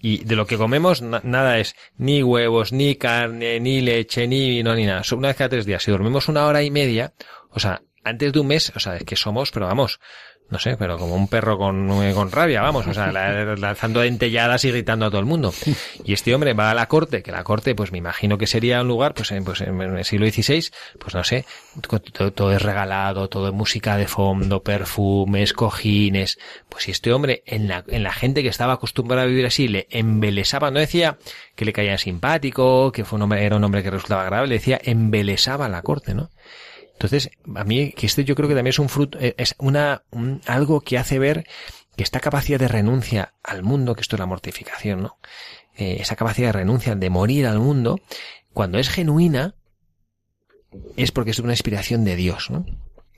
Y 0.05 0.25
de 0.25 0.35
lo 0.35 0.47
que 0.47 0.57
comemos, 0.57 1.01
na- 1.01 1.21
nada 1.23 1.59
es 1.61 1.77
ni 1.97 2.23
huevos, 2.25 2.73
ni 2.73 2.97
carne, 2.97 3.61
ni 3.61 3.81
leche, 3.81 4.27
ni 4.27 4.49
vino, 4.51 4.75
ni 4.75 4.85
nada. 4.87 5.03
Una 5.17 5.29
vez 5.29 5.37
cada 5.37 5.51
tres 5.51 5.65
días. 5.65 5.83
Si 5.85 5.93
dormimos 5.93 6.29
una 6.29 6.45
hora 6.47 6.63
y 6.65 6.73
media, 6.73 7.13
o 7.51 7.61
sea, 7.61 7.83
antes 8.03 8.33
de 8.33 8.41
un 8.41 8.49
mes, 8.49 8.73
o 8.75 8.81
sea, 8.81 8.97
es 8.97 9.05
que 9.05 9.15
somos, 9.15 9.53
pero 9.53 9.67
vamos, 9.67 10.01
no 10.53 10.59
sé, 10.59 10.77
pero 10.77 10.99
como 10.99 11.15
un 11.17 11.27
perro 11.29 11.57
con, 11.57 11.89
con 12.15 12.31
rabia, 12.31 12.61
vamos, 12.61 12.87
o 12.87 12.93
sea, 12.95 13.11
la- 13.11 13.57
lanzando 13.57 14.01
dentelladas 14.01 14.65
y 14.67 14.71
gritando 14.71 15.07
a 15.07 15.11
todo 15.11 15.19
el 15.19 15.27
mundo. 15.27 15.53
Y 16.05 16.13
este 16.13 16.35
hombre 16.35 16.53
va 16.53 16.71
a 16.71 16.75
la 16.75 16.87
corte, 16.87 17.23
que 17.23 17.33
la 17.33 17.43
corte, 17.43 17.75
pues 17.75 17.91
me 17.91 17.99
imagino 17.99 18.37
que 18.37 18.47
sería 18.47 18.83
un 18.83 18.89
lugar, 18.89 19.15
pues, 19.15 19.33
en, 19.33 19.45
pues 19.45 19.63
en 19.63 19.81
el 19.81 20.05
siglo 20.05 20.27
XVI, 20.31 20.71
pues 20.99 21.15
no 21.15 21.25
sé, 21.25 21.47
todo, 22.35 22.53
es 22.53 22.61
regalado, 22.63 23.29
todo 23.29 23.49
es 23.49 23.55
música 23.55 23.97
de 23.97 24.07
fondo, 24.07 24.63
perfumes, 24.63 25.55
cojines. 25.55 26.39
Pues 26.69 26.85
si 26.85 26.91
este 26.91 27.13
hombre, 27.13 27.43
en 27.47 27.67
la, 27.69 27.83
en 27.89 28.03
la 28.03 28.13
gente 28.13 28.43
que 28.43 28.49
estaba 28.51 28.75
acostumbrada 28.75 29.23
a 29.23 29.27
vivir 29.27 29.47
así, 29.47 29.69
le 29.69 29.87
embelesaba, 29.91 30.71
no 30.71 30.79
decía 30.81 31.17
que 31.57 31.65
le 31.65 31.73
caía 31.73 31.97
simpático, 31.99 32.93
que 32.93 33.05
fue 33.07 33.17
un 33.17 33.23
hombre, 33.23 33.45
era 33.45 33.57
un 33.57 33.65
hombre 33.65 33.83
que 33.83 33.91
resultaba 33.91 34.23
agradable, 34.23 34.51
le 34.51 34.55
decía 34.59 34.79
embelesaba 34.85 35.69
la 35.69 35.81
corte, 35.83 36.15
¿no? 36.15 36.31
Entonces, 37.03 37.31
a 37.57 37.65
mí, 37.65 37.91
que 37.93 38.07
este 38.07 38.23
yo 38.25 38.37
creo 38.37 38.49
que 38.49 38.55
también 38.55 38.71
es 38.71 38.79
un 38.79 38.89
fruto, 38.89 39.19
eh, 39.21 39.35
es 39.37 39.57
una, 39.59 40.05
un- 40.13 40.41
algo 40.47 40.83
que 40.83 40.99
hace 40.99 41.19
ver 41.19 41.45
que 41.97 42.05
esta 42.05 42.21
capacidad 42.21 42.61
de 42.61 42.69
renuncia 42.69 43.35
al 43.43 43.65
mundo, 43.65 43.97
que 43.97 44.03
esto 44.03 44.15
es 44.15 44.21
la 44.21 44.27
mortificación, 44.27 45.03
¿no? 45.03 45.19
Eh, 45.77 45.97
esa 45.99 46.15
capacidad 46.15 46.49
de 46.49 46.53
renuncia, 46.53 46.95
de 46.95 47.11
morir 47.11 47.49
al 47.49 47.59
mundo, 47.59 47.99
cuando 48.53 48.79
es 48.79 48.89
genuina, 48.89 49.57
es 50.97 51.11
porque 51.11 51.33
es 51.33 51.41
una 51.41 51.55
inspiración 51.55 52.05
de 52.05 52.15
Dios, 52.15 52.51
¿no? 52.51 52.65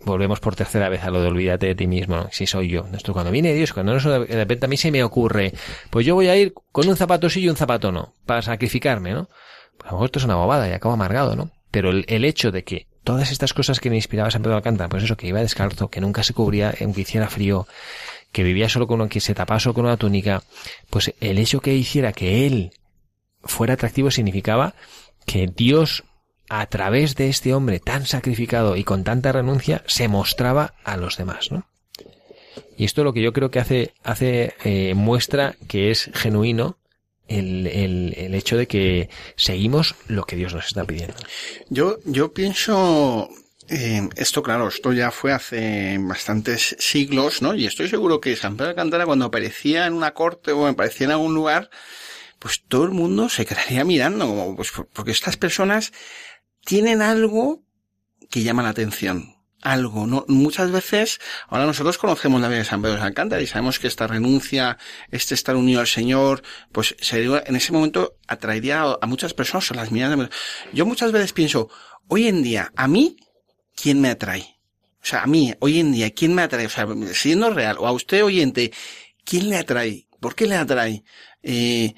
Volvemos 0.00 0.40
por 0.40 0.56
tercera 0.56 0.88
vez 0.88 1.04
a 1.04 1.10
lo 1.10 1.20
de 1.20 1.28
olvídate 1.28 1.66
de 1.66 1.74
ti 1.74 1.86
mismo, 1.86 2.16
¿no? 2.16 2.28
si 2.32 2.46
soy 2.46 2.68
yo. 2.70 2.86
Esto 2.94 3.12
cuando 3.12 3.30
viene 3.30 3.52
Dios, 3.52 3.74
cuando 3.74 3.94
no 3.98 4.18
de 4.20 4.26
repente 4.34 4.64
a 4.64 4.68
mí 4.68 4.78
se 4.78 4.90
me 4.92 5.02
ocurre, 5.04 5.52
pues 5.90 6.06
yo 6.06 6.14
voy 6.14 6.28
a 6.28 6.36
ir 6.36 6.54
con 6.72 6.88
un 6.88 6.96
zapato 6.96 7.28
sí 7.28 7.40
y 7.40 7.48
un 7.50 7.56
zapato 7.56 7.92
no, 7.92 8.14
para 8.24 8.40
sacrificarme, 8.40 9.12
¿no? 9.12 9.28
Pues 9.76 9.84
a 9.84 9.86
lo 9.88 9.92
mejor 9.92 10.06
esto 10.06 10.18
es 10.20 10.24
una 10.24 10.36
bobada 10.36 10.68
y 10.70 10.72
acabo 10.72 10.94
amargado, 10.94 11.36
¿no? 11.36 11.50
Pero 11.70 11.90
el 11.90 12.24
hecho 12.24 12.50
de 12.50 12.64
que 12.64 12.86
todas 13.04 13.30
estas 13.30 13.52
cosas 13.52 13.80
que 13.80 13.90
me 13.90 13.96
inspiraba 13.96 14.30
San 14.30 14.42
Pedro 14.42 14.52
de 14.52 14.56
Alcántara, 14.58 14.88
pues 14.88 15.04
eso, 15.04 15.16
que 15.16 15.28
iba 15.28 15.40
descalzo, 15.40 15.88
que 15.88 16.00
nunca 16.00 16.22
se 16.22 16.32
cubría 16.34 16.74
aunque 16.80 17.02
hiciera 17.02 17.28
frío, 17.28 17.68
que 18.32 18.42
vivía 18.42 18.68
solo 18.68 18.86
con 18.86 19.00
una, 19.00 19.08
que 19.08 19.20
se 19.20 19.34
tapaba 19.34 19.60
solo 19.60 19.74
con 19.74 19.84
una 19.84 19.96
túnica, 19.96 20.42
pues 20.90 21.14
el 21.20 21.38
hecho 21.38 21.60
que 21.60 21.74
hiciera 21.74 22.12
que 22.12 22.46
él 22.46 22.72
fuera 23.42 23.74
atractivo 23.74 24.10
significaba 24.10 24.74
que 25.26 25.46
Dios 25.46 26.04
a 26.48 26.66
través 26.66 27.14
de 27.14 27.28
este 27.28 27.54
hombre 27.54 27.80
tan 27.80 28.06
sacrificado 28.06 28.76
y 28.76 28.84
con 28.84 29.04
tanta 29.04 29.32
renuncia 29.32 29.82
se 29.86 30.08
mostraba 30.08 30.74
a 30.84 30.96
los 30.96 31.16
demás, 31.16 31.50
¿no? 31.52 31.66
Y 32.76 32.84
esto 32.84 33.00
es 33.00 33.04
lo 33.04 33.12
que 33.12 33.22
yo 33.22 33.32
creo 33.32 33.50
que 33.50 33.60
hace, 33.60 33.94
hace, 34.02 34.54
eh, 34.64 34.94
muestra 34.94 35.54
que 35.68 35.90
es 35.90 36.10
genuino 36.14 36.78
el, 37.28 37.66
el, 37.66 38.14
el 38.16 38.34
hecho 38.34 38.56
de 38.56 38.66
que 38.66 39.08
seguimos 39.36 39.94
lo 40.08 40.24
que 40.24 40.36
Dios 40.36 40.54
nos 40.54 40.66
está 40.66 40.84
pidiendo. 40.84 41.14
Yo, 41.70 41.98
yo 42.04 42.32
pienso, 42.32 43.28
eh, 43.68 44.08
esto 44.16 44.42
claro, 44.42 44.68
esto 44.68 44.92
ya 44.92 45.10
fue 45.10 45.32
hace 45.32 45.96
bastantes 46.00 46.76
siglos, 46.78 47.42
¿no? 47.42 47.54
Y 47.54 47.66
estoy 47.66 47.88
seguro 47.88 48.20
que 48.20 48.36
San 48.36 48.54
Pedro 48.56 48.66
de 48.66 48.70
Alcántara 48.72 49.06
cuando 49.06 49.24
aparecía 49.26 49.86
en 49.86 49.94
una 49.94 50.12
corte 50.14 50.52
o 50.52 50.66
aparecía 50.66 51.06
en 51.06 51.12
algún 51.12 51.34
lugar, 51.34 51.70
pues 52.38 52.62
todo 52.68 52.84
el 52.84 52.90
mundo 52.90 53.28
se 53.28 53.46
quedaría 53.46 53.84
mirando, 53.84 54.26
como, 54.26 54.56
pues 54.56 54.70
por- 54.70 54.88
porque 54.88 55.12
estas 55.12 55.36
personas 55.36 55.92
tienen 56.64 57.00
algo 57.02 57.62
que 58.30 58.42
llama 58.42 58.62
la 58.62 58.70
atención. 58.70 59.33
Algo, 59.64 60.06
¿no? 60.06 60.26
Muchas 60.28 60.70
veces, 60.70 61.20
ahora 61.48 61.64
nosotros 61.64 61.96
conocemos 61.96 62.38
la 62.38 62.48
vida 62.48 62.58
de 62.58 62.64
San 62.66 62.82
Pedro 62.82 62.96
de 62.96 63.02
Alcántara 63.02 63.40
y 63.40 63.46
sabemos 63.46 63.78
que 63.78 63.86
esta 63.86 64.06
renuncia, 64.06 64.76
este 65.10 65.34
estar 65.34 65.56
unido 65.56 65.80
al 65.80 65.86
Señor, 65.86 66.42
pues 66.70 66.94
sería, 67.00 67.42
en 67.46 67.56
ese 67.56 67.72
momento 67.72 68.18
atraería 68.28 68.82
a, 69.00 69.06
muchas 69.06 69.32
personas 69.32 69.70
a 69.70 69.74
las 69.74 69.90
miradas 69.90 70.18
de... 70.18 70.28
Yo 70.74 70.84
muchas 70.84 71.12
veces 71.12 71.32
pienso, 71.32 71.70
hoy 72.08 72.28
en 72.28 72.42
día, 72.42 72.72
a 72.76 72.86
mí, 72.86 73.16
¿quién 73.74 74.02
me 74.02 74.10
atrae? 74.10 74.60
O 75.02 75.06
sea, 75.06 75.22
a 75.22 75.26
mí, 75.26 75.54
hoy 75.60 75.80
en 75.80 75.92
día, 75.92 76.10
¿quién 76.10 76.34
me 76.34 76.42
atrae? 76.42 76.66
O 76.66 76.70
sea, 76.70 76.86
siendo 77.14 77.48
real, 77.48 77.78
o 77.78 77.86
a 77.86 77.92
usted 77.92 78.22
oyente, 78.22 78.70
¿quién 79.24 79.48
le 79.48 79.56
atrae? 79.56 80.08
¿Por 80.20 80.34
qué 80.34 80.46
le 80.46 80.56
atrae? 80.56 81.04
Eh, 81.42 81.94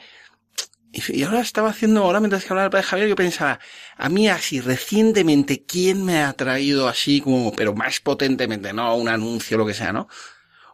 y 1.09 1.23
ahora 1.23 1.41
estaba 1.41 1.71
haciendo, 1.71 2.03
ahora 2.05 2.21
mientras 2.21 2.45
que 2.45 2.49
hablaba 2.53 2.67
el 2.67 2.71
padre 2.71 2.87
Javier, 2.87 3.09
yo 3.09 3.17
pensaba, 3.17 3.59
a 3.97 4.09
mí 4.09 4.29
así 4.29 4.61
recientemente, 4.61 5.65
¿quién 5.65 6.05
me 6.05 6.19
ha 6.23 6.29
atraído 6.31 6.89
así 6.89 7.21
como, 7.21 7.53
pero 7.53 7.75
más 7.75 8.01
potentemente, 8.01 8.73
no 8.73 8.95
un 8.97 9.09
anuncio, 9.09 9.59
lo 9.59 9.67
que 9.67 9.75
sea, 9.75 9.93
¿no? 9.93 10.09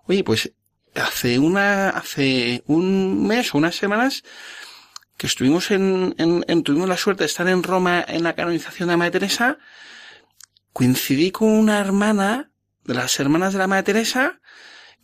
Oye, 0.05 0.25
pues 0.25 0.53
hace 0.95 1.39
una, 1.39 1.91
hace 1.91 2.63
un 2.67 3.27
mes 3.27 3.55
o 3.55 3.59
unas 3.59 3.75
semanas 3.77 4.23
que 5.17 5.27
estuvimos 5.27 5.71
en, 5.71 6.15
en, 6.19 6.45
en- 6.49 6.63
tuvimos 6.63 6.89
la 6.89 6.97
suerte 6.97 7.23
de 7.25 7.27
estar 7.29 7.49
en 7.49 7.63
Roma 7.63 8.05
en 8.07 8.23
la 8.23 8.35
canonización 8.35 8.89
de 8.89 8.93
la 8.95 8.97
Madre 8.99 9.13
Teresa, 9.13 9.59
coincidí 10.73 11.31
con 11.31 11.49
una 11.49 11.79
hermana 11.81 12.51
de 12.85 12.95
las 12.95 13.19
hermanas 13.21 13.53
de 13.53 13.59
la 13.61 13.67
Madre 13.67 13.85
Teresa 13.85 14.41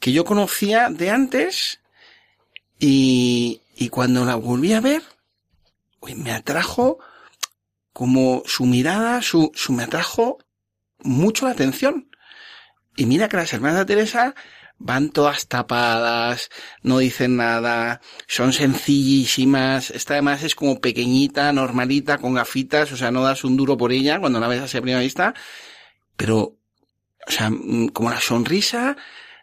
que 0.01 0.13
yo 0.13 0.25
conocía 0.25 0.89
de 0.91 1.11
antes 1.11 1.81
y, 2.79 3.61
y 3.79 3.91
cuando 3.91 4.25
la 4.25 4.35
volví 4.35 4.73
a 4.73 4.81
ver, 4.81 5.05
me 6.17 6.33
atrajo 6.33 6.99
como 7.93 8.43
su 8.45 8.67
mirada, 8.67 9.23
su, 9.23 9.53
su 9.55 9.73
me 9.73 9.85
atrajo 9.85 10.39
mucho 10.99 11.47
la 11.47 11.53
atención. 11.53 12.11
Y 12.97 13.07
mira 13.07 13.29
que 13.29 13.37
las 13.37 13.53
hermanas 13.53 13.79
de 13.79 13.85
Teresa 13.85 14.35
van 14.79 15.11
todas 15.11 15.47
tapadas, 15.47 16.51
no 16.83 16.99
dicen 16.99 17.37
nada, 17.37 18.01
son 18.27 18.53
sencillísimas, 18.53 19.91
esta 19.91 20.15
además 20.15 20.43
es 20.43 20.57
como 20.57 20.81
pequeñita, 20.81 21.53
normalita, 21.53 22.19
con 22.19 22.35
gafitas, 22.35 22.91
o 22.91 22.97
sea, 22.97 23.13
no 23.13 23.23
das 23.23 23.45
un 23.45 23.57
duro 23.57 23.77
por 23.77 23.93
ella 23.93 24.19
cuando 24.19 24.41
la 24.41 24.49
ves 24.49 24.63
así 24.63 24.77
a 24.77 24.83
primera 24.83 25.03
vista, 25.03 25.35
pero, 26.17 26.57
o 27.27 27.31
sea, 27.31 27.51
mm, 27.51 27.89
como 27.89 28.11
la 28.11 28.21
sonrisa 28.21 28.97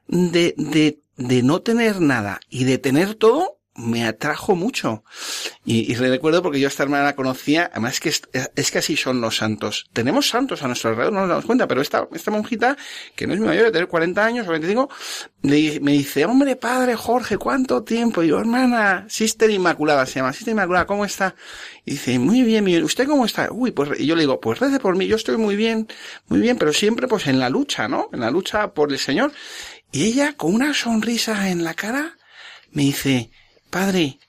de, 0.07 0.55
de, 0.57 0.99
de 1.15 1.41
no 1.41 1.61
tener 1.61 2.01
nada 2.01 2.41
y 2.49 2.65
de 2.65 2.77
tener 2.77 3.15
todo, 3.15 3.54
me 3.75 4.05
atrajo 4.05 4.55
mucho. 4.55 5.03
Y, 5.65 5.91
y 5.91 5.95
recuerdo 5.95 6.41
porque 6.41 6.59
yo 6.59 6.67
a 6.67 6.69
esta 6.69 6.83
hermana 6.83 7.03
la 7.03 7.15
conocía, 7.15 7.69
además 7.71 7.95
es 7.95 7.99
que, 7.99 8.09
es, 8.09 8.21
es 8.55 8.71
que 8.71 8.77
así 8.77 8.95
son 8.95 9.19
los 9.21 9.37
santos. 9.37 9.87
Tenemos 9.93 10.29
santos 10.29 10.63
a 10.63 10.67
nuestro 10.67 10.91
alrededor, 10.91 11.13
no 11.13 11.19
nos 11.21 11.29
damos 11.29 11.45
cuenta, 11.45 11.67
pero 11.67 11.81
esta, 11.81 12.07
esta 12.13 12.31
monjita, 12.31 12.77
que 13.15 13.27
no 13.27 13.33
es 13.33 13.39
mi 13.39 13.47
mayor, 13.47 13.65
de 13.65 13.71
tener 13.71 13.87
40 13.87 14.25
años 14.25 14.47
o 14.47 14.51
25, 14.51 14.89
le- 15.41 15.79
me 15.81 15.91
dice, 15.91 16.25
hombre, 16.25 16.55
padre 16.55 16.95
Jorge, 16.95 17.37
¿cuánto 17.37 17.83
tiempo? 17.83 18.23
Y 18.23 18.27
yo, 18.29 18.39
hermana, 18.39 19.05
Sister 19.09 19.49
Inmaculada 19.49 20.05
se 20.05 20.19
llama, 20.19 20.31
Sister 20.33 20.53
Inmaculada, 20.53 20.85
¿cómo 20.85 21.03
está? 21.05 21.35
Y 21.83 21.91
dice, 21.91 22.17
muy 22.17 22.43
bien, 22.43 22.63
bien, 22.65 22.83
¿usted 22.83 23.07
cómo 23.07 23.25
está? 23.25 23.49
Uy, 23.51 23.71
pues, 23.71 23.99
y 23.99 24.05
yo 24.05 24.15
le 24.15 24.21
digo, 24.21 24.39
pues 24.39 24.59
rece 24.59 24.79
por 24.79 24.95
mí, 24.95 25.07
yo 25.07 25.17
estoy 25.17 25.37
muy 25.37 25.55
bien, 25.55 25.87
muy 26.27 26.39
bien, 26.39 26.57
pero 26.57 26.71
siempre 26.73 27.07
pues 27.07 27.27
en 27.27 27.39
la 27.39 27.49
lucha, 27.49 27.87
¿no? 27.87 28.09
En 28.13 28.21
la 28.21 28.31
lucha 28.31 28.73
por 28.73 28.91
el 28.91 28.99
Señor. 28.99 29.33
Y 29.91 30.05
ella, 30.05 30.33
con 30.37 30.53
una 30.53 30.73
sonrisa 30.73 31.49
en 31.49 31.63
la 31.63 31.73
cara, 31.73 32.17
me 32.71 32.83
dice, 32.83 33.31
padre, 33.75 34.19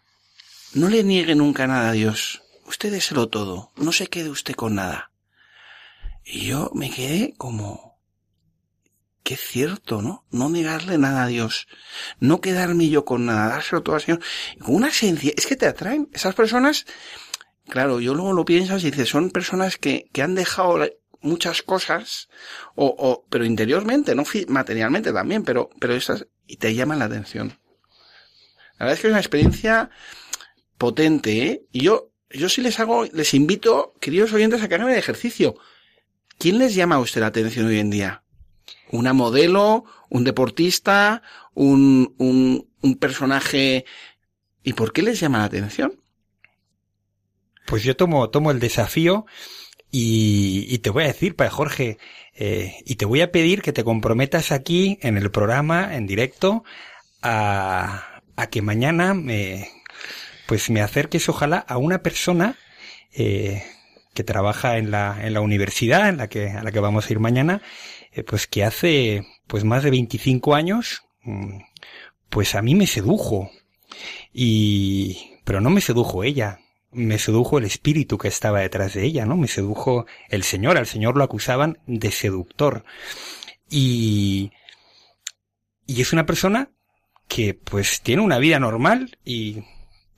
no 0.74 0.88
le 0.88 1.04
niegue 1.04 1.36
nunca 1.36 1.68
nada 1.68 1.90
a 1.90 1.92
Dios. 1.92 2.42
Usted 2.66 2.90
déselo 2.90 3.28
todo. 3.28 3.70
No 3.76 3.92
se 3.92 4.08
quede 4.08 4.28
usted 4.28 4.56
con 4.56 4.74
nada. 4.74 5.12
Y 6.24 6.46
yo 6.46 6.72
me 6.74 6.90
quedé 6.90 7.32
como, 7.38 7.96
qué 9.22 9.36
cierto, 9.36 10.02
¿no? 10.02 10.26
No 10.32 10.48
negarle 10.50 10.98
nada 10.98 11.22
a 11.22 11.26
Dios. 11.28 11.68
No 12.18 12.40
quedarme 12.40 12.88
yo 12.88 13.04
con 13.04 13.26
nada, 13.26 13.50
dárselo 13.50 13.84
todo 13.84 13.94
al 13.94 14.02
Señor. 14.02 14.20
Con 14.58 14.74
una 14.74 14.90
sencillez, 14.90 15.36
es 15.36 15.46
que 15.46 15.54
te 15.54 15.66
atraen. 15.66 16.08
Esas 16.12 16.34
personas, 16.34 16.84
claro, 17.68 18.00
yo 18.00 18.14
luego 18.14 18.32
lo 18.32 18.44
piensas 18.44 18.82
y 18.82 18.90
dices, 18.90 19.08
son 19.08 19.30
personas 19.30 19.76
que, 19.76 20.10
que 20.12 20.22
han 20.22 20.34
dejado 20.34 20.80
muchas 21.20 21.62
cosas, 21.62 22.28
o, 22.74 22.86
o, 22.98 23.24
pero 23.30 23.44
interiormente, 23.44 24.16
no 24.16 24.24
materialmente 24.48 25.12
también, 25.12 25.44
pero, 25.44 25.70
pero 25.78 25.94
esas, 25.94 26.26
y 26.48 26.56
te 26.56 26.74
llaman 26.74 26.98
la 26.98 27.04
atención. 27.04 27.56
La 28.78 28.86
verdad 28.86 28.94
es 28.94 29.00
que 29.00 29.06
es 29.06 29.12
una 29.12 29.20
experiencia 29.20 29.90
potente, 30.78 31.46
¿eh? 31.46 31.62
Y 31.72 31.80
yo, 31.82 32.10
yo 32.30 32.48
sí 32.48 32.60
les 32.60 32.78
hago, 32.80 33.04
les 33.04 33.34
invito, 33.34 33.94
queridos 34.00 34.32
oyentes, 34.32 34.62
a 34.62 34.68
que 34.68 34.74
hagan 34.74 34.90
el 34.90 34.98
ejercicio. 34.98 35.56
¿Quién 36.38 36.58
les 36.58 36.74
llama 36.74 36.96
a 36.96 37.00
usted 37.00 37.22
la 37.22 37.28
atención 37.28 37.66
hoy 37.66 37.78
en 37.78 37.90
día? 37.90 38.22
¿Una 38.90 39.12
modelo? 39.12 39.84
¿Un 40.10 40.24
deportista? 40.24 41.22
¿Un, 41.54 42.14
un, 42.18 42.68
un 42.82 42.94
personaje? 42.96 43.86
¿Y 44.62 44.74
por 44.74 44.92
qué 44.92 45.02
les 45.02 45.18
llama 45.18 45.38
la 45.38 45.44
atención? 45.44 46.02
Pues 47.66 47.82
yo 47.82 47.96
tomo, 47.96 48.28
tomo 48.30 48.50
el 48.50 48.60
desafío 48.60 49.26
y, 49.90 50.66
y 50.68 50.78
te 50.78 50.90
voy 50.90 51.04
a 51.04 51.08
decir, 51.08 51.34
Padre 51.34 51.50
Jorge, 51.50 51.98
eh, 52.34 52.76
y 52.84 52.96
te 52.96 53.06
voy 53.06 53.22
a 53.22 53.32
pedir 53.32 53.62
que 53.62 53.72
te 53.72 53.82
comprometas 53.82 54.52
aquí 54.52 54.98
en 55.00 55.16
el 55.16 55.30
programa, 55.30 55.96
en 55.96 56.06
directo, 56.06 56.64
a, 57.22 58.15
a 58.36 58.48
que 58.48 58.62
mañana 58.62 59.14
me, 59.14 59.68
pues 60.46 60.70
me 60.70 60.80
acerques 60.80 61.28
ojalá 61.28 61.58
a 61.58 61.78
una 61.78 62.02
persona, 62.02 62.56
eh, 63.12 63.62
que 64.14 64.24
trabaja 64.24 64.78
en 64.78 64.90
la, 64.90 65.18
en 65.22 65.34
la 65.34 65.40
universidad 65.40 66.08
en 66.08 66.16
la 66.16 66.28
que, 66.28 66.50
a 66.50 66.62
la 66.62 66.72
que 66.72 66.80
vamos 66.80 67.08
a 67.08 67.12
ir 67.12 67.20
mañana, 67.20 67.62
eh, 68.12 68.22
pues 68.22 68.46
que 68.46 68.64
hace 68.64 69.26
pues 69.46 69.64
más 69.64 69.82
de 69.82 69.90
25 69.90 70.54
años, 70.54 71.04
mm, 71.22 71.58
pues 72.30 72.54
a 72.54 72.62
mí 72.62 72.74
me 72.74 72.86
sedujo. 72.86 73.50
Y, 74.32 75.38
pero 75.44 75.60
no 75.60 75.70
me 75.70 75.80
sedujo 75.80 76.24
ella, 76.24 76.60
me 76.90 77.18
sedujo 77.18 77.58
el 77.58 77.64
espíritu 77.64 78.18
que 78.18 78.28
estaba 78.28 78.60
detrás 78.60 78.94
de 78.94 79.04
ella, 79.04 79.26
¿no? 79.26 79.36
Me 79.36 79.48
sedujo 79.48 80.06
el 80.28 80.42
Señor, 80.42 80.78
al 80.78 80.86
Señor 80.86 81.16
lo 81.16 81.24
acusaban 81.24 81.78
de 81.86 82.10
seductor. 82.10 82.84
Y, 83.68 84.52
y 85.86 86.00
es 86.00 86.12
una 86.12 86.26
persona 86.26 86.70
que 87.28 87.54
pues 87.54 88.02
tiene 88.02 88.22
una 88.22 88.38
vida 88.38 88.58
normal 88.58 89.18
y 89.24 89.62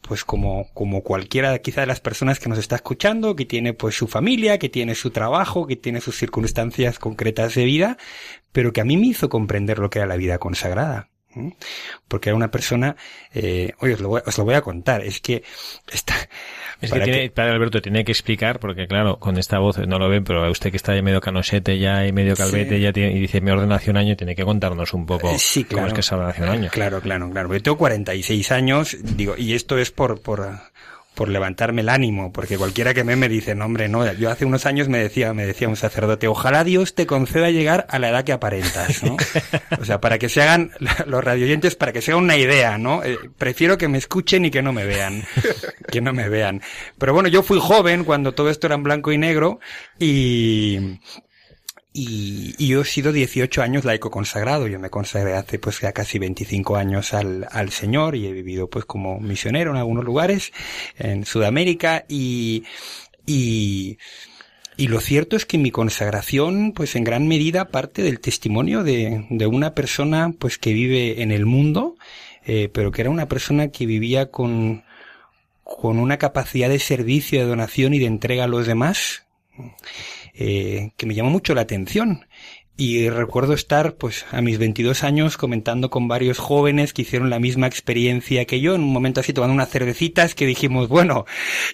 pues 0.03 0.25
como, 0.25 0.69
como 0.73 1.03
cualquiera 1.03 1.59
quizá 1.59 1.83
de 1.83 1.87
las 1.87 2.01
personas 2.01 2.41
que 2.41 2.49
nos 2.49 2.59
está 2.59 2.77
escuchando, 2.77 3.37
que 3.37 3.45
tiene 3.45 3.75
pues 3.75 3.95
su 3.97 4.09
familia, 4.09 4.59
que 4.59 4.69
tiene 4.69 4.95
su 4.95 5.11
trabajo, 5.11 5.67
que 5.67 5.77
tiene 5.77 6.01
sus 6.01 6.17
circunstancias 6.17 6.99
concretas 6.99 7.55
de 7.55 7.65
vida, 7.65 7.99
pero 8.53 8.73
que 8.73 8.81
a 8.81 8.85
mí 8.85 8.97
me 8.97 9.09
hizo 9.09 9.29
comprender 9.29 9.79
lo 9.79 9.91
que 9.91 9.99
era 9.99 10.09
la 10.09 10.17
vida 10.17 10.39
consagrada. 10.39 11.11
Porque 12.09 12.31
era 12.31 12.37
una 12.37 12.51
persona, 12.51 12.97
eh, 13.35 13.73
oye, 13.81 13.95
os 13.95 14.01
lo, 14.01 14.09
voy, 14.09 14.23
os 14.27 14.37
lo 14.39 14.45
voy 14.45 14.55
a 14.55 14.63
contar, 14.63 15.03
es 15.03 15.21
que 15.21 15.43
está, 15.93 16.15
Es 16.81 16.91
que 16.91 17.01
tiene, 17.01 17.31
padre 17.31 17.53
Alberto 17.53 17.81
tiene 17.83 18.05
que 18.05 18.13
explicar, 18.13 18.59
porque 18.59 18.87
claro, 18.89 19.19
con 19.19 19.37
esta 19.39 19.59
voz 19.59 19.79
no 19.79 19.99
lo 19.99 20.09
ven, 20.09 20.25
pero 20.25 20.51
usted 20.51 20.71
que 20.71 20.77
está 20.79 20.95
ya 20.97 21.03
medio 21.03 21.21
canosete 21.21 21.79
ya 21.79 22.07
y 22.07 22.13
medio 22.13 22.35
calvete 22.35 22.77
Sí. 22.77 22.81
ya 22.83 22.93
tiene, 22.93 23.13
y 23.13 23.21
dice 23.21 23.41
me 23.41 23.53
ordena 23.53 23.77
hace 23.77 23.91
un 23.91 23.99
año, 23.99 24.17
tiene 24.17 24.35
que 24.35 24.45
contarnos 24.45 24.95
un 24.95 25.07
poco 25.07 25.31
Eh, 25.31 25.39
Sí, 25.39 25.65
cómo 25.65 25.75
claro. 25.77 25.89
es 25.89 25.95
que 25.95 26.03
se 26.03 26.15
ordena 26.15 26.31
hace 26.31 26.43
un 26.43 26.49
año. 26.49 26.71
Claro, 26.73 27.01
claro, 27.01 27.31
claro. 27.31 27.53
Yo 27.53 27.63
tengo 27.63 27.79
46 27.79 28.51
años, 28.53 28.97
digo, 29.03 29.35
y 29.37 29.53
esto 29.55 29.77
es 29.79 29.91
por, 29.91 30.21
por, 30.21 30.49
por 31.19 31.31
levantarme 31.31 31.81
el 31.81 31.89
ánimo, 31.89 32.33
porque 32.33 32.57
cualquiera 32.57 32.95
que 32.95 33.03
me 33.03 33.17
me 33.17 33.29
dice, 33.29 33.57
no, 33.57 33.65
hombre, 33.65 33.89
no, 33.89 34.13
yo 34.13 34.31
hace 34.31 34.45
unos 34.45 34.67
años 34.67 34.89
me 34.89 34.99
decía, 34.99 35.35
me 35.35 35.47
decía 35.47 35.69
un 35.69 35.75
sacerdote, 35.75 36.29
ojalá 36.29 36.63
Dios 36.63 36.95
te 36.95 37.09
conceda 37.09 37.51
llegar 37.51 37.89
a 37.91 37.99
la 37.99 38.11
edad 38.11 38.23
que 38.23 38.31
aparentas, 38.31 39.03
¿no? 39.03 39.17
O 39.81 39.85
sea, 39.85 40.01
para 40.01 40.21
que 40.21 40.29
se 40.29 40.43
hagan, 40.43 40.71
los 41.07 41.25
radioyentes, 41.25 41.75
para 41.75 41.93
que 41.93 42.03
se 42.03 42.15
una 42.15 42.37
idea, 42.37 42.79
¿no? 42.79 43.03
Eh, 43.03 43.19
prefiero 43.37 43.79
que 43.79 43.89
me 43.89 43.99
escuchen 43.99 44.45
y 44.45 44.53
que 44.53 44.63
no 44.63 44.73
me 44.73 44.85
vean, 44.85 45.25
que 45.91 46.01
no 46.01 46.13
me 46.13 46.29
vean. 46.29 46.63
Pero 46.99 47.15
bueno, 47.15 47.29
yo 47.29 47.43
fui 47.43 47.59
joven 47.61 48.05
cuando 48.05 48.31
todo 48.31 48.49
esto 48.49 48.69
era 48.69 48.77
en 48.77 48.85
blanco 48.85 49.11
y 49.11 49.19
negro, 49.19 49.59
y, 49.99 51.01
y, 51.99 52.55
y 52.59 52.69
yo 52.69 52.83
he 52.83 52.85
sido 52.85 53.11
18 53.13 53.61
años 53.61 53.85
laico 53.85 54.11
consagrado. 54.11 54.69
Yo 54.69 54.79
me 54.79 54.89
consagré 54.89 55.35
hace 55.35 55.59
pues 55.59 55.81
ya 55.81 55.93
casi 55.93 56.21
25 56.21 56.77
años 56.77 57.13
al, 57.13 57.49
al 57.51 57.71
Señor 57.71 58.15
y 58.15 58.27
he 58.27 58.33
vivido 58.33 58.71
pues 58.71 58.85
como 58.85 59.19
misionero 59.19 59.73
en 59.73 59.79
algunos 59.79 60.05
lugares 60.05 60.53
en 60.97 61.25
Sudamérica 61.25 62.05
y, 62.09 62.63
y, 63.27 63.99
y 64.77 64.87
lo 64.87 65.01
cierto 65.01 65.35
es 65.35 65.45
que 65.45 65.59
mi 65.59 65.73
consagración 65.73 66.73
pues 66.73 66.95
en 66.95 67.03
gran 67.03 67.27
medida 67.27 67.67
parte 67.67 68.03
del 68.03 68.21
testimonio 68.21 68.85
de, 68.85 69.27
de 69.29 69.47
una 69.49 69.75
persona 69.75 70.33
pues 70.39 70.57
que 70.57 70.73
vive 70.73 71.21
en 71.23 71.33
el 71.33 71.47
mundo, 71.47 71.97
eh, 72.47 72.71
pero 72.73 72.93
que 72.93 73.01
era 73.01 73.11
una 73.11 73.27
persona 73.27 73.69
que 73.69 73.87
vivía 73.87 74.31
con, 74.31 74.85
con 75.65 75.99
una 75.99 76.17
capacidad 76.19 76.69
de 76.69 76.79
servicio, 76.79 77.41
de 77.41 77.47
donación 77.47 77.93
y 77.93 77.99
de 77.99 78.07
entrega 78.07 78.45
a 78.45 78.49
los 78.49 78.69
demás 78.69 79.25
eh, 80.41 80.93
que 80.97 81.07
me 81.07 81.15
llamó 81.15 81.31
mucho 81.31 81.55
la 81.55 81.63
atención. 81.63 82.27
Y 82.81 83.09
recuerdo 83.09 83.55
estar, 83.55 83.97
pues, 83.97 84.25
a 84.31 84.41
mis 84.41 84.57
22 84.57 85.03
años 85.03 85.37
comentando 85.37 85.91
con 85.91 86.07
varios 86.07 86.39
jóvenes 86.39 86.93
que 86.93 87.03
hicieron 87.03 87.29
la 87.29 87.41
misma 87.41 87.67
experiencia 87.67 88.45
que 88.45 88.61
yo, 88.61 88.77
en 88.77 88.83
un 88.83 88.93
momento 88.93 89.19
así 89.19 89.33
tomando 89.33 89.55
unas 89.55 89.69
cervecitas 89.69 90.37
que 90.37 90.47
dijimos, 90.47 90.89
bueno, 90.89 91.25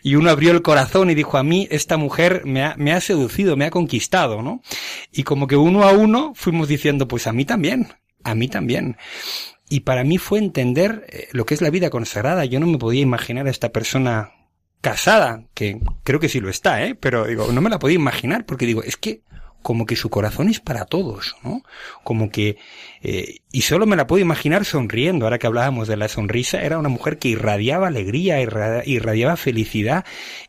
y 0.03 0.15
uno 0.15 0.31
abrió 0.31 0.51
el 0.51 0.63
corazón 0.63 1.11
y 1.11 1.15
dijo, 1.15 1.37
a 1.37 1.43
mí 1.43 1.69
esta 1.71 1.99
mujer 1.99 2.47
me 2.47 2.63
ha, 2.63 2.75
me 2.79 2.93
ha 2.93 3.03
seducido, 3.03 3.55
me 3.55 3.67
ha 3.67 3.71
conquistado, 3.71 4.41
¿no? 4.41 4.63
Y 5.13 5.25
como 5.25 5.47
que 5.47 5.57
uno 5.57 5.83
a 5.83 5.93
uno 5.93 6.33
fuimos 6.35 6.69
diciendo, 6.69 7.07
pues 7.07 7.27
a 7.27 7.35
mí 7.35 7.45
también, 7.45 7.89
a 8.23 8.35
mí 8.35 8.49
también. 8.49 8.97
Y 9.69 9.81
para 9.81 10.05
mí 10.05 10.17
fue 10.17 10.39
entender 10.39 11.05
eh, 11.11 11.29
lo 11.33 11.45
que 11.45 11.53
es 11.53 11.61
la 11.61 11.69
vida 11.69 11.91
consagrada. 11.91 12.47
Yo 12.47 12.61
no 12.61 12.67
me 12.67 12.79
podía 12.79 13.03
imaginar 13.03 13.47
a 13.47 13.51
esta 13.51 13.73
persona 13.73 14.33
casada, 14.85 15.45
que 15.55 15.81
creo 16.03 16.21
que 16.21 16.29
sí 16.29 16.41
lo 16.41 16.51
está, 16.51 16.85
¿eh? 16.85 16.95
Pero 16.95 17.27
digo, 17.27 17.51
no 17.51 17.63
me 17.63 17.71
la 17.71 17.79
podía 17.79 17.95
imaginar 17.95 18.45
porque 18.45 18.67
digo, 18.67 18.83
es 18.83 18.99
que 18.99 19.23
como 19.63 19.87
que 19.87 19.97
su 19.97 20.11
corazón 20.11 20.51
es 20.51 20.61
para 20.61 20.85
todos, 20.85 21.37
¿no? 21.43 21.63
Como 22.05 22.31
que, 22.31 22.59
eh, 23.05 23.37
y 23.53 23.61
solo 23.61 23.87
me 23.87 23.95
la 23.95 24.07
puedo 24.09 24.21
imaginar 24.23 24.65
sonriendo, 24.65 25.27
ahora 25.27 25.39
que 25.39 25.47
hablábamos 25.47 25.87
de 25.87 25.97
la 25.97 26.09
sonrisa, 26.09 26.63
era 26.63 26.79
una 26.79 26.89
mujer 26.89 27.19
que 27.19 27.29
irradiaba 27.29 27.87
alegría, 27.87 28.41
irra- 28.43 28.83
irradiaba 28.85 29.37
felicidad 29.37 30.05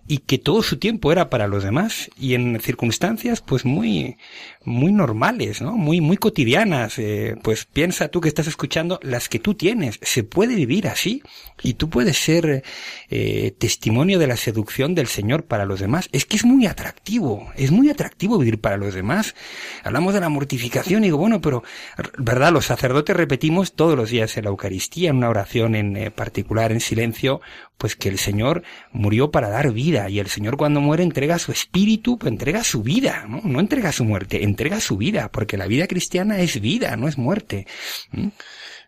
y 0.08 0.20
que 0.20 0.38
todo 0.40 0.64
su 0.64 0.78
tiempo 0.80 1.12
era 1.12 1.30
para 1.30 1.48
los 1.48 1.64
demás 1.64 2.10
y 2.20 2.34
en 2.34 2.60
circunstancias 2.62 3.42
pues 3.42 3.66
muy, 3.66 4.18
muy 4.64 4.92
normales, 4.92 5.62
¿no? 5.62 5.74
Muy, 5.74 6.02
muy 6.02 6.18
cotidianas, 6.18 6.98
eh, 6.98 7.36
pues 7.44 7.66
piensa 7.66 8.08
tú 8.08 8.22
que 8.22 8.30
estás 8.30 8.48
escuchando 8.48 9.00
las 9.04 9.30
que 9.30 9.38
tú 9.40 9.54
tienes, 9.54 10.00
se 10.02 10.24
puede 10.24 10.56
vivir 10.56 10.88
así 10.88 11.22
y 11.62 11.74
tú 11.76 11.90
puedes 11.90 12.18
ser 12.18 12.64
eh, 13.10 13.54
testimonio 13.60 14.18
de 14.18 14.28
la 14.28 14.38
seducción 14.38 14.96
del 14.96 15.08
Señor 15.08 15.44
para 15.46 15.66
los 15.66 15.80
demás. 15.80 16.10
Es 16.12 16.26
que 16.26 16.38
es 16.38 16.46
muy 16.46 16.66
atractivo, 16.66 17.52
es 17.56 17.72
muy 17.72 17.90
atractivo 17.90 18.38
vivir 18.40 18.60
para 18.62 18.78
los 18.78 18.94
demás. 18.96 19.36
Hablamos 19.84 20.14
de 20.14 20.22
la 20.22 20.30
mortificación 20.30 21.04
y 21.04 21.08
digo, 21.08 21.18
bueno, 21.18 21.42
pero, 21.42 21.64
r- 21.98 22.10
Los 22.52 22.66
sacerdotes 22.66 23.16
repetimos 23.16 23.74
todos 23.74 23.98
los 23.98 24.10
días 24.10 24.36
en 24.38 24.44
la 24.44 24.50
Eucaristía, 24.50 25.10
en 25.10 25.18
una 25.18 25.30
oración 25.30 25.76
en 25.76 25.98
eh, 25.98 26.12
particular, 26.12 26.72
en 26.72 26.80
silencio, 26.80 27.42
pues 27.78 27.96
que 27.96 28.10
el 28.10 28.20
Señor 28.20 28.64
murió 28.92 29.32
para 29.32 29.50
dar 29.50 29.72
vida 29.72 30.10
y 30.10 30.20
el 30.20 30.28
Señor 30.28 30.58
cuando 30.58 30.82
muere 30.82 31.04
entrega 31.04 31.40
su 31.40 31.52
espíritu, 31.52 32.18
pues 32.18 32.32
entrega 32.32 32.64
su 32.64 32.84
vida, 32.84 33.26
¿no? 33.28 33.42
No 33.44 33.60
entrega 33.60 33.92
su 33.92 34.06
muerte, 34.06 34.44
entrega 34.44 34.80
su 34.80 34.98
vida, 34.98 35.30
porque 35.32 35.58
la 35.58 35.68
vida 35.68 35.88
cristiana 35.88 36.40
es 36.40 36.60
vida, 36.62 36.96
no 36.98 37.08
es 37.08 37.18
muerte. 37.18 37.68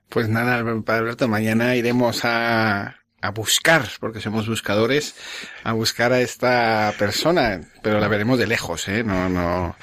Pues 0.10 0.30
nada, 0.30 0.64
Padre 0.84 1.01
Alberto, 1.01 1.28
mañana 1.28 1.76
iremos 1.76 2.24
a, 2.24 2.97
a 3.22 3.32
buscar, 3.32 3.89
porque 3.99 4.22
somos 4.22 4.47
buscadores, 4.47 5.16
a 5.64 5.74
buscar 5.74 6.14
a 6.14 6.22
esta 6.22 6.93
persona, 6.97 7.62
pero 7.82 7.99
la 7.99 8.08
veremos 8.08 8.39
de 8.39 8.47
lejos, 8.47 8.88
¿eh? 8.88 9.03
No, 9.03 9.28
no, 9.28 9.76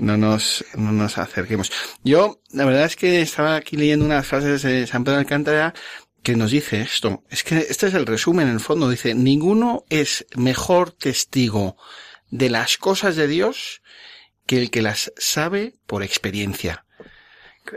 no 0.00 0.16
nos, 0.16 0.64
no 0.74 0.92
nos 0.92 1.18
acerquemos. 1.18 1.70
Yo, 2.02 2.40
la 2.50 2.64
verdad 2.64 2.86
es 2.86 2.96
que 2.96 3.20
estaba 3.20 3.56
aquí 3.56 3.76
leyendo 3.76 4.04
unas 4.04 4.26
frases 4.26 4.62
de 4.62 4.86
San 4.86 5.04
Pedro 5.04 5.16
de 5.16 5.20
Alcántara 5.20 5.74
que 6.22 6.36
nos 6.36 6.50
dice 6.50 6.80
esto. 6.80 7.22
Es 7.30 7.44
que 7.44 7.58
este 7.58 7.86
es 7.86 7.94
el 7.94 8.06
resumen 8.06 8.48
en 8.48 8.54
el 8.54 8.60
fondo. 8.60 8.88
Dice, 8.88 9.14
ninguno 9.14 9.84
es 9.90 10.26
mejor 10.36 10.92
testigo 10.92 11.76
de 12.30 12.50
las 12.50 12.78
cosas 12.78 13.16
de 13.16 13.28
Dios 13.28 13.82
que 14.46 14.58
el 14.58 14.70
que 14.70 14.82
las 14.82 15.12
sabe 15.16 15.74
por 15.86 16.02
experiencia. 16.02 16.86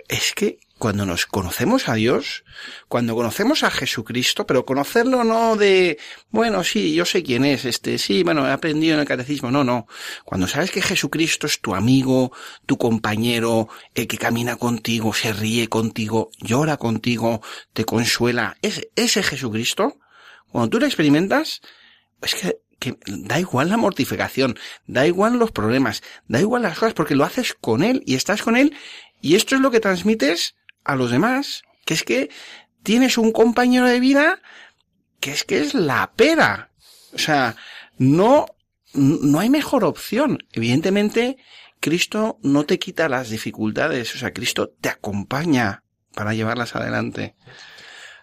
Es 0.08 0.34
que 0.34 0.60
cuando 0.84 1.06
nos 1.06 1.28
conocemos 1.28 1.88
a 1.88 1.94
Dios, 1.94 2.44
cuando 2.90 3.16
conocemos 3.16 3.64
a 3.64 3.72
Jesucristo, 3.72 4.46
pero 4.46 4.66
conocerlo 4.66 5.24
no 5.24 5.56
de, 5.56 5.98
bueno, 6.30 6.62
sí, 6.66 6.94
yo 6.94 7.06
sé 7.06 7.24
quién 7.24 7.46
es 7.46 7.64
este, 7.64 7.98
sí, 7.98 8.22
bueno, 8.22 8.46
he 8.46 8.52
aprendido 8.52 8.96
en 8.96 9.00
el 9.00 9.08
catecismo, 9.08 9.50
no, 9.50 9.64
no. 9.64 9.88
Cuando 10.26 10.46
sabes 10.46 10.72
que 10.72 10.82
Jesucristo 10.82 11.48
es 11.48 11.62
tu 11.62 11.74
amigo, 11.74 12.34
tu 12.66 12.78
compañero, 12.78 13.70
el 13.96 14.08
que 14.08 14.18
camina 14.18 14.58
contigo, 14.58 15.14
se 15.14 15.32
ríe 15.32 15.70
contigo, 15.70 16.32
llora 16.42 16.76
contigo, 16.76 17.42
te 17.72 17.86
consuela, 17.86 18.58
ese, 18.62 18.92
ese 18.98 19.24
Jesucristo, 19.24 20.00
cuando 20.52 20.70
tú 20.70 20.80
lo 20.82 20.86
experimentas, 20.86 21.62
es 22.22 22.36
que, 22.36 22.58
que 22.80 22.98
da 23.08 23.40
igual 23.40 23.70
la 23.70 23.78
mortificación, 23.78 24.60
da 24.86 25.08
igual 25.08 25.40
los 25.40 25.54
problemas, 25.54 26.04
da 26.28 26.42
igual 26.42 26.64
las 26.64 26.78
cosas, 26.78 26.94
porque 26.94 27.16
lo 27.16 27.24
haces 27.24 27.54
con 27.54 27.84
Él 27.84 28.04
y 28.06 28.16
estás 28.16 28.42
con 28.42 28.58
Él, 28.58 28.76
y 29.22 29.36
esto 29.36 29.56
es 29.56 29.62
lo 29.62 29.72
que 29.72 29.80
transmites 29.80 30.56
a 30.84 30.96
los 30.96 31.12
demás, 31.12 31.64
que 31.86 31.94
es 31.94 32.04
que 32.04 32.30
tienes 32.84 33.18
un 33.18 33.32
compañero 33.32 33.88
de 33.88 34.00
vida 34.00 34.40
que 35.20 35.32
es 35.32 35.44
que 35.46 35.60
es 35.60 35.74
la 35.74 36.12
pera. 36.16 36.72
O 37.14 37.18
sea, 37.18 37.56
no, 37.98 38.46
no 38.94 39.40
hay 39.40 39.50
mejor 39.50 39.86
opción. 39.86 40.40
Evidentemente, 40.52 41.38
Cristo 41.80 42.40
no 42.44 42.66
te 42.66 42.78
quita 42.78 43.08
las 43.08 43.30
dificultades, 43.30 44.14
o 44.16 44.18
sea, 44.18 44.34
Cristo 44.34 44.74
te 44.82 44.90
acompaña 44.90 45.84
para 46.14 46.34
llevarlas 46.34 46.76
adelante. 46.76 47.36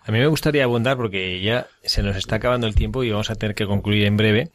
A 0.02 0.12
mí 0.12 0.18
me 0.18 0.26
gustaría 0.26 0.64
abundar 0.64 0.96
porque 0.96 1.40
ya 1.42 1.68
se 1.82 2.02
nos 2.02 2.16
está 2.16 2.36
acabando 2.36 2.66
el 2.66 2.74
tiempo 2.74 3.04
y 3.04 3.11
vamos 3.11 3.30
a 3.30 3.34
tener 3.34 3.54
que 3.54 3.66
concluir 3.66 4.04
en 4.04 4.16
breve. 4.16 4.50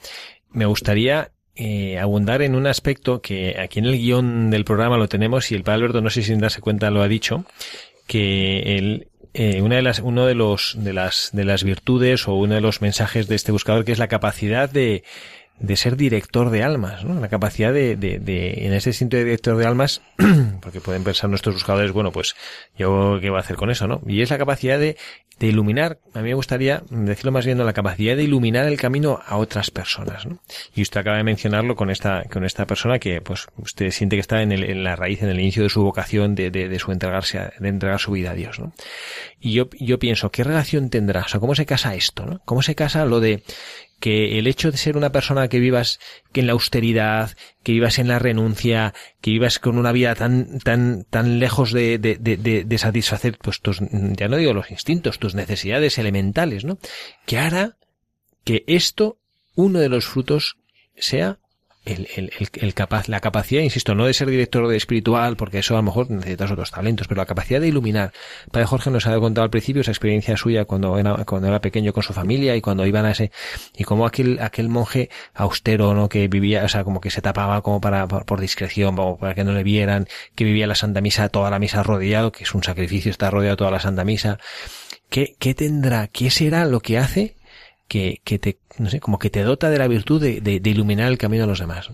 Me 0.49 0.65
gustaría 0.65 1.31
eh, 1.55 1.97
abundar 1.99 2.41
en 2.41 2.55
un 2.55 2.67
aspecto 2.67 3.21
que 3.21 3.57
aquí 3.59 3.79
en 3.79 3.85
el 3.85 3.97
guion 3.97 4.49
del 4.49 4.65
programa 4.65 4.97
lo 4.97 5.07
tenemos 5.07 5.51
y 5.51 5.55
el 5.55 5.63
padre 5.63 5.77
Alberto 5.77 6.01
no 6.01 6.09
sé 6.09 6.21
si 6.21 6.29
sin 6.29 6.39
darse 6.39 6.61
cuenta 6.61 6.91
lo 6.91 7.01
ha 7.01 7.07
dicho 7.07 7.45
que 8.07 8.77
el, 8.77 9.07
eh, 9.33 9.61
una 9.61 9.75
de 9.75 9.81
las 9.81 9.99
uno 9.99 10.25
de 10.25 10.35
los 10.35 10.75
de 10.77 10.93
las 10.93 11.31
de 11.33 11.43
las 11.43 11.63
virtudes 11.63 12.27
o 12.27 12.35
uno 12.35 12.55
de 12.55 12.61
los 12.61 12.81
mensajes 12.81 13.27
de 13.27 13.35
este 13.35 13.51
buscador 13.51 13.83
que 13.83 13.91
es 13.91 13.99
la 13.99 14.07
capacidad 14.07 14.69
de 14.69 15.03
de 15.59 15.77
ser 15.77 15.95
director 15.95 16.49
de 16.49 16.63
almas, 16.63 17.03
¿no? 17.05 17.19
La 17.19 17.29
capacidad 17.29 17.71
de, 17.73 17.95
de, 17.95 18.19
de, 18.19 18.65
en 18.65 18.73
ese 18.73 18.91
sentido 18.93 19.19
de 19.19 19.25
director 19.25 19.55
de 19.57 19.65
almas, 19.65 20.01
porque 20.61 20.81
pueden 20.81 21.03
pensar 21.03 21.29
nuestros 21.29 21.55
buscadores, 21.55 21.91
bueno, 21.91 22.11
pues 22.11 22.35
yo 22.77 23.17
qué 23.21 23.29
voy 23.29 23.37
a 23.37 23.41
hacer 23.41 23.55
con 23.55 23.69
eso, 23.69 23.87
¿no? 23.87 24.01
Y 24.05 24.21
es 24.21 24.29
la 24.29 24.37
capacidad 24.37 24.77
de, 24.77 24.97
de 25.39 25.47
iluminar, 25.47 25.97
a 26.13 26.19
mí 26.19 26.29
me 26.29 26.33
gustaría 26.33 26.83
decirlo 26.89 27.31
más 27.31 27.45
bien, 27.45 27.57
la 27.57 27.73
capacidad 27.73 28.15
de 28.17 28.23
iluminar 28.23 28.65
el 28.65 28.77
camino 28.77 29.21
a 29.25 29.37
otras 29.37 29.71
personas, 29.71 30.25
¿no? 30.25 30.39
Y 30.75 30.81
usted 30.81 30.99
acaba 30.99 31.17
de 31.17 31.23
mencionarlo 31.23 31.75
con 31.75 31.89
esta, 31.89 32.23
con 32.25 32.43
esta 32.43 32.65
persona 32.67 32.99
que, 32.99 33.21
pues, 33.21 33.47
usted 33.57 33.91
siente 33.91 34.17
que 34.17 34.21
está 34.21 34.41
en, 34.41 34.51
el, 34.51 34.63
en 34.63 34.83
la 34.83 34.95
raíz, 34.97 35.23
en 35.23 35.29
el 35.29 35.39
inicio 35.39 35.63
de 35.63 35.69
su 35.69 35.81
vocación, 35.83 36.35
de, 36.35 36.51
de, 36.51 36.67
de 36.67 36.79
su 36.79 36.91
entregarse, 36.91 37.39
a- 37.39 37.53
de 37.57 37.69
entregar 37.69 37.99
su 37.99 38.11
vida 38.11 38.31
a 38.31 38.35
Dios, 38.35 38.59
¿no? 38.59 38.73
Y 39.39 39.53
yo, 39.53 39.69
yo 39.79 39.99
pienso, 39.99 40.31
¿qué 40.31 40.43
relación 40.43 40.89
tendrá? 40.89 41.21
O 41.21 41.27
sea, 41.27 41.39
¿cómo 41.39 41.55
se 41.55 41.65
casa 41.65 41.95
esto, 41.95 42.25
no? 42.25 42.41
¿Cómo 42.45 42.61
se 42.61 42.75
casa 42.75 43.05
lo 43.05 43.19
de 43.19 43.43
que 44.05 44.37
el 44.37 44.45
hecho 44.45 44.69
de 44.69 44.77
ser 44.77 44.97
una 44.97 45.11
persona 45.11 45.47
que 45.47 45.57
vivas 45.59 45.99
en 46.35 46.45
la 46.45 46.53
austeridad, 46.53 47.31
que 47.63 47.71
vivas 47.71 47.97
en 47.97 48.07
la 48.07 48.19
renuncia, 48.19 48.93
que 49.19 49.31
vivas 49.31 49.57
con 49.57 49.79
una 49.79 49.91
vida 49.91 50.13
tan 50.13 50.59
tan 50.59 51.05
tan 51.09 51.39
lejos 51.39 51.71
de, 51.71 51.97
de, 51.97 52.15
de, 52.19 52.37
de- 52.37 52.65
de 52.65 52.77
satisfacer 52.77 53.39
pues 53.41 53.61
tus 53.61 53.79
ya 53.81 54.27
no 54.27 54.37
digo 54.37 54.53
los 54.53 54.69
instintos, 54.69 55.17
tus 55.17 55.33
necesidades 55.33 55.97
elementales, 55.97 56.65
¿no? 56.65 56.77
Que 57.25 57.39
hará 57.39 57.77
que 58.43 58.63
esto 58.67 59.17
uno 59.55 59.79
de 59.79 59.89
los 59.89 60.05
frutos 60.05 60.57
sea 60.95 61.39
el, 61.85 62.07
el, 62.15 62.31
el, 62.53 62.73
capaz, 62.73 63.07
la 63.07 63.19
capacidad, 63.19 63.61
insisto, 63.61 63.95
no 63.95 64.05
de 64.05 64.13
ser 64.13 64.29
director 64.29 64.67
de 64.67 64.75
espiritual, 64.75 65.37
porque 65.37 65.59
eso 65.59 65.75
a 65.75 65.77
lo 65.77 65.83
mejor 65.83 66.09
necesitas 66.09 66.51
otros 66.51 66.71
talentos, 66.71 67.07
pero 67.07 67.21
la 67.21 67.25
capacidad 67.25 67.61
de 67.61 67.67
iluminar. 67.67 68.11
Padre 68.51 68.65
Jorge 68.65 68.89
nos 68.89 69.05
ha 69.07 69.17
contado 69.19 69.43
al 69.43 69.51
principio 69.51 69.81
esa 69.81 69.91
experiencia 69.91 70.35
suya 70.35 70.65
cuando 70.65 70.97
era, 70.97 71.23
cuando 71.25 71.47
era 71.47 71.61
pequeño 71.61 71.93
con 71.93 72.03
su 72.03 72.13
familia 72.13 72.55
y 72.55 72.61
cuando 72.61 72.85
iban 72.85 73.05
a 73.05 73.11
ese, 73.11 73.31
y 73.77 73.83
como 73.83 74.05
aquel, 74.05 74.39
aquel 74.41 74.69
monje 74.69 75.09
austero, 75.33 75.93
¿no? 75.93 76.09
Que 76.09 76.27
vivía, 76.27 76.63
o 76.63 76.69
sea, 76.69 76.83
como 76.83 76.99
que 76.99 77.11
se 77.11 77.21
tapaba 77.21 77.61
como 77.61 77.79
para, 77.79 78.07
por, 78.07 78.39
discreción, 78.39 78.95
para 79.19 79.35
que 79.35 79.43
no 79.43 79.53
le 79.53 79.63
vieran, 79.63 80.07
que 80.35 80.43
vivía 80.43 80.67
la 80.67 80.75
Santa 80.75 81.01
Misa, 81.01 81.29
toda 81.29 81.49
la 81.49 81.59
misa 81.59 81.83
rodeado, 81.83 82.31
que 82.31 82.43
es 82.43 82.53
un 82.55 82.63
sacrificio 82.63 83.11
estar 83.11 83.31
rodeado 83.31 83.57
toda 83.57 83.71
la 83.71 83.79
Santa 83.79 84.03
Misa. 84.03 84.39
¿Qué, 85.09 85.35
qué 85.39 85.53
tendrá, 85.53 86.07
qué 86.07 86.31
será 86.31 86.65
lo 86.65 86.79
que 86.79 86.97
hace 86.97 87.35
que, 87.87 88.21
que 88.23 88.39
te, 88.39 88.57
no 88.77 88.89
sé, 88.89 88.99
como 88.99 89.19
que 89.19 89.29
te 89.29 89.43
dota 89.43 89.69
de 89.69 89.77
la 89.77 89.87
virtud 89.87 90.21
de, 90.21 90.41
de, 90.41 90.59
de 90.59 90.69
iluminar 90.69 91.11
el 91.11 91.17
camino 91.17 91.43
de 91.43 91.47
los 91.47 91.59
demás. 91.59 91.89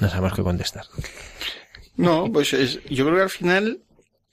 No 0.00 0.08
sabemos 0.08 0.34
qué 0.34 0.42
contestar. 0.42 0.86
No, 1.96 2.30
pues 2.32 2.52
es, 2.52 2.80
yo 2.90 3.04
creo 3.04 3.16
que 3.16 3.22
al 3.22 3.30
final 3.30 3.82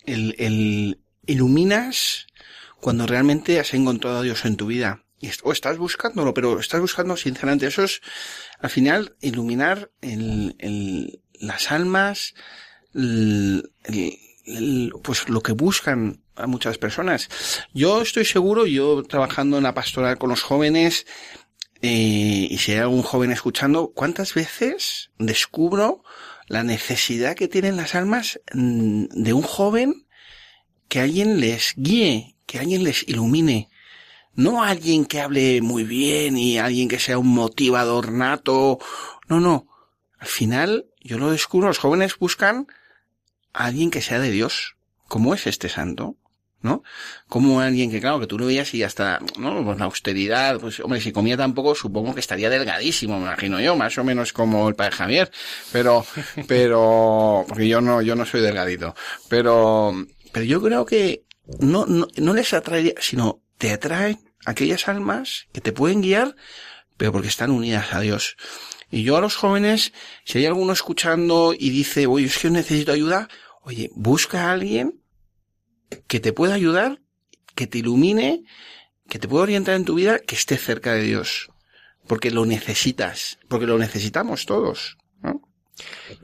el, 0.06 0.36
el 0.40 1.00
iluminas 1.28 2.28
cuando 2.80 3.06
realmente 3.06 3.60
has 3.60 3.74
encontrado 3.76 4.18
a 4.20 4.24
Dios 4.24 4.44
en 4.46 4.56
tu 4.58 4.66
vida. 4.68 5.04
O 5.44 5.52
estás 5.52 5.78
buscándolo, 5.78 6.34
pero 6.34 6.60
estás 6.60 6.82
buscando 6.82 7.16
sinceramente. 7.16 7.68
Eso 7.68 7.84
es, 7.84 8.02
al 8.60 8.72
final, 8.72 9.16
iluminar 9.22 9.92
el, 10.02 10.56
el- 10.58 11.22
las 11.34 11.72
almas, 11.72 12.34
el- 12.96 13.72
pues 15.04 15.30
lo 15.30 15.42
que 15.42 15.54
buscan 15.54 16.22
a 16.36 16.48
muchas 16.48 16.78
personas. 16.78 17.30
Yo 17.74 18.02
estoy 18.02 18.26
seguro, 18.26 18.66
yo 18.66 19.04
trabajando 19.04 19.58
en 19.58 19.64
la 19.64 19.74
pastoral 19.74 20.18
con 20.18 20.30
los 20.30 20.42
jóvenes, 20.42 21.06
eh, 21.82 22.48
y 22.50 22.58
si 22.60 22.74
hay 22.74 22.80
algún 22.80 23.02
joven 23.02 23.32
escuchando, 23.32 23.92
¿cuántas 23.94 24.34
veces 24.34 25.12
descubro 25.18 26.04
la 26.48 26.64
necesidad 26.64 27.36
que 27.36 27.48
tienen 27.48 27.78
las 27.78 27.96
almas 27.96 28.40
mm, 28.54 29.06
de 29.10 29.34
un 29.34 29.42
joven 29.42 30.06
que 30.88 31.00
alguien 31.00 31.40
les 31.40 31.74
guíe, 31.76 32.36
que 32.46 32.60
alguien 32.60 32.84
les 32.84 33.08
ilumine? 33.08 33.70
No 34.34 34.64
alguien 34.64 35.06
que 35.06 35.22
hable 35.22 35.62
muy 35.62 35.84
bien 35.84 36.38
y 36.38 36.58
alguien 36.58 36.88
que 36.88 37.00
sea 37.00 37.18
un 37.18 37.28
motivador 37.28 38.12
nato. 38.12 38.80
No, 39.28 39.40
no. 39.40 39.68
Al 40.20 40.28
final, 40.28 40.86
yo 41.02 41.18
lo 41.18 41.32
descubro, 41.32 41.68
los 41.68 41.80
jóvenes 41.80 42.18
buscan 42.18 42.68
a 43.54 43.66
alguien 43.66 43.92
que 43.92 44.02
sea 44.02 44.20
de 44.20 44.32
Dios. 44.32 44.76
¿Cómo 45.08 45.34
es 45.34 45.48
este 45.48 45.70
santo? 45.70 46.18
¿no? 46.62 46.84
Como 47.28 47.60
alguien 47.60 47.90
que, 47.90 48.00
claro, 48.00 48.20
que 48.20 48.28
tú 48.28 48.38
lo 48.38 48.46
veías 48.46 48.74
y 48.74 48.84
hasta, 48.84 49.20
¿no? 49.38 49.64
Pues 49.64 49.80
la 49.80 49.86
austeridad, 49.86 50.60
pues, 50.60 50.80
hombre, 50.80 51.02
si 51.02 51.12
comía 51.12 51.38
tampoco, 51.38 51.76
supongo 51.76 52.14
que 52.14 52.20
estaría 52.20 52.50
delgadísimo, 52.50 53.18
me 53.18 53.26
imagino 53.26 53.60
yo, 53.60 53.76
más 53.76 53.98
o 53.98 54.04
menos 54.04 54.32
como 54.34 54.70
el 54.70 54.76
padre 54.76 54.96
Javier, 54.96 55.32
pero, 55.72 56.06
pero, 56.48 57.46
porque 57.48 57.68
yo 57.68 57.82
no, 57.82 58.02
yo 58.02 58.16
no 58.16 58.26
soy 58.26 58.42
delgadito, 58.42 58.96
pero, 59.28 59.94
pero 60.32 60.46
yo 60.46 60.62
creo 60.62 60.86
que 60.86 61.24
no, 61.60 61.86
no, 61.86 62.08
no 62.18 62.34
les 62.34 62.54
atrae, 62.54 62.96
sino 63.00 63.42
te 63.58 63.72
atraen 63.72 64.20
aquellas 64.46 64.88
almas 64.88 65.48
que 65.52 65.62
te 65.62 65.72
pueden 65.72 66.02
guiar, 66.02 66.36
pero 66.98 67.12
porque 67.12 67.28
están 67.28 67.50
unidas 67.50 67.94
a 67.94 68.00
Dios. 68.00 68.38
Y 68.92 69.04
yo 69.04 69.16
a 69.16 69.22
los 69.22 69.38
jóvenes, 69.38 69.94
si 70.26 70.40
hay 70.40 70.46
alguno 70.46 70.74
escuchando 70.74 71.56
y 71.58 71.70
dice, 71.70 72.08
oye, 72.08 72.26
es 72.26 72.38
que 72.38 72.50
necesito 72.50 72.92
ayuda, 72.92 73.30
oye, 73.62 73.90
busca 73.96 74.48
a 74.48 74.52
alguien 74.52 75.02
que 76.08 76.20
te 76.20 76.34
pueda 76.34 76.54
ayudar, 76.54 77.02
que 77.56 77.68
te 77.68 77.78
ilumine, 77.78 78.44
que 79.08 79.18
te 79.18 79.30
pueda 79.30 79.44
orientar 79.44 79.76
en 79.76 79.86
tu 79.86 79.96
vida, 79.96 80.20
que 80.20 80.36
esté 80.36 80.58
cerca 80.58 80.94
de 80.94 81.04
Dios. 81.04 81.50
Porque 82.06 82.32
lo 82.32 82.46
necesitas, 82.46 83.40
porque 83.48 83.66
lo 83.66 83.78
necesitamos 83.78 84.46
todos. 84.46 84.98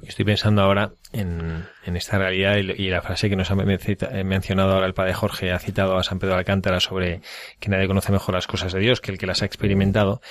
Estoy 0.03 0.25
pensando 0.25 0.61
ahora 0.61 0.91
en, 1.13 1.65
esta 1.85 2.17
realidad 2.17 2.57
y, 2.57 2.89
la 2.89 3.01
frase 3.01 3.29
que 3.29 3.35
nos 3.35 3.51
ha 3.51 3.55
eh, 3.55 4.23
mencionado 4.23 4.73
ahora 4.73 4.87
el 4.87 4.93
padre 4.93 5.13
Jorge, 5.13 5.51
ha 5.51 5.59
citado 5.59 5.97
a 5.97 6.03
San 6.03 6.19
Pedro 6.19 6.33
de 6.33 6.39
Alcántara 6.39 6.79
sobre 6.79 7.21
que 7.59 7.69
nadie 7.69 7.87
conoce 7.87 8.11
mejor 8.11 8.35
las 8.35 8.47
cosas 8.47 8.73
de 8.73 8.79
Dios 8.79 9.01
que 9.01 9.11
el 9.11 9.17
que 9.17 9.25
las 9.25 9.41
ha 9.41 9.45
experimentado. 9.45 10.21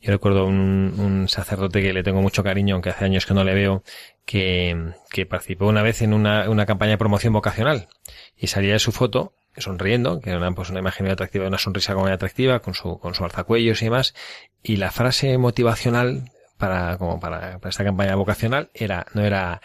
Yo 0.00 0.10
recuerdo 0.12 0.44
un, 0.46 0.94
un 0.98 1.28
sacerdote 1.28 1.80
que 1.80 1.92
le 1.92 2.02
tengo 2.02 2.20
mucho 2.20 2.42
cariño, 2.42 2.74
aunque 2.74 2.90
hace 2.90 3.04
años 3.04 3.26
que 3.26 3.34
no 3.34 3.44
le 3.44 3.54
veo, 3.54 3.82
que, 4.24 5.26
participó 5.28 5.66
una 5.66 5.82
vez 5.82 6.02
en 6.02 6.12
una, 6.12 6.66
campaña 6.66 6.92
de 6.92 6.98
promoción 6.98 7.32
vocacional 7.32 7.88
y 8.36 8.48
salía 8.48 8.74
de 8.74 8.78
su 8.78 8.92
foto 8.92 9.34
sonriendo, 9.56 10.20
que 10.20 10.30
era 10.30 10.50
pues 10.50 10.70
una 10.70 10.80
imagen 10.80 11.06
muy 11.06 11.12
atractiva, 11.12 11.46
una 11.46 11.58
sonrisa 11.58 11.92
como 11.92 12.06
muy 12.06 12.12
atractiva, 12.12 12.60
con 12.60 12.74
su, 12.74 12.98
con 12.98 13.14
su 13.14 13.24
alzacuellos 13.24 13.82
y 13.82 13.84
demás, 13.84 14.14
y 14.62 14.76
la 14.76 14.90
frase 14.90 15.38
motivacional 15.38 16.32
para, 16.56 16.98
como 16.98 17.20
para, 17.20 17.58
para 17.58 17.70
esta 17.70 17.84
campaña 17.84 18.14
vocacional 18.14 18.70
era, 18.74 19.06
no 19.14 19.22
era, 19.22 19.60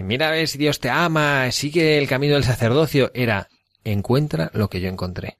mira 0.00 0.28
a 0.28 0.32
ver 0.32 0.48
si 0.48 0.58
Dios 0.58 0.80
te 0.80 0.90
ama, 0.90 1.50
sigue 1.52 1.98
el 1.98 2.08
camino 2.08 2.34
del 2.34 2.44
sacerdocio, 2.44 3.10
era, 3.14 3.48
encuentra 3.84 4.50
lo 4.54 4.68
que 4.68 4.80
yo 4.80 4.88
encontré. 4.88 5.38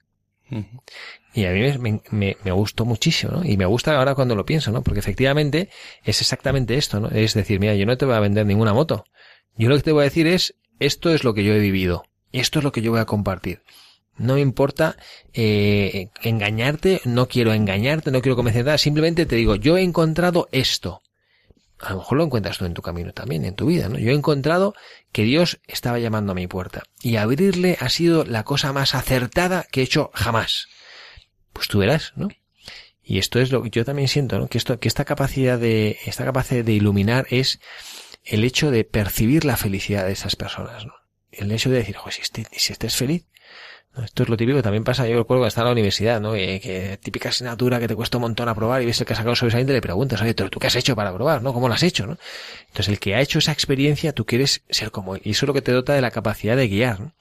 Y 1.32 1.46
a 1.46 1.50
mí 1.50 1.60
me, 1.78 2.00
me, 2.10 2.36
me 2.44 2.52
gustó 2.52 2.84
muchísimo, 2.84 3.32
¿no? 3.32 3.44
Y 3.44 3.56
me 3.56 3.66
gusta 3.66 3.96
ahora 3.96 4.14
cuando 4.14 4.36
lo 4.36 4.46
pienso, 4.46 4.70
¿no? 4.70 4.82
Porque 4.82 5.00
efectivamente 5.00 5.68
es 6.04 6.20
exactamente 6.20 6.76
esto, 6.76 7.00
¿no? 7.00 7.08
Es 7.08 7.34
decir, 7.34 7.58
mira, 7.58 7.74
yo 7.74 7.86
no 7.86 7.96
te 7.96 8.04
voy 8.04 8.14
a 8.14 8.20
vender 8.20 8.46
ninguna 8.46 8.72
moto. 8.72 9.04
Yo 9.56 9.68
lo 9.68 9.76
que 9.76 9.82
te 9.82 9.92
voy 9.92 10.02
a 10.02 10.04
decir 10.04 10.28
es, 10.28 10.54
esto 10.78 11.12
es 11.12 11.24
lo 11.24 11.34
que 11.34 11.42
yo 11.42 11.54
he 11.54 11.58
vivido. 11.58 12.04
Esto 12.30 12.60
es 12.60 12.64
lo 12.64 12.72
que 12.72 12.82
yo 12.82 12.92
voy 12.92 13.00
a 13.00 13.04
compartir. 13.04 13.62
No 14.16 14.34
me 14.34 14.40
importa 14.40 14.96
eh, 15.32 16.08
engañarte, 16.22 17.00
no 17.04 17.26
quiero 17.26 17.52
engañarte, 17.52 18.10
no 18.10 18.22
quiero 18.22 18.36
convencerte, 18.36 18.78
simplemente 18.78 19.26
te 19.26 19.36
digo, 19.36 19.56
yo 19.56 19.76
he 19.76 19.82
encontrado 19.82 20.48
esto. 20.52 21.02
A 21.80 21.90
lo 21.90 21.98
mejor 21.98 22.18
lo 22.18 22.24
encuentras 22.24 22.58
tú 22.58 22.64
en 22.64 22.74
tu 22.74 22.82
camino 22.82 23.12
también, 23.12 23.44
en 23.44 23.56
tu 23.56 23.66
vida, 23.66 23.88
¿no? 23.88 23.98
Yo 23.98 24.12
he 24.12 24.14
encontrado 24.14 24.74
que 25.12 25.24
Dios 25.24 25.58
estaba 25.66 25.98
llamando 25.98 26.32
a 26.32 26.34
mi 26.36 26.46
puerta. 26.46 26.84
Y 27.02 27.16
abrirle 27.16 27.76
ha 27.80 27.88
sido 27.88 28.24
la 28.24 28.44
cosa 28.44 28.72
más 28.72 28.94
acertada 28.94 29.66
que 29.70 29.80
he 29.80 29.84
hecho 29.84 30.10
jamás. 30.14 30.68
Pues 31.52 31.68
tú 31.68 31.78
verás, 31.78 32.12
¿no? 32.14 32.28
Y 33.02 33.18
esto 33.18 33.38
es 33.38 33.52
lo 33.52 33.62
que 33.62 33.70
yo 33.70 33.84
también 33.84 34.08
siento, 34.08 34.38
¿no? 34.38 34.48
Que 34.48 34.56
esto, 34.56 34.78
que 34.78 34.88
esta 34.88 35.04
capacidad 35.04 35.58
de, 35.58 35.98
esta 36.06 36.24
capacidad 36.24 36.64
de 36.64 36.72
iluminar 36.72 37.26
es 37.28 37.60
el 38.24 38.44
hecho 38.44 38.70
de 38.70 38.84
percibir 38.84 39.44
la 39.44 39.56
felicidad 39.56 40.06
de 40.06 40.12
esas 40.12 40.36
personas, 40.36 40.86
¿no? 40.86 40.94
El 41.30 41.52
hecho 41.52 41.68
de 41.68 41.78
decir, 41.78 41.96
joder, 41.96 42.14
si 42.14 42.22
este, 42.22 42.46
si 42.52 42.72
este 42.72 42.86
es 42.86 42.96
feliz. 42.96 43.26
Esto 44.02 44.24
es 44.24 44.28
lo 44.28 44.36
típico 44.36 44.56
que 44.56 44.62
también 44.62 44.82
pasa, 44.82 45.06
yo 45.06 45.16
recuerdo 45.16 45.44
que 45.44 45.48
está 45.48 45.60
en 45.60 45.66
la 45.66 45.72
universidad, 45.72 46.20
¿no? 46.20 46.34
Eh, 46.34 46.60
que 46.60 46.98
típica 47.00 47.28
asignatura 47.28 47.78
que 47.78 47.86
te 47.86 47.94
cuesta 47.94 48.18
un 48.18 48.22
montón 48.22 48.48
aprobar 48.48 48.82
y 48.82 48.86
ves 48.86 49.00
el 49.00 49.06
que 49.06 49.12
ha 49.12 49.16
sacado 49.16 49.36
sobresaliente 49.36 49.72
y 49.72 49.76
le 49.76 49.80
preguntas, 49.80 50.20
oye, 50.20 50.34
¿tú 50.34 50.58
qué 50.58 50.66
has 50.66 50.74
hecho 50.74 50.96
para 50.96 51.10
aprobar, 51.10 51.42
no? 51.42 51.52
¿Cómo 51.52 51.68
lo 51.68 51.74
has 51.74 51.82
hecho, 51.84 52.06
no? 52.06 52.18
Entonces 52.66 52.88
el 52.88 52.98
que 52.98 53.14
ha 53.14 53.20
hecho 53.20 53.38
esa 53.38 53.52
experiencia, 53.52 54.12
tú 54.12 54.26
quieres 54.26 54.62
ser 54.68 54.90
como 54.90 55.14
él. 55.14 55.22
Y 55.24 55.30
eso 55.30 55.44
es 55.44 55.48
lo 55.48 55.54
que 55.54 55.62
te 55.62 55.70
dota 55.70 55.94
de 55.94 56.00
la 56.00 56.10
capacidad 56.10 56.56
de 56.56 56.66
guiar, 56.66 56.98
¿no? 56.98 57.12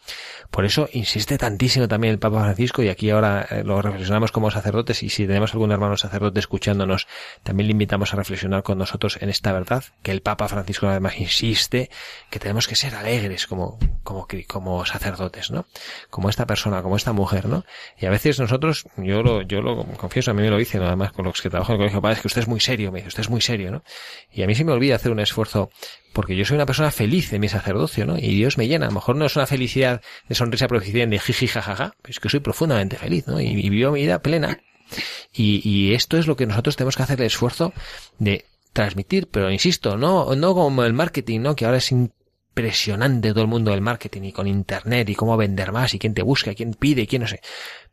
Por 0.54 0.66
eso 0.66 0.88
insiste 0.94 1.38
tantísimo 1.40 1.88
también 1.88 2.14
el 2.14 2.20
Papa 2.20 2.44
Francisco 2.44 2.84
y 2.84 2.90
aquí 2.90 3.10
ahora 3.10 3.48
eh, 3.50 3.64
lo 3.64 3.82
reflexionamos 3.82 4.32
como 4.32 4.52
sacerdotes 4.52 5.02
y 5.02 5.10
si 5.10 5.26
tenemos 5.26 5.54
algún 5.54 5.72
hermano 5.72 5.98
sacerdote 5.98 6.40
escuchándonos, 6.40 7.08
también 7.42 7.68
le 7.68 7.72
invitamos 7.72 8.14
a 8.14 8.18
reflexionar 8.18 8.62
con 8.62 8.78
nosotros 8.78 9.18
en 9.22 9.30
esta 9.30 9.52
verdad, 9.52 9.84
que 10.04 10.12
el 10.12 10.22
Papa 10.22 10.48
Francisco 10.48 10.88
además 10.88 11.18
insiste 11.18 11.90
que 12.30 12.40
tenemos 12.40 12.68
que 12.68 12.76
ser 12.76 12.94
alegres 12.94 13.48
como, 13.48 13.80
como, 14.04 14.28
como 14.48 14.86
sacerdotes, 14.86 15.50
¿no? 15.50 15.66
Como 16.12 16.30
esta 16.30 16.46
persona, 16.46 16.62
como 16.64 16.95
esta 16.95 17.14
mujer, 17.14 17.47
¿no? 17.47 17.66
Y 17.99 18.05
a 18.05 18.09
veces 18.09 18.39
nosotros, 18.39 18.86
yo 18.97 19.24
lo, 19.24 19.41
yo 19.41 19.61
lo 19.61 19.84
confieso, 19.97 20.32
a 20.32 20.34
mí 20.34 20.41
me 20.41 20.49
lo 20.49 20.57
dicen, 20.57 20.82
además 20.82 21.11
con 21.11 21.26
los 21.26 21.41
que 21.41 21.49
trabajo 21.49 21.72
en 21.72 21.76
el 21.76 21.80
colegio, 21.80 22.01
padre, 22.01 22.16
es 22.16 22.22
que 22.22 22.28
usted 22.28 22.41
es 22.41 22.47
muy 22.47 22.59
serio, 22.59 22.91
me 22.91 22.99
dice, 22.99 23.09
usted 23.09 23.22
es 23.22 23.30
muy 23.30 23.41
serio, 23.41 23.72
¿no? 23.72 23.84
Y 24.32 24.43
a 24.43 24.47
mí 24.47 24.55
se 24.55 24.64
me 24.64 24.72
olvida 24.72 24.95
hacer 24.95 25.11
un 25.11 25.20
esfuerzo 25.20 25.70
porque 26.14 26.36
yo 26.36 26.45
soy 26.45 26.55
una 26.55 26.66
persona 26.66 26.91
feliz 26.91 27.34
en 27.34 27.41
mi 27.41 27.49
sacerdocio, 27.49 28.05
¿no? 28.05 28.18
Y 28.18 28.36
Dios 28.36 28.57
me 28.57 28.68
llena. 28.68 28.86
A 28.86 28.89
lo 28.89 28.95
mejor 28.95 29.16
no 29.16 29.26
es 29.26 29.36
una 29.36 29.47
felicidad 29.47 30.01
de 30.30 30.36
sonrisa 30.36 30.68
proficien 30.68 31.09
de 31.09 31.20
jiji 31.20 31.47
jajaja, 31.47 31.95
es 32.07 32.20
que 32.20 32.30
soy 32.30 32.39
profundamente 32.39 32.97
feliz, 32.97 33.28
¿no? 33.28 33.41
Y, 33.41 33.47
y 33.47 33.70
vivo 33.70 33.91
mi 33.91 34.01
vida 34.01 34.22
plena. 34.22 34.59
Y, 35.34 35.68
y 35.68 35.93
esto 35.93 36.18
es 36.18 36.28
lo 36.28 36.36
que 36.36 36.45
nosotros 36.45 36.76
tenemos 36.76 36.95
que 36.95 37.03
hacer 37.03 37.20
el 37.20 37.28
esfuerzo 37.28 37.74
de 38.20 38.45
transmitir, 38.74 39.28
pero 39.30 39.51
insisto, 39.51 39.97
no, 39.97 40.36
no 40.36 40.53
como 40.53 40.84
el 40.84 40.93
marketing, 40.93 41.41
¿no? 41.41 41.55
Que 41.55 41.66
ahora 41.66 41.78
es 41.78 41.91
impresionante 42.54 43.32
todo 43.32 43.41
el 43.41 43.47
mundo 43.47 43.72
del 43.72 43.82
marketing 43.82 44.24
y 44.24 44.32
con 44.32 44.47
internet 44.47 45.10
y 45.10 45.16
cómo 45.16 45.36
vender 45.38 45.72
más 45.72 45.93
y 45.95 45.99
quién 45.99 46.14
te 46.14 46.22
busca, 46.22 46.54
quién 46.54 46.76
pide, 46.76 47.08
quién 47.08 47.24
no 47.24 47.28
sé. 47.28 47.41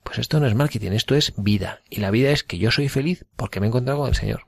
Pues 0.03 0.19
esto 0.19 0.39
no 0.39 0.47
es 0.47 0.55
marketing, 0.55 0.93
esto 0.93 1.15
es 1.15 1.33
vida. 1.37 1.81
Y 1.89 2.01
la 2.01 2.11
vida 2.11 2.31
es 2.31 2.45
que 2.45 2.59
yo 2.59 2.71
soy 2.71 2.89
feliz 2.89 3.25
porque 3.37 3.59
me 3.59 3.67
he 3.67 3.69
encontrado 3.69 4.01
con 4.01 4.09
el 4.09 4.15
Señor. 4.15 4.47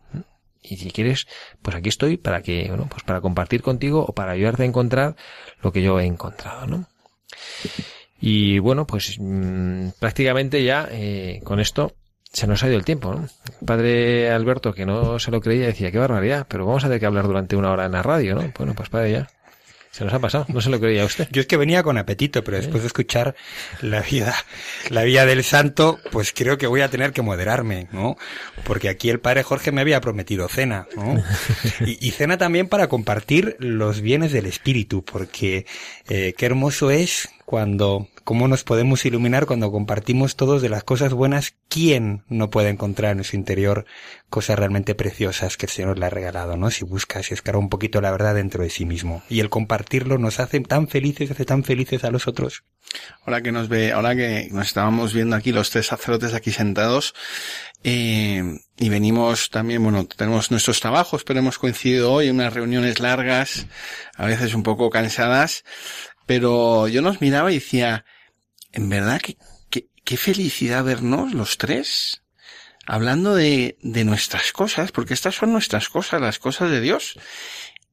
Y 0.63 0.77
si 0.77 0.91
quieres, 0.91 1.27
pues 1.63 1.77
aquí 1.77 1.89
estoy 1.89 2.19
para 2.19 2.43
que, 2.43 2.69
bueno, 2.69 2.87
pues 2.91 3.03
para 3.05 3.21
compartir 3.21 3.63
contigo 3.63 4.05
o 4.07 4.13
para 4.13 4.33
ayudarte 4.33 4.65
a 4.65 4.67
encontrar 4.67 5.17
lo 5.63 5.73
que 5.73 5.83
yo 5.83 5.99
he 5.99 6.05
encontrado, 6.05 6.67
¿no? 6.67 6.87
Y 8.21 8.59
bueno, 8.59 8.87
pues 8.87 9.17
mm, 9.19 9.89
prácticamente 9.99 10.63
ya 10.63 10.89
eh, 10.91 11.41
con 11.43 11.59
esto 11.59 11.97
se 12.33 12.47
nos 12.47 12.63
ha 12.63 12.69
ido 12.69 12.77
el 12.77 12.85
tiempo, 12.85 13.15
¿no? 13.15 13.29
El 13.61 13.67
padre 13.67 14.31
Alberto, 14.31 14.73
que 14.75 14.87
no 14.87 15.19
se 15.19 15.31
lo 15.31 15.41
creía, 15.41 15.67
decía, 15.67 15.91
qué 15.91 15.99
barbaridad, 15.99 16.47
pero 16.49 16.67
vamos 16.67 16.85
a 16.85 16.87
tener 16.87 17.01
que 17.01 17.07
hablar 17.07 17.27
durante 17.27 17.57
una 17.57 17.73
hora 17.73 17.87
en 17.87 17.93
la 17.93 18.03
radio, 18.03 18.35
¿no? 18.35 18.53
Bueno, 18.57 18.75
pues 18.75 18.91
padre 18.91 19.13
ya. 19.13 19.29
Se 19.93 20.07
nos 20.07 20.15
ha 20.15 20.19
pasado, 20.21 20.47
no 20.49 20.63
se 20.63 20.71
lo 20.71 20.81
creía 20.81 21.05
usted. 21.05 21.29
Yo 21.31 21.43
es 21.43 21.47
que 21.47 21.59
venía 21.59 21.83
con 21.83 21.99
apetito, 21.99 22.43
pero 22.43 22.57
después 22.57 22.83
de 22.83 22.87
escuchar 22.87 23.37
la 23.83 24.01
vida, 24.01 24.35
la 24.89 25.03
vida 25.03 25.27
del 25.27 25.45
santo, 25.45 26.01
pues 26.11 26.33
creo 26.35 26.57
que 26.57 26.67
voy 26.67 26.81
a 26.81 26.89
tener 26.89 27.13
que 27.13 27.21
moderarme, 27.21 27.89
¿no? 27.93 28.17
Porque 28.65 28.89
aquí 28.89 29.11
el 29.11 29.21
padre 29.21 29.43
Jorge 29.43 29.71
me 29.71 29.83
había 29.83 30.01
prometido 30.01 30.49
cena, 30.49 30.87
¿no? 30.97 31.23
Y, 31.87 32.07
y 32.07 32.11
cena 32.13 32.39
también 32.39 32.69
para 32.69 32.89
compartir 32.89 33.55
los 33.59 34.01
bienes 34.01 34.33
del 34.33 34.47
espíritu, 34.47 35.05
porque 35.05 35.67
eh, 36.09 36.33
qué 36.39 36.47
hermoso 36.47 36.91
es 36.91 37.29
cuando, 37.45 38.09
cómo 38.25 38.49
nos 38.49 38.65
podemos 38.65 39.05
iluminar 39.05 39.47
cuando 39.47 39.71
compartimos 39.71 40.37
todos 40.37 40.63
de 40.63 40.69
las 40.69 40.85
cosas 40.85 41.13
buenas. 41.13 41.55
¿Quién 41.69 42.25
no 42.29 42.51
puede 42.51 42.71
encontrar 42.71 43.17
en 43.17 43.25
su 43.25 43.37
interior 43.37 43.87
cosas 44.29 44.59
realmente 44.59 44.95
preciosas 44.95 45.57
que 45.57 45.67
el 45.67 45.73
Señor 45.73 45.99
le 45.99 46.07
ha 46.07 46.11
regalado, 46.11 46.57
¿no? 46.57 46.71
Si 46.71 46.85
busca, 46.85 47.23
si 47.23 47.35
escarba 47.35 47.61
un 47.61 47.69
poquito 47.69 48.01
la 48.01 48.11
verdad 48.11 48.35
dentro 48.35 48.63
de 48.63 48.71
sí 48.71 48.85
mismo. 48.85 49.23
Y 49.29 49.41
el 49.41 49.51
compartirlo 49.51 50.19
nos 50.19 50.41
hace 50.41 50.61
tan 50.61 50.89
felices, 50.89 51.31
hace 51.31 51.45
tan 51.45 51.65
felices 51.65 52.05
a 52.05 52.11
los 52.11 52.27
otros. 52.27 52.65
Ahora 53.25 53.43
que 53.43 53.53
nos 53.53 53.69
ve, 53.69 53.93
ahora 53.93 54.15
que 54.15 54.49
nos 54.51 54.67
estábamos 54.67 55.15
viendo 55.15 55.37
aquí 55.37 55.53
los 55.53 55.71
tres 55.71 55.87
sacerdotes 55.87 56.35
aquí 56.35 56.51
sentados, 56.51 57.15
eh, 57.85 58.59
y 58.79 58.89
venimos 58.89 59.51
también, 59.51 59.83
bueno, 59.83 60.07
tenemos 60.07 60.51
nuestros 60.51 60.81
trabajos, 60.81 61.25
pero 61.25 61.41
hemos 61.41 61.59
coincidido 61.59 62.13
hoy 62.13 62.29
en 62.29 62.37
unas 62.37 62.53
reuniones 62.53 63.01
largas, 63.01 63.67
a 64.17 64.27
veces 64.27 64.55
un 64.55 64.63
poco 64.63 64.91
cansadas, 64.91 65.65
pero 66.27 66.89
yo 66.89 67.03
nos 67.03 67.21
miraba 67.21 67.51
y 67.51 67.57
decía, 67.57 68.05
en 68.73 68.89
verdad, 68.89 69.21
qué, 69.21 69.37
qué, 70.05 70.17
felicidad 70.17 70.85
vernos 70.85 71.35
los 71.35 71.59
tres, 71.59 72.23
hablando 72.87 73.35
de, 73.35 73.77
de 73.83 74.05
nuestras 74.05 74.53
cosas, 74.53 74.93
porque 74.93 75.15
estas 75.15 75.35
son 75.35 75.53
nuestras 75.53 75.89
cosas, 75.89 76.21
las 76.21 76.39
cosas 76.39 76.71
de 76.71 76.81
Dios. 76.81 77.19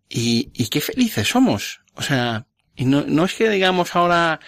Y, 0.10 0.52
y 0.54 0.68
qué 0.68 0.82
felices 0.82 1.28
somos. 1.28 1.82
O 1.96 2.02
sea, 2.02 2.48
y 2.76 2.86
no, 2.86 3.04
no 3.06 3.26
es 3.26 3.34
que 3.34 3.50
digamos 3.50 3.96
ahora 3.96 4.40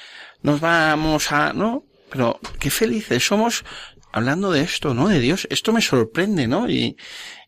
nos 0.42 0.60
vamos 0.60 1.32
a, 1.32 1.54
no, 1.54 1.86
pero 2.10 2.40
qué 2.60 2.72
felices 2.72 3.26
somos 3.26 3.64
hablando 4.12 4.52
de 4.52 4.62
esto, 4.62 4.94
¿no? 4.94 5.08
De 5.08 5.20
Dios. 5.20 5.48
Esto 5.50 5.72
me 5.74 5.82
sorprende, 5.82 6.48
¿no? 6.48 6.70
Y, 6.70 6.98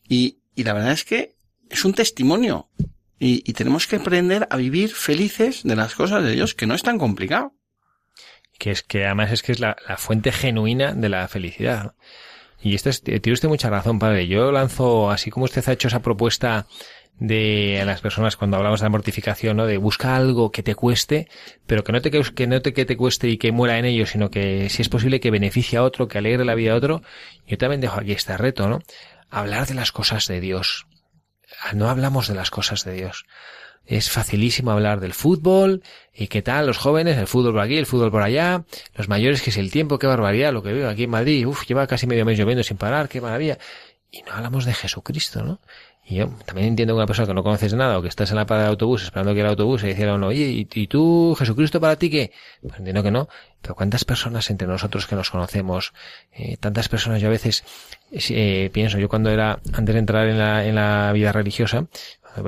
y, 0.08 0.40
y 0.56 0.64
la 0.64 0.74
verdad 0.74 0.92
es 0.94 1.06
que 1.06 1.36
es 1.70 1.86
un 1.86 1.94
testimonio. 1.94 2.70
Y, 3.26 3.42
y 3.50 3.54
tenemos 3.54 3.88
que 3.88 3.96
aprender 3.98 4.48
a 4.50 4.58
vivir 4.58 4.90
felices 4.90 5.64
de 5.64 5.76
las 5.76 5.96
cosas 5.96 6.24
de 6.24 6.32
Dios, 6.32 6.56
que 6.56 6.68
no 6.68 6.76
es 6.76 6.84
tan 6.84 6.98
complicado. 6.98 7.54
que 8.60 8.72
es 8.72 8.84
que 8.84 9.06
además 9.06 9.32
es 9.32 9.42
que 9.44 9.52
es 9.52 9.60
la, 9.60 9.76
la 9.88 9.98
fuente 9.98 10.32
genuina 10.32 10.94
de 10.94 11.10
la 11.10 11.28
felicidad. 11.28 11.96
Y 12.62 12.76
esto 12.76 12.90
es, 12.90 13.02
tiene 13.04 13.34
usted 13.34 13.50
mucha 13.50 13.70
razón, 13.70 14.00
padre. 14.00 14.28
Yo 14.28 14.52
lanzo, 14.52 15.12
así 15.12 15.32
como 15.32 15.46
usted 15.46 15.68
ha 15.68 15.74
hecho 15.74 15.88
esa 15.90 16.02
propuesta 16.02 16.68
de 17.20 17.80
a 17.82 17.86
las 17.86 18.02
personas 18.02 18.38
cuando 18.38 18.58
hablamos 18.58 18.80
de 18.80 18.86
la 18.86 18.90
mortificación, 18.90 19.58
¿no? 19.58 19.66
De 19.68 19.78
busca 19.78 20.16
algo 20.16 20.52
que 20.52 20.64
te 20.64 20.76
cueste, 20.76 21.28
pero 21.68 21.84
que 21.84 21.92
no 21.92 22.02
te 22.02 22.12
que 22.12 22.48
no 22.48 22.62
te 22.62 22.74
que 22.74 22.86
te 22.86 22.98
cueste 22.98 23.30
y 23.30 23.38
que 23.38 23.52
muera 23.52 23.78
en 23.80 23.86
ello, 23.86 24.06
sino 24.06 24.30
que 24.30 24.70
si 24.70 24.82
es 24.82 24.90
posible 24.90 25.20
que 25.20 25.32
beneficie 25.32 25.78
a 25.78 25.84
otro, 25.84 26.08
que 26.08 26.18
alegre 26.18 26.46
la 26.46 26.56
vida 26.56 26.74
a 26.74 26.78
otro. 26.78 27.02
Yo 27.48 27.58
también 27.58 27.82
dejo 27.82 28.00
aquí 28.00 28.14
este 28.14 28.38
reto, 28.38 28.68
¿no? 28.70 28.80
Hablar 29.30 29.68
de 29.68 29.76
las 29.76 29.92
cosas 29.92 30.28
de 30.28 30.40
Dios. 30.42 30.88
No 31.74 31.90
hablamos 31.90 32.28
de 32.28 32.36
las 32.36 32.52
cosas 32.52 32.84
de 32.84 32.94
Dios. 32.94 33.26
Es 33.86 34.10
facilísimo 34.10 34.72
hablar 34.72 35.00
del 35.02 35.14
fútbol 35.14 35.84
y 36.14 36.28
qué 36.28 36.42
tal 36.42 36.68
los 36.68 36.78
jóvenes, 36.78 37.18
el 37.18 37.28
fútbol 37.28 37.54
por 37.54 37.62
aquí, 37.62 37.78
el 37.78 37.86
fútbol 37.86 38.12
por 38.12 38.22
allá, 38.22 38.64
los 38.96 39.10
mayores 39.10 39.42
que 39.42 39.50
es 39.50 39.58
el 39.58 39.72
tiempo, 39.72 40.00
qué 40.00 40.08
barbaridad, 40.08 40.54
lo 40.54 40.64
que 40.64 40.72
veo 40.72 40.90
aquí 40.90 41.04
en 41.04 41.10
Madrid, 41.10 41.46
uf, 41.46 41.66
lleva 41.68 41.86
casi 41.86 42.08
medio 42.08 42.24
mes 42.24 42.38
lloviendo 42.38 42.64
sin 42.64 42.78
parar, 42.78 43.10
qué 43.10 43.20
maravilla. 43.20 43.58
Y 44.10 44.22
no 44.22 44.34
hablamos 44.34 44.66
de 44.66 44.74
Jesucristo, 44.74 45.44
¿no? 45.44 45.60
Y 46.06 46.16
yo 46.16 46.28
también 46.46 46.68
entiendo 46.68 46.94
que 46.94 46.98
una 46.98 47.08
persona 47.08 47.28
que 47.28 47.34
no 47.34 47.44
conoces 47.44 47.74
nada 47.74 47.98
o 47.98 48.02
que 48.02 48.10
estás 48.10 48.30
en 48.32 48.36
la 48.36 48.46
parada 48.46 48.68
de 48.68 48.72
autobús 48.72 49.04
esperando 49.04 49.34
que 49.34 49.40
el 49.40 49.48
autobús 49.48 49.82
se 49.82 49.88
dijera 49.88 50.16
uno, 50.16 50.28
oye, 50.28 50.46
¿y, 50.48 50.68
y 50.74 50.88
tú, 50.88 51.34
Jesucristo, 51.40 51.80
para 51.80 51.96
ti 51.96 52.10
qué? 52.10 52.32
Pues 52.62 52.78
entiendo 52.78 53.04
que 53.04 53.12
no, 53.12 53.30
pero 53.62 53.76
cuántas 53.76 54.04
personas 54.04 54.50
entre 54.50 54.68
nosotros 54.68 55.08
que 55.08 55.16
nos 55.16 55.30
conocemos, 55.30 55.94
eh, 56.34 56.58
tantas 56.58 56.90
personas 56.90 57.22
yo 57.22 57.30
a 57.30 57.32
veces 57.32 57.64
eh, 58.12 58.70
pienso, 58.74 59.00
yo 59.00 59.08
cuando 59.08 59.30
era, 59.30 59.60
antes 59.72 59.96
de 59.96 60.00
entrar 60.00 60.28
en 60.28 60.38
la, 60.38 60.66
en 60.66 60.76
la 60.76 61.12
vida 61.14 61.32
religiosa, 61.32 61.88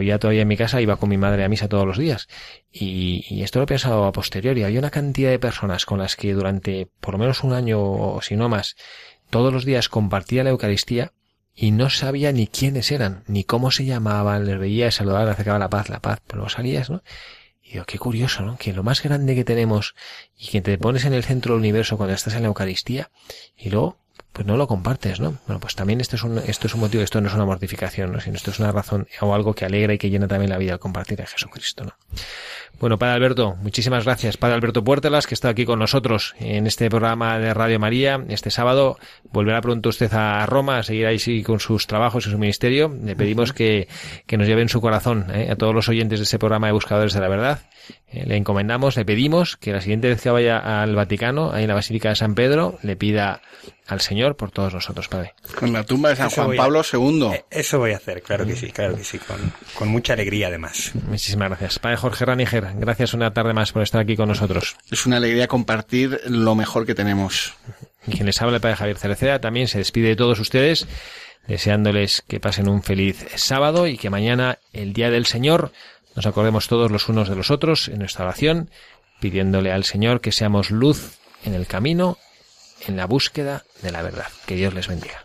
ya 0.03 0.19
todavía 0.19 0.41
en 0.41 0.47
mi 0.47 0.57
casa 0.57 0.81
iba 0.81 0.97
con 0.97 1.09
mi 1.09 1.17
madre 1.17 1.43
a 1.43 1.49
misa 1.49 1.69
todos 1.69 1.85
los 1.85 1.97
días. 1.97 2.27
Y, 2.71 3.23
y 3.29 3.43
esto 3.43 3.59
lo 3.59 3.63
he 3.63 3.67
pensado 3.67 4.05
a 4.05 4.11
posteriori. 4.11 4.63
Había 4.63 4.79
una 4.79 4.89
cantidad 4.89 5.29
de 5.29 5.39
personas 5.39 5.85
con 5.85 5.99
las 5.99 6.15
que 6.15 6.33
durante 6.33 6.89
por 6.99 7.13
lo 7.13 7.19
menos 7.19 7.43
un 7.43 7.53
año 7.53 7.81
o 7.81 8.21
si 8.21 8.35
no 8.35 8.49
más, 8.49 8.75
todos 9.29 9.53
los 9.53 9.63
días 9.63 9.87
compartía 9.87 10.43
la 10.43 10.49
Eucaristía 10.49 11.13
y 11.55 11.71
no 11.71 11.89
sabía 11.89 12.31
ni 12.33 12.47
quiénes 12.47 12.91
eran, 12.91 13.23
ni 13.27 13.45
cómo 13.45 13.71
se 13.71 13.85
llamaban, 13.85 14.45
les 14.45 14.59
veía, 14.59 14.91
saludaban, 14.91 15.29
acercaba 15.29 15.57
la 15.57 15.69
paz, 15.69 15.89
la 15.89 16.01
paz, 16.01 16.19
pero 16.27 16.37
luego 16.39 16.49
salías, 16.49 16.89
¿no? 16.89 17.01
Y 17.63 17.73
digo, 17.73 17.85
qué 17.85 17.97
curioso, 17.97 18.43
¿no? 18.43 18.57
Que 18.57 18.73
lo 18.73 18.83
más 18.83 19.01
grande 19.01 19.33
que 19.35 19.45
tenemos 19.45 19.95
y 20.37 20.47
que 20.49 20.61
te 20.61 20.77
pones 20.77 21.05
en 21.05 21.13
el 21.13 21.23
centro 21.23 21.53
del 21.53 21.61
universo 21.61 21.97
cuando 21.97 22.13
estás 22.13 22.35
en 22.35 22.41
la 22.41 22.47
Eucaristía 22.47 23.09
y 23.57 23.69
luego, 23.69 23.97
pues 24.33 24.45
no 24.45 24.57
lo 24.57 24.67
compartes, 24.67 25.21
¿no? 25.21 25.39
Bueno, 25.47 25.61
pues 25.61 25.75
también 25.75 26.01
esto 26.01 26.17
es 26.17 26.23
un, 26.23 26.37
esto 26.39 26.67
es 26.67 26.73
un 26.73 26.81
motivo, 26.81 27.01
esto 27.01 27.21
no 27.21 27.29
es 27.29 27.33
una 27.33 27.45
mortificación, 27.45 28.11
¿no? 28.11 28.19
Sino 28.19 28.35
esto 28.35 28.51
es 28.51 28.59
una 28.59 28.73
razón 28.73 29.07
o 29.21 29.33
algo 29.33 29.53
que 29.53 29.63
alegra 29.63 29.93
y 29.93 29.97
que 29.97 30.09
llena 30.09 30.27
también 30.27 30.49
la 30.49 30.57
vida 30.57 30.73
al 30.73 30.79
compartir 30.79 31.21
a 31.21 31.25
Jesucristo, 31.25 31.85
¿no? 31.85 31.93
Bueno, 32.85 32.99
Padre 32.99 33.15
Alberto, 33.15 33.55
muchísimas 33.63 34.05
gracias. 34.05 34.37
Padre 34.37 34.53
Alberto 34.53 34.83
Puertelas, 34.83 35.25
que 35.25 35.33
está 35.33 35.49
aquí 35.49 35.65
con 35.65 35.79
nosotros 35.79 36.35
en 36.39 36.67
este 36.67 36.87
programa 36.87 37.39
de 37.39 37.51
Radio 37.51 37.79
María 37.79 38.23
este 38.29 38.51
sábado. 38.51 38.99
Volverá 39.31 39.59
pronto 39.59 39.89
usted 39.89 40.13
a 40.13 40.45
Roma 40.45 40.77
a 40.77 40.83
seguir 40.83 41.07
ahí 41.07 41.17
sí, 41.17 41.41
con 41.41 41.59
sus 41.59 41.87
trabajos 41.87 42.27
y 42.27 42.29
su 42.29 42.37
ministerio. 42.37 42.95
Le 43.03 43.15
pedimos 43.15 43.53
que, 43.53 43.87
que 44.27 44.37
nos 44.37 44.45
lleve 44.45 44.61
en 44.61 44.69
su 44.69 44.81
corazón 44.81 45.25
¿eh? 45.33 45.49
a 45.49 45.55
todos 45.55 45.73
los 45.73 45.89
oyentes 45.89 46.19
de 46.19 46.25
este 46.25 46.37
programa 46.37 46.67
de 46.67 46.73
Buscadores 46.73 47.13
de 47.15 47.21
la 47.21 47.27
Verdad. 47.27 47.61
Eh, 48.11 48.23
le 48.27 48.37
encomendamos, 48.37 48.95
le 48.97 49.03
pedimos 49.05 49.57
que 49.57 49.71
la 49.73 49.81
siguiente 49.81 50.07
vez 50.07 50.21
que 50.21 50.29
vaya 50.29 50.83
al 50.83 50.95
Vaticano, 50.95 51.51
ahí 51.53 51.63
en 51.63 51.69
la 51.69 51.73
Basílica 51.75 52.09
de 52.09 52.15
San 52.15 52.35
Pedro, 52.35 52.77
le 52.83 52.95
pida 52.95 53.41
al 53.87 54.01
Señor 54.01 54.35
por 54.35 54.49
todos 54.51 54.73
nosotros, 54.73 55.07
Padre. 55.07 55.33
Con 55.59 55.71
la 55.73 55.83
tumba 55.83 56.09
de 56.09 56.15
San 56.15 56.27
Eso 56.27 56.43
Juan 56.43 56.57
a- 56.57 56.61
Pablo 56.61 56.81
II. 56.91 57.29
Eh, 57.33 57.45
Eso 57.51 57.77
voy 57.79 57.93
a 57.93 57.97
hacer, 57.97 58.21
claro 58.23 58.45
que 58.45 58.55
sí, 58.55 58.71
claro 58.71 58.95
que 58.95 59.03
sí, 59.03 59.19
con, 59.19 59.37
con 59.75 59.87
mucha 59.89 60.13
alegría 60.13 60.47
además. 60.47 60.91
Muchísimas 61.07 61.49
gracias. 61.49 61.77
Padre 61.79 61.97
Jorge 61.97 62.25
Raniger, 62.25 62.74
gracias 62.79 63.13
una 63.13 63.33
tarde 63.33 63.53
más 63.53 63.71
por 63.71 63.81
estar 63.81 64.01
aquí 64.01 64.15
con 64.15 64.29
nosotros. 64.29 64.75
Es 64.91 65.05
una 65.05 65.17
alegría 65.17 65.47
compartir 65.47 66.21
lo 66.27 66.55
mejor 66.55 66.85
que 66.85 66.95
tenemos. 66.95 67.53
Y 68.07 68.11
quien 68.11 68.25
les 68.25 68.41
habla 68.41 68.57
el 68.57 68.61
Padre 68.61 68.77
Javier 68.77 68.97
Cereceda 68.97 69.41
también 69.41 69.67
se 69.67 69.79
despide 69.79 70.09
de 70.09 70.15
todos 70.15 70.39
ustedes, 70.39 70.87
deseándoles 71.47 72.23
que 72.27 72.39
pasen 72.39 72.67
un 72.69 72.83
feliz 72.83 73.25
sábado 73.35 73.87
y 73.87 73.97
que 73.97 74.09
mañana, 74.09 74.59
el 74.73 74.93
Día 74.93 75.09
del 75.09 75.25
Señor, 75.25 75.71
nos 76.15 76.25
acordemos 76.25 76.67
todos 76.67 76.91
los 76.91 77.09
unos 77.09 77.29
de 77.29 77.35
los 77.35 77.51
otros 77.51 77.87
en 77.87 77.99
nuestra 77.99 78.25
oración, 78.25 78.69
pidiéndole 79.19 79.71
al 79.71 79.83
Señor 79.83 80.21
que 80.21 80.31
seamos 80.31 80.71
luz 80.71 81.17
en 81.43 81.53
el 81.53 81.67
camino, 81.67 82.17
en 82.87 82.95
la 82.95 83.05
búsqueda 83.05 83.63
de 83.81 83.91
la 83.91 84.01
verdad. 84.01 84.27
Que 84.45 84.55
Dios 84.55 84.73
les 84.73 84.87
bendiga. 84.87 85.24